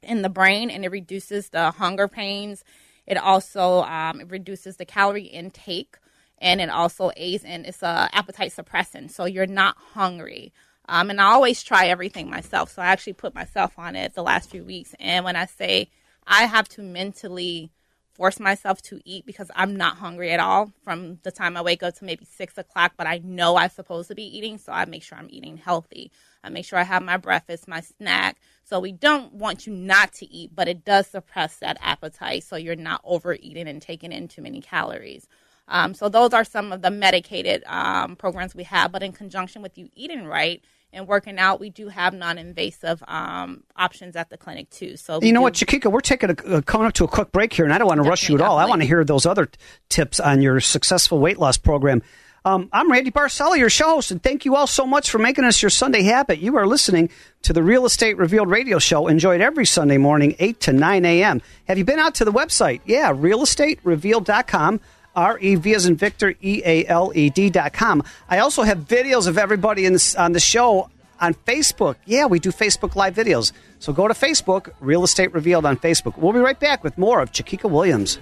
in 0.03 0.21
the 0.21 0.29
brain, 0.29 0.69
and 0.69 0.83
it 0.85 0.91
reduces 0.91 1.49
the 1.49 1.71
hunger 1.71 2.07
pains. 2.07 2.63
It 3.05 3.17
also 3.17 3.83
um, 3.83 4.21
it 4.21 4.29
reduces 4.29 4.77
the 4.77 4.85
calorie 4.85 5.23
intake, 5.23 5.97
and 6.39 6.59
it 6.61 6.69
also 6.69 7.11
aids 7.15 7.43
in 7.43 7.65
it's 7.65 7.83
a 7.83 8.09
appetite 8.11 8.53
suppressant, 8.53 9.11
so 9.11 9.25
you're 9.25 9.45
not 9.45 9.77
hungry. 9.93 10.53
Um, 10.87 11.09
and 11.09 11.19
I 11.19 11.25
always 11.25 11.63
try 11.63 11.87
everything 11.87 12.29
myself. 12.29 12.71
So 12.71 12.81
I 12.81 12.87
actually 12.87 13.13
put 13.13 13.35
myself 13.35 13.77
on 13.77 13.95
it 13.95 14.13
the 14.13 14.23
last 14.23 14.49
few 14.49 14.63
weeks. 14.63 14.95
And 14.99 15.25
when 15.25 15.35
I 15.35 15.45
say 15.45 15.89
I 16.25 16.43
have 16.43 16.67
to 16.69 16.81
mentally 16.81 17.71
force 18.17 18.39
myself 18.39 18.81
to 18.81 18.99
eat 19.05 19.25
because 19.27 19.51
I'm 19.55 19.75
not 19.75 19.97
hungry 19.97 20.31
at 20.31 20.39
all 20.39 20.73
from 20.83 21.19
the 21.21 21.31
time 21.31 21.55
I 21.55 21.61
wake 21.61 21.83
up 21.83 21.95
to 21.95 22.05
maybe 22.05 22.25
six 22.25 22.57
o'clock, 22.57 22.93
but 22.97 23.05
I 23.05 23.21
know 23.23 23.57
I'm 23.57 23.69
supposed 23.69 24.07
to 24.07 24.15
be 24.15 24.23
eating. 24.23 24.57
So 24.57 24.71
I 24.71 24.85
make 24.85 25.03
sure 25.03 25.19
I'm 25.19 25.29
eating 25.29 25.57
healthy. 25.57 26.11
I 26.43 26.49
make 26.49 26.65
sure 26.65 26.79
I 26.79 26.83
have 26.83 27.03
my 27.03 27.17
breakfast, 27.17 27.67
my 27.67 27.81
snack. 27.81 28.37
So 28.63 28.79
we 28.79 28.91
don't 28.91 29.33
want 29.33 29.67
you 29.67 29.73
not 29.73 30.13
to 30.13 30.25
eat, 30.25 30.51
but 30.55 30.67
it 30.67 30.83
does 30.83 31.07
suppress 31.07 31.57
that 31.57 31.77
appetite. 31.79 32.43
So 32.43 32.55
you're 32.55 32.75
not 32.75 33.01
overeating 33.03 33.67
and 33.67 33.81
taking 33.81 34.11
in 34.11 34.27
too 34.27 34.41
many 34.41 34.61
calories. 34.61 35.27
Um, 35.67 35.93
so 35.93 36.09
those 36.09 36.33
are 36.33 36.43
some 36.43 36.71
of 36.71 36.81
the 36.81 36.89
medicated 36.89 37.63
um, 37.67 38.15
programs 38.15 38.55
we 38.55 38.63
have. 38.63 38.91
But 38.91 39.03
in 39.03 39.11
conjunction 39.11 39.61
with 39.61 39.77
you 39.77 39.89
eating 39.95 40.25
right, 40.25 40.63
and 40.93 41.07
working 41.07 41.37
out, 41.37 41.59
we 41.59 41.69
do 41.69 41.89
have 41.89 42.13
non-invasive 42.13 43.03
um, 43.07 43.63
options 43.75 44.15
at 44.15 44.29
the 44.29 44.37
clinic 44.37 44.69
too. 44.69 44.95
So 44.97 45.19
You 45.21 45.33
know 45.33 45.41
we 45.41 45.43
what, 45.45 45.53
do- 45.53 45.59
Chiquita, 45.59 45.89
we're 45.89 45.99
taking 45.99 46.29
a, 46.31 46.33
uh, 46.57 46.61
coming 46.61 46.87
up 46.87 46.93
to 46.93 47.03
a 47.03 47.07
quick 47.07 47.31
break 47.31 47.53
here, 47.53 47.65
and 47.65 47.73
I 47.73 47.77
don't 47.77 47.87
want 47.87 48.01
to 48.03 48.09
rush 48.09 48.29
you 48.29 48.35
at 48.35 48.41
all. 48.41 48.57
I 48.57 48.65
want 48.65 48.81
to 48.81 48.87
hear 48.87 49.03
those 49.03 49.25
other 49.25 49.45
t- 49.47 49.57
tips 49.89 50.19
on 50.19 50.41
your 50.41 50.59
successful 50.59 51.19
weight 51.19 51.37
loss 51.37 51.57
program. 51.57 52.01
Um, 52.45 52.69
I'm 52.71 52.89
Randy 52.89 53.11
Barcella, 53.11 53.57
your 53.57 53.69
show 53.69 53.95
host, 53.95 54.09
and 54.11 54.23
thank 54.23 54.45
you 54.45 54.55
all 54.55 54.67
so 54.67 54.87
much 54.87 55.09
for 55.09 55.17
making 55.19 55.43
us 55.43 55.61
your 55.61 55.69
Sunday 55.69 56.03
habit. 56.03 56.39
You 56.39 56.55
are 56.55 56.65
listening 56.65 57.09
to 57.41 57.51
the 57.51 57.61
Real 57.61 57.85
Estate 57.85 58.15
Revealed 58.15 58.49
radio 58.49 58.79
show, 58.79 59.07
enjoyed 59.07 59.41
every 59.41 59.65
Sunday 59.65 59.97
morning, 59.97 60.33
8 60.39 60.57
to 60.61 60.71
9 60.73 61.03
a.m. 61.03 61.41
Have 61.67 61.77
you 61.77 61.83
been 61.83 61.99
out 61.99 62.15
to 62.15 62.25
the 62.25 62.31
website? 62.31 62.79
Yeah, 62.85 63.11
realestaterevealed.com. 63.11 64.79
R 65.17 65.37
E 65.39 65.55
V 65.55 65.73
as 65.73 65.87
in 65.87 65.95
Victor, 65.95 66.35
E 66.41 66.61
A 66.63 66.85
L 66.85 67.11
E 67.13 67.29
D 67.29 67.49
dot 67.49 67.73
com. 67.73 68.03
I 68.29 68.37
also 68.39 68.61
have 68.61 68.77
videos 68.87 69.27
of 69.27 69.37
everybody 69.37 69.85
in 69.85 69.93
this, 69.93 70.15
on 70.15 70.31
the 70.31 70.39
show 70.39 70.89
on 71.19 71.33
Facebook. 71.33 71.95
Yeah, 72.05 72.27
we 72.27 72.39
do 72.39 72.51
Facebook 72.51 72.95
Live 72.95 73.15
videos. 73.15 73.51
So 73.79 73.91
go 73.91 74.07
to 74.07 74.13
Facebook, 74.13 74.69
Real 74.79 75.03
Estate 75.03 75.33
Revealed 75.33 75.65
on 75.65 75.75
Facebook. 75.75 76.17
We'll 76.17 76.33
be 76.33 76.39
right 76.39 76.59
back 76.59 76.83
with 76.83 76.97
more 76.97 77.19
of 77.19 77.31
Chiquita 77.31 77.67
Williams. 77.67 78.19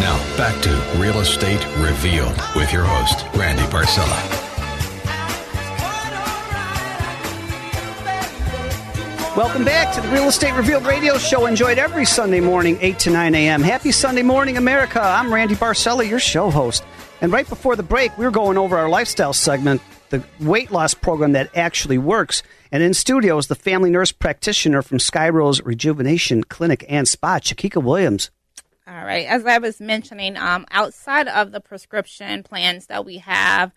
Now, 0.00 0.16
back 0.36 0.60
to 0.62 0.70
Real 0.98 1.20
Estate 1.20 1.64
Revealed 1.78 2.36
with 2.56 2.72
your 2.72 2.84
host, 2.84 3.24
Randy 3.36 3.62
Barcella. 3.64 4.39
Welcome 9.36 9.64
back 9.64 9.94
to 9.94 10.00
the 10.00 10.08
Real 10.08 10.24
Estate 10.24 10.56
Revealed 10.56 10.84
radio 10.84 11.16
show. 11.16 11.46
Enjoyed 11.46 11.78
every 11.78 12.04
Sunday 12.04 12.40
morning, 12.40 12.76
8 12.80 12.98
to 12.98 13.10
9 13.10 13.34
a.m. 13.36 13.62
Happy 13.62 13.92
Sunday 13.92 14.22
morning, 14.22 14.56
America. 14.56 15.00
I'm 15.00 15.32
Randy 15.32 15.54
Barcella, 15.54 16.06
your 16.06 16.18
show 16.18 16.50
host. 16.50 16.82
And 17.20 17.30
right 17.30 17.48
before 17.48 17.76
the 17.76 17.84
break, 17.84 18.18
we 18.18 18.24
were 18.24 18.32
going 18.32 18.58
over 18.58 18.76
our 18.76 18.88
lifestyle 18.88 19.32
segment, 19.32 19.82
the 20.08 20.24
weight 20.40 20.72
loss 20.72 20.94
program 20.94 21.30
that 21.32 21.56
actually 21.56 21.96
works. 21.96 22.42
And 22.72 22.82
in 22.82 22.92
studio 22.92 23.38
is 23.38 23.46
the 23.46 23.54
family 23.54 23.88
nurse 23.88 24.10
practitioner 24.10 24.82
from 24.82 24.98
Skyrose 24.98 25.64
Rejuvenation 25.64 26.42
Clinic 26.42 26.84
and 26.88 27.06
Spa, 27.06 27.38
Chiquita 27.38 27.78
Williams. 27.78 28.32
All 28.88 29.04
right. 29.04 29.26
As 29.26 29.46
I 29.46 29.58
was 29.58 29.80
mentioning, 29.80 30.36
um, 30.36 30.66
outside 30.72 31.28
of 31.28 31.52
the 31.52 31.60
prescription 31.60 32.42
plans 32.42 32.86
that 32.86 33.04
we 33.04 33.18
have, 33.18 33.70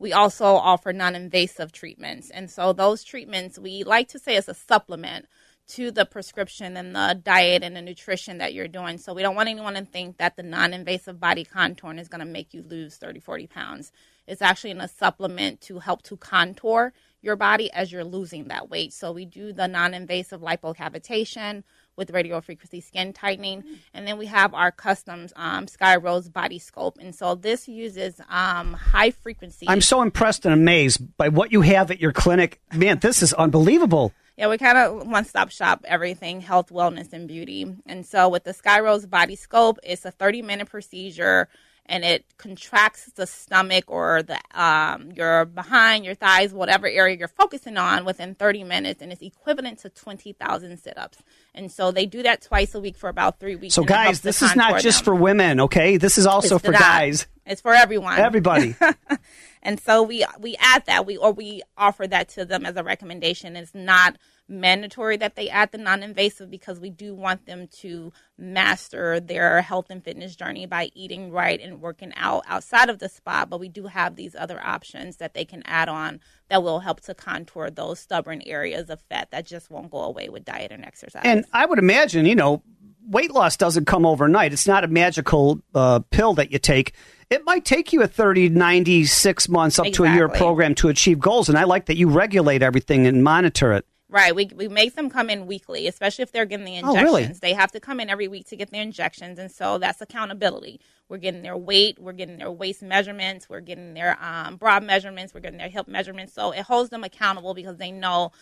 we 0.00 0.14
also 0.14 0.46
offer 0.46 0.92
non 0.92 1.14
invasive 1.14 1.70
treatments. 1.70 2.30
And 2.30 2.50
so 2.50 2.72
those 2.72 3.04
treatments, 3.04 3.58
we 3.58 3.84
like 3.84 4.08
to 4.08 4.18
say, 4.18 4.34
is 4.34 4.48
a 4.48 4.54
supplement 4.54 5.26
to 5.68 5.92
the 5.92 6.06
prescription 6.06 6.76
and 6.76 6.96
the 6.96 7.20
diet 7.22 7.62
and 7.62 7.76
the 7.76 7.82
nutrition 7.82 8.38
that 8.38 8.52
you're 8.52 8.66
doing. 8.66 8.98
So 8.98 9.12
we 9.14 9.22
don't 9.22 9.36
want 9.36 9.50
anyone 9.50 9.74
to 9.74 9.84
think 9.84 10.16
that 10.16 10.36
the 10.36 10.42
non 10.42 10.72
invasive 10.72 11.20
body 11.20 11.44
contouring 11.44 12.00
is 12.00 12.08
going 12.08 12.20
to 12.20 12.24
make 12.24 12.54
you 12.54 12.62
lose 12.62 12.96
30, 12.96 13.20
40 13.20 13.46
pounds. 13.46 13.92
It's 14.26 14.42
actually 14.42 14.72
a 14.72 14.88
supplement 14.88 15.60
to 15.62 15.80
help 15.80 16.02
to 16.04 16.16
contour 16.16 16.92
your 17.20 17.36
body 17.36 17.70
as 17.72 17.92
you're 17.92 18.02
losing 18.02 18.48
that 18.48 18.70
weight. 18.70 18.94
So 18.94 19.12
we 19.12 19.26
do 19.26 19.52
the 19.52 19.68
non 19.68 19.92
invasive 19.92 20.40
lipocavitation 20.40 21.62
with 22.00 22.10
radio 22.10 22.40
frequency 22.40 22.80
skin 22.80 23.12
tightening. 23.12 23.62
And 23.92 24.08
then 24.08 24.18
we 24.18 24.26
have 24.26 24.54
our 24.54 24.72
customs 24.72 25.32
um, 25.36 25.68
Sky 25.68 25.96
Rose 25.96 26.28
Body 26.28 26.58
Sculpt. 26.58 26.96
And 26.98 27.14
so 27.14 27.34
this 27.34 27.68
uses 27.68 28.20
um, 28.30 28.72
high 28.72 29.10
frequency. 29.10 29.66
I'm 29.68 29.82
so 29.82 30.00
impressed 30.00 30.46
and 30.46 30.54
amazed 30.54 31.16
by 31.18 31.28
what 31.28 31.52
you 31.52 31.60
have 31.60 31.90
at 31.90 32.00
your 32.00 32.12
clinic. 32.12 32.60
Man, 32.74 32.98
this 32.98 33.22
is 33.22 33.34
unbelievable. 33.34 34.12
Yeah, 34.38 34.48
we 34.48 34.56
kind 34.56 34.78
of 34.78 35.06
one 35.06 35.26
stop 35.26 35.50
shop 35.50 35.84
everything 35.86 36.40
health, 36.40 36.70
wellness, 36.70 37.12
and 37.12 37.28
beauty. 37.28 37.76
And 37.84 38.06
so 38.06 38.30
with 38.30 38.44
the 38.44 38.54
Sky 38.54 38.80
Rose 38.80 39.04
Body 39.04 39.36
Sculpt, 39.36 39.76
it's 39.82 40.06
a 40.06 40.10
30 40.10 40.40
minute 40.40 40.70
procedure 40.70 41.48
and 41.90 42.04
it 42.04 42.24
contracts 42.38 43.06
the 43.16 43.26
stomach 43.26 43.84
or 43.88 44.22
the 44.22 44.38
um, 44.54 45.10
your 45.10 45.44
behind, 45.44 46.04
your 46.04 46.14
thighs, 46.14 46.54
whatever 46.54 46.86
area 46.86 47.16
you're 47.16 47.26
focusing 47.28 47.76
on 47.76 48.04
within 48.04 48.36
30 48.36 48.62
minutes, 48.62 49.02
and 49.02 49.10
it's 49.10 49.20
equivalent 49.20 49.80
to 49.80 49.90
20,000 49.90 50.78
sit-ups. 50.78 51.18
And 51.52 51.70
so 51.70 51.90
they 51.90 52.06
do 52.06 52.22
that 52.22 52.42
twice 52.42 52.76
a 52.76 52.80
week 52.80 52.96
for 52.96 53.08
about 53.08 53.40
three 53.40 53.56
weeks. 53.56 53.74
So, 53.74 53.82
guys, 53.82 54.20
this 54.20 54.40
is 54.40 54.54
not 54.54 54.80
just 54.80 55.00
them. 55.00 55.04
for 55.06 55.14
women, 55.16 55.60
okay? 55.60 55.96
This 55.96 56.16
is 56.16 56.26
also 56.26 56.56
it's 56.56 56.64
for 56.64 56.72
guys. 56.72 57.26
It's 57.44 57.60
for 57.60 57.74
everyone. 57.74 58.16
Everybody. 58.20 58.76
and 59.62 59.80
so 59.80 60.04
we 60.04 60.24
we 60.38 60.56
add 60.60 60.86
that 60.86 61.04
we 61.04 61.16
or 61.16 61.32
we 61.32 61.62
offer 61.76 62.06
that 62.06 62.28
to 62.30 62.44
them 62.44 62.64
as 62.64 62.76
a 62.76 62.84
recommendation. 62.84 63.56
It's 63.56 63.74
not 63.74 64.16
mandatory 64.50 65.16
that 65.16 65.36
they 65.36 65.48
add 65.48 65.70
the 65.70 65.78
non-invasive 65.78 66.50
because 66.50 66.80
we 66.80 66.90
do 66.90 67.14
want 67.14 67.46
them 67.46 67.68
to 67.68 68.12
master 68.36 69.20
their 69.20 69.62
health 69.62 69.86
and 69.90 70.04
fitness 70.04 70.34
journey 70.34 70.66
by 70.66 70.90
eating 70.94 71.30
right 71.30 71.60
and 71.60 71.80
working 71.80 72.12
out 72.16 72.42
outside 72.48 72.90
of 72.90 72.98
the 72.98 73.08
spa. 73.08 73.46
But 73.46 73.60
we 73.60 73.68
do 73.68 73.86
have 73.86 74.16
these 74.16 74.34
other 74.34 74.60
options 74.62 75.18
that 75.18 75.34
they 75.34 75.44
can 75.44 75.62
add 75.64 75.88
on 75.88 76.20
that 76.48 76.62
will 76.62 76.80
help 76.80 77.00
to 77.02 77.14
contour 77.14 77.70
those 77.70 78.00
stubborn 78.00 78.42
areas 78.44 78.90
of 78.90 79.00
fat 79.02 79.30
that 79.30 79.46
just 79.46 79.70
won't 79.70 79.90
go 79.90 80.00
away 80.02 80.28
with 80.28 80.44
diet 80.44 80.72
and 80.72 80.84
exercise. 80.84 81.22
And 81.24 81.44
i 81.52 81.64
would 81.64 81.78
imagine 81.78 82.26
you 82.26 82.34
know 82.34 82.62
weight 83.06 83.32
loss 83.32 83.56
doesn't 83.56 83.86
come 83.86 84.06
overnight. 84.06 84.52
It's 84.52 84.66
not 84.66 84.84
a 84.84 84.88
magical 84.88 85.60
uh, 85.74 86.00
pill 86.10 86.34
that 86.34 86.52
you 86.52 86.58
take. 86.58 86.92
It 87.28 87.44
might 87.44 87.64
take 87.64 87.92
you 87.92 88.02
a 88.02 88.06
30 88.06 88.50
96 88.50 89.48
months 89.48 89.78
up 89.78 89.86
exactly. 89.86 90.08
to 90.08 90.12
a 90.12 90.16
year 90.16 90.28
program 90.28 90.74
to 90.76 90.88
achieve 90.88 91.18
goals. 91.18 91.48
And 91.48 91.58
i 91.58 91.64
like 91.64 91.86
that 91.86 91.96
you 91.96 92.08
regulate 92.08 92.62
everything 92.62 93.06
and 93.06 93.22
monitor 93.22 93.72
it 93.72 93.86
Right. 94.10 94.34
We, 94.34 94.50
we 94.54 94.66
make 94.66 94.96
them 94.96 95.08
come 95.08 95.30
in 95.30 95.46
weekly, 95.46 95.86
especially 95.86 96.24
if 96.24 96.32
they're 96.32 96.44
getting 96.44 96.66
the 96.66 96.74
injections. 96.74 97.00
Oh, 97.00 97.02
really? 97.02 97.26
They 97.26 97.54
have 97.54 97.70
to 97.72 97.80
come 97.80 98.00
in 98.00 98.10
every 98.10 98.26
week 98.26 98.48
to 98.48 98.56
get 98.56 98.70
their 98.70 98.82
injections. 98.82 99.38
And 99.38 99.50
so 99.50 99.78
that's 99.78 100.00
accountability. 100.00 100.80
We're 101.08 101.18
getting 101.18 101.42
their 101.42 101.56
weight, 101.56 101.98
we're 101.98 102.12
getting 102.12 102.36
their 102.36 102.50
waist 102.50 102.82
measurements, 102.82 103.48
we're 103.48 103.60
getting 103.60 103.94
their 103.94 104.18
um, 104.20 104.56
broad 104.56 104.82
measurements, 104.82 105.32
we're 105.32 105.40
getting 105.40 105.58
their 105.58 105.68
hip 105.68 105.86
measurements. 105.86 106.32
So 106.32 106.50
it 106.50 106.62
holds 106.62 106.90
them 106.90 107.04
accountable 107.04 107.54
because 107.54 107.76
they 107.76 107.92
know 107.92 108.32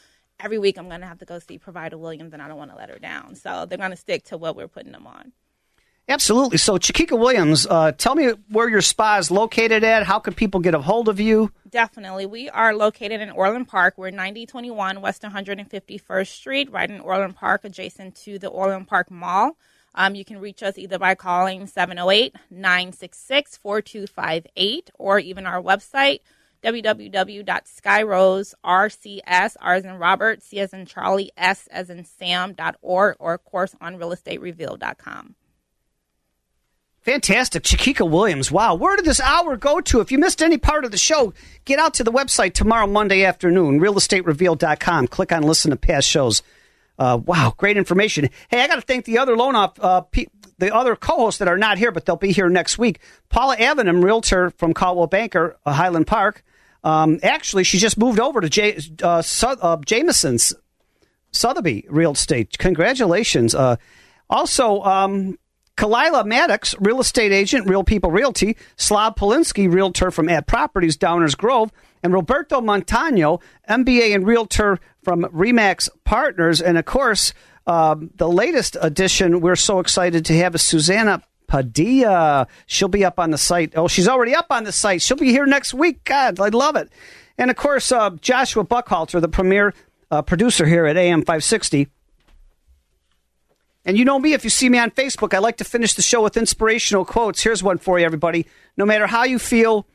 every 0.40 0.58
week 0.58 0.78
I'm 0.78 0.88
going 0.88 1.00
to 1.00 1.06
have 1.06 1.18
to 1.18 1.24
go 1.26 1.38
see 1.38 1.58
Provider 1.58 1.98
Williams 1.98 2.32
and 2.32 2.40
I 2.40 2.48
don't 2.48 2.58
want 2.58 2.70
to 2.70 2.76
let 2.76 2.88
her 2.88 2.98
down. 2.98 3.34
So 3.34 3.66
they're 3.66 3.78
going 3.78 3.90
to 3.90 3.96
stick 3.96 4.24
to 4.26 4.38
what 4.38 4.56
we're 4.56 4.68
putting 4.68 4.92
them 4.92 5.06
on. 5.06 5.32
Absolutely. 6.08 6.56
So, 6.56 6.78
Chiquita 6.78 7.14
Williams, 7.14 7.66
uh, 7.66 7.92
tell 7.92 8.14
me 8.14 8.30
where 8.48 8.66
your 8.66 8.80
spa 8.80 9.18
is 9.18 9.30
located 9.30 9.84
at. 9.84 10.04
How 10.04 10.18
can 10.18 10.32
people 10.32 10.58
get 10.60 10.74
a 10.74 10.80
hold 10.80 11.06
of 11.06 11.20
you? 11.20 11.52
Definitely. 11.68 12.24
We 12.24 12.48
are 12.48 12.74
located 12.74 13.20
in 13.20 13.28
Orland 13.30 13.68
Park. 13.68 13.94
We're 13.98 14.10
9021 14.10 15.02
West 15.02 15.20
151st 15.20 16.26
Street, 16.28 16.72
right 16.72 16.90
in 16.90 17.00
Orland 17.00 17.36
Park, 17.36 17.66
adjacent 17.66 18.14
to 18.22 18.38
the 18.38 18.48
Orland 18.48 18.88
Park 18.88 19.10
Mall. 19.10 19.58
Um, 19.94 20.14
you 20.14 20.24
can 20.24 20.38
reach 20.38 20.62
us 20.62 20.78
either 20.78 20.98
by 20.98 21.14
calling 21.14 21.66
708 21.66 22.36
966 22.50 23.58
4258 23.58 24.90
or 24.94 25.18
even 25.18 25.44
our 25.44 25.60
website, 25.60 26.20
www.skyrosercs, 26.62 28.54
R 28.64 28.90
as 29.26 29.84
in 29.84 29.94
Robert, 29.98 30.42
C 30.42 30.60
as 30.60 30.72
in 30.72 30.86
Charlie, 30.86 31.32
S 31.36 31.66
as 31.70 31.90
in 31.90 32.04
Sam.org, 32.04 33.16
or 33.18 33.34
of 33.34 33.44
course 33.44 33.74
on 33.80 33.96
realestaterevealed.com. 33.96 35.34
Fantastic. 37.02 37.62
Chiquita 37.62 38.04
Williams. 38.04 38.52
Wow. 38.52 38.74
Where 38.74 38.96
did 38.96 39.04
this 39.04 39.20
hour 39.20 39.56
go 39.56 39.80
to? 39.80 40.00
If 40.00 40.12
you 40.12 40.18
missed 40.18 40.42
any 40.42 40.58
part 40.58 40.84
of 40.84 40.90
the 40.90 40.98
show, 40.98 41.32
get 41.64 41.78
out 41.78 41.94
to 41.94 42.04
the 42.04 42.12
website 42.12 42.52
tomorrow, 42.52 42.86
Monday 42.86 43.24
afternoon, 43.24 43.80
realestaterevealed.com. 43.80 45.06
Click 45.08 45.32
on 45.32 45.42
listen 45.42 45.70
to 45.70 45.76
past 45.76 46.08
shows. 46.08 46.42
Uh, 46.98 47.18
wow. 47.24 47.54
Great 47.56 47.76
information. 47.76 48.28
Hey, 48.48 48.62
I 48.62 48.66
got 48.66 48.74
to 48.76 48.82
thank 48.82 49.04
the 49.04 49.18
other 49.18 49.36
loan 49.36 49.54
off, 49.54 49.78
uh, 49.80 50.02
the 50.58 50.74
other 50.74 50.96
co-hosts 50.96 51.38
that 51.38 51.48
are 51.48 51.56
not 51.56 51.78
here, 51.78 51.92
but 51.92 52.04
they'll 52.04 52.16
be 52.16 52.32
here 52.32 52.48
next 52.48 52.78
week. 52.78 53.00
Paula 53.28 53.56
Avenham, 53.56 54.02
realtor 54.02 54.50
from 54.50 54.74
Coldwell 54.74 55.06
Banker, 55.06 55.56
uh, 55.64 55.72
Highland 55.72 56.08
Park. 56.08 56.42
Um, 56.84 57.20
actually, 57.22 57.64
she 57.64 57.78
just 57.78 57.98
moved 57.98 58.20
over 58.20 58.40
to 58.40 58.48
J- 58.48 58.78
uh, 59.02 59.22
uh, 59.42 59.76
Jameson's 59.78 60.54
Sotheby 61.30 61.86
Real 61.88 62.12
Estate. 62.12 62.58
Congratulations. 62.58 63.54
Uh, 63.54 63.76
also, 64.30 64.82
um, 64.82 65.38
Kalila 65.78 66.26
Maddox, 66.26 66.74
real 66.80 67.00
estate 67.00 67.30
agent, 67.30 67.68
Real 67.68 67.84
People 67.84 68.10
Realty, 68.10 68.56
Slav 68.76 69.14
Polinsky, 69.14 69.72
realtor 69.72 70.10
from 70.10 70.28
@properties, 70.46 70.96
Downers 70.98 71.36
Grove, 71.36 71.70
and 72.02 72.12
Roberto 72.12 72.60
Montano, 72.60 73.38
MBA 73.68 74.12
and 74.12 74.26
realtor 74.26 74.80
from 75.04 75.22
Remax 75.26 75.88
Partners. 76.04 76.60
And 76.60 76.78
of 76.78 76.84
course, 76.84 77.32
um, 77.68 78.10
the 78.16 78.28
latest 78.28 78.76
addition 78.80 79.40
we're 79.40 79.54
so 79.54 79.78
excited 79.78 80.24
to 80.24 80.36
have 80.38 80.56
is 80.56 80.62
Susanna 80.62 81.22
Padilla. 81.46 82.48
She'll 82.66 82.88
be 82.88 83.04
up 83.04 83.20
on 83.20 83.30
the 83.30 83.38
site. 83.38 83.74
Oh, 83.76 83.86
she's 83.86 84.08
already 84.08 84.34
up 84.34 84.46
on 84.50 84.64
the 84.64 84.72
site. 84.72 85.00
She'll 85.00 85.16
be 85.16 85.30
here 85.30 85.46
next 85.46 85.74
week. 85.74 86.02
God, 86.02 86.40
I 86.40 86.48
love 86.48 86.74
it. 86.74 86.90
And 87.38 87.50
of 87.50 87.56
course, 87.56 87.92
uh, 87.92 88.10
Joshua 88.20 88.64
Buckhalter, 88.64 89.20
the 89.20 89.28
premier 89.28 89.72
uh, 90.10 90.22
producer 90.22 90.66
here 90.66 90.86
at 90.86 90.96
AM 90.96 91.20
560. 91.20 91.88
And 93.88 93.96
you 93.96 94.04
know 94.04 94.18
me, 94.18 94.34
if 94.34 94.44
you 94.44 94.50
see 94.50 94.68
me 94.68 94.78
on 94.78 94.90
Facebook, 94.90 95.32
I 95.32 95.38
like 95.38 95.56
to 95.56 95.64
finish 95.64 95.94
the 95.94 96.02
show 96.02 96.22
with 96.22 96.36
inspirational 96.36 97.06
quotes. 97.06 97.42
Here's 97.42 97.62
one 97.62 97.78
for 97.78 97.98
you, 97.98 98.04
everybody. 98.04 98.46
No 98.76 98.84
matter 98.84 99.06
how 99.06 99.24
you 99.24 99.38
feel, 99.38 99.86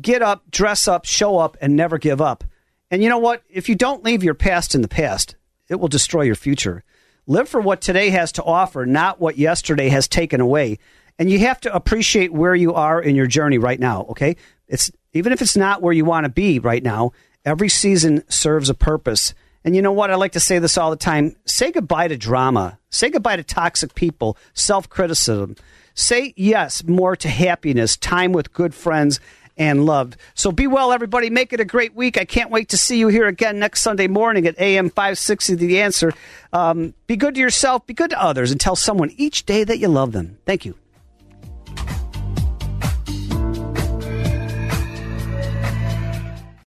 get 0.00 0.22
up, 0.22 0.48
dress 0.52 0.86
up, 0.86 1.04
show 1.04 1.36
up, 1.36 1.56
and 1.60 1.74
never 1.74 1.98
give 1.98 2.20
up. 2.20 2.44
And 2.92 3.02
you 3.02 3.08
know 3.08 3.18
what? 3.18 3.42
If 3.50 3.68
you 3.68 3.74
don't 3.74 4.04
leave 4.04 4.22
your 4.22 4.34
past 4.34 4.76
in 4.76 4.82
the 4.82 4.88
past, 4.88 5.34
it 5.68 5.80
will 5.80 5.88
destroy 5.88 6.22
your 6.22 6.36
future. 6.36 6.84
Live 7.26 7.48
for 7.48 7.60
what 7.60 7.80
today 7.80 8.10
has 8.10 8.30
to 8.32 8.44
offer, 8.44 8.86
not 8.86 9.20
what 9.20 9.36
yesterday 9.36 9.88
has 9.88 10.06
taken 10.06 10.40
away. 10.40 10.78
And 11.18 11.28
you 11.28 11.40
have 11.40 11.60
to 11.62 11.74
appreciate 11.74 12.32
where 12.32 12.54
you 12.54 12.74
are 12.74 13.02
in 13.02 13.16
your 13.16 13.26
journey 13.26 13.58
right 13.58 13.80
now, 13.80 14.02
okay? 14.10 14.36
It's 14.68 14.92
even 15.12 15.32
if 15.32 15.42
it's 15.42 15.56
not 15.56 15.82
where 15.82 15.92
you 15.92 16.04
want 16.04 16.22
to 16.22 16.30
be 16.30 16.60
right 16.60 16.84
now, 16.84 17.10
every 17.44 17.68
season 17.68 18.22
serves 18.30 18.70
a 18.70 18.74
purpose. 18.74 19.34
And 19.64 19.74
you 19.74 19.82
know 19.82 19.90
what? 19.90 20.12
I 20.12 20.14
like 20.14 20.32
to 20.32 20.40
say 20.40 20.60
this 20.60 20.78
all 20.78 20.90
the 20.90 20.96
time. 20.96 21.34
Say 21.46 21.72
goodbye 21.72 22.06
to 22.06 22.16
drama. 22.16 22.78
Say 22.90 23.10
goodbye 23.10 23.36
to 23.36 23.44
toxic 23.44 23.94
people, 23.94 24.36
self 24.52 24.88
criticism. 24.88 25.56
Say 25.94 26.34
yes 26.36 26.84
more 26.84 27.16
to 27.16 27.28
happiness, 27.28 27.96
time 27.96 28.32
with 28.32 28.52
good 28.52 28.74
friends, 28.74 29.20
and 29.56 29.84
love. 29.84 30.16
So 30.34 30.50
be 30.50 30.66
well, 30.66 30.92
everybody. 30.92 31.30
Make 31.30 31.52
it 31.52 31.60
a 31.60 31.64
great 31.64 31.94
week. 31.94 32.18
I 32.18 32.24
can't 32.24 32.50
wait 32.50 32.70
to 32.70 32.78
see 32.78 32.98
you 32.98 33.08
here 33.08 33.26
again 33.26 33.58
next 33.58 33.82
Sunday 33.82 34.08
morning 34.08 34.46
at 34.46 34.58
AM 34.58 34.88
560 34.88 35.54
The 35.54 35.80
Answer. 35.82 36.12
Um, 36.52 36.94
be 37.06 37.16
good 37.16 37.34
to 37.34 37.40
yourself, 37.40 37.86
be 37.86 37.94
good 37.94 38.10
to 38.10 38.20
others, 38.20 38.50
and 38.50 38.60
tell 38.60 38.76
someone 38.76 39.12
each 39.16 39.44
day 39.44 39.62
that 39.62 39.78
you 39.78 39.88
love 39.88 40.12
them. 40.12 40.38
Thank 40.46 40.64
you. 40.64 40.74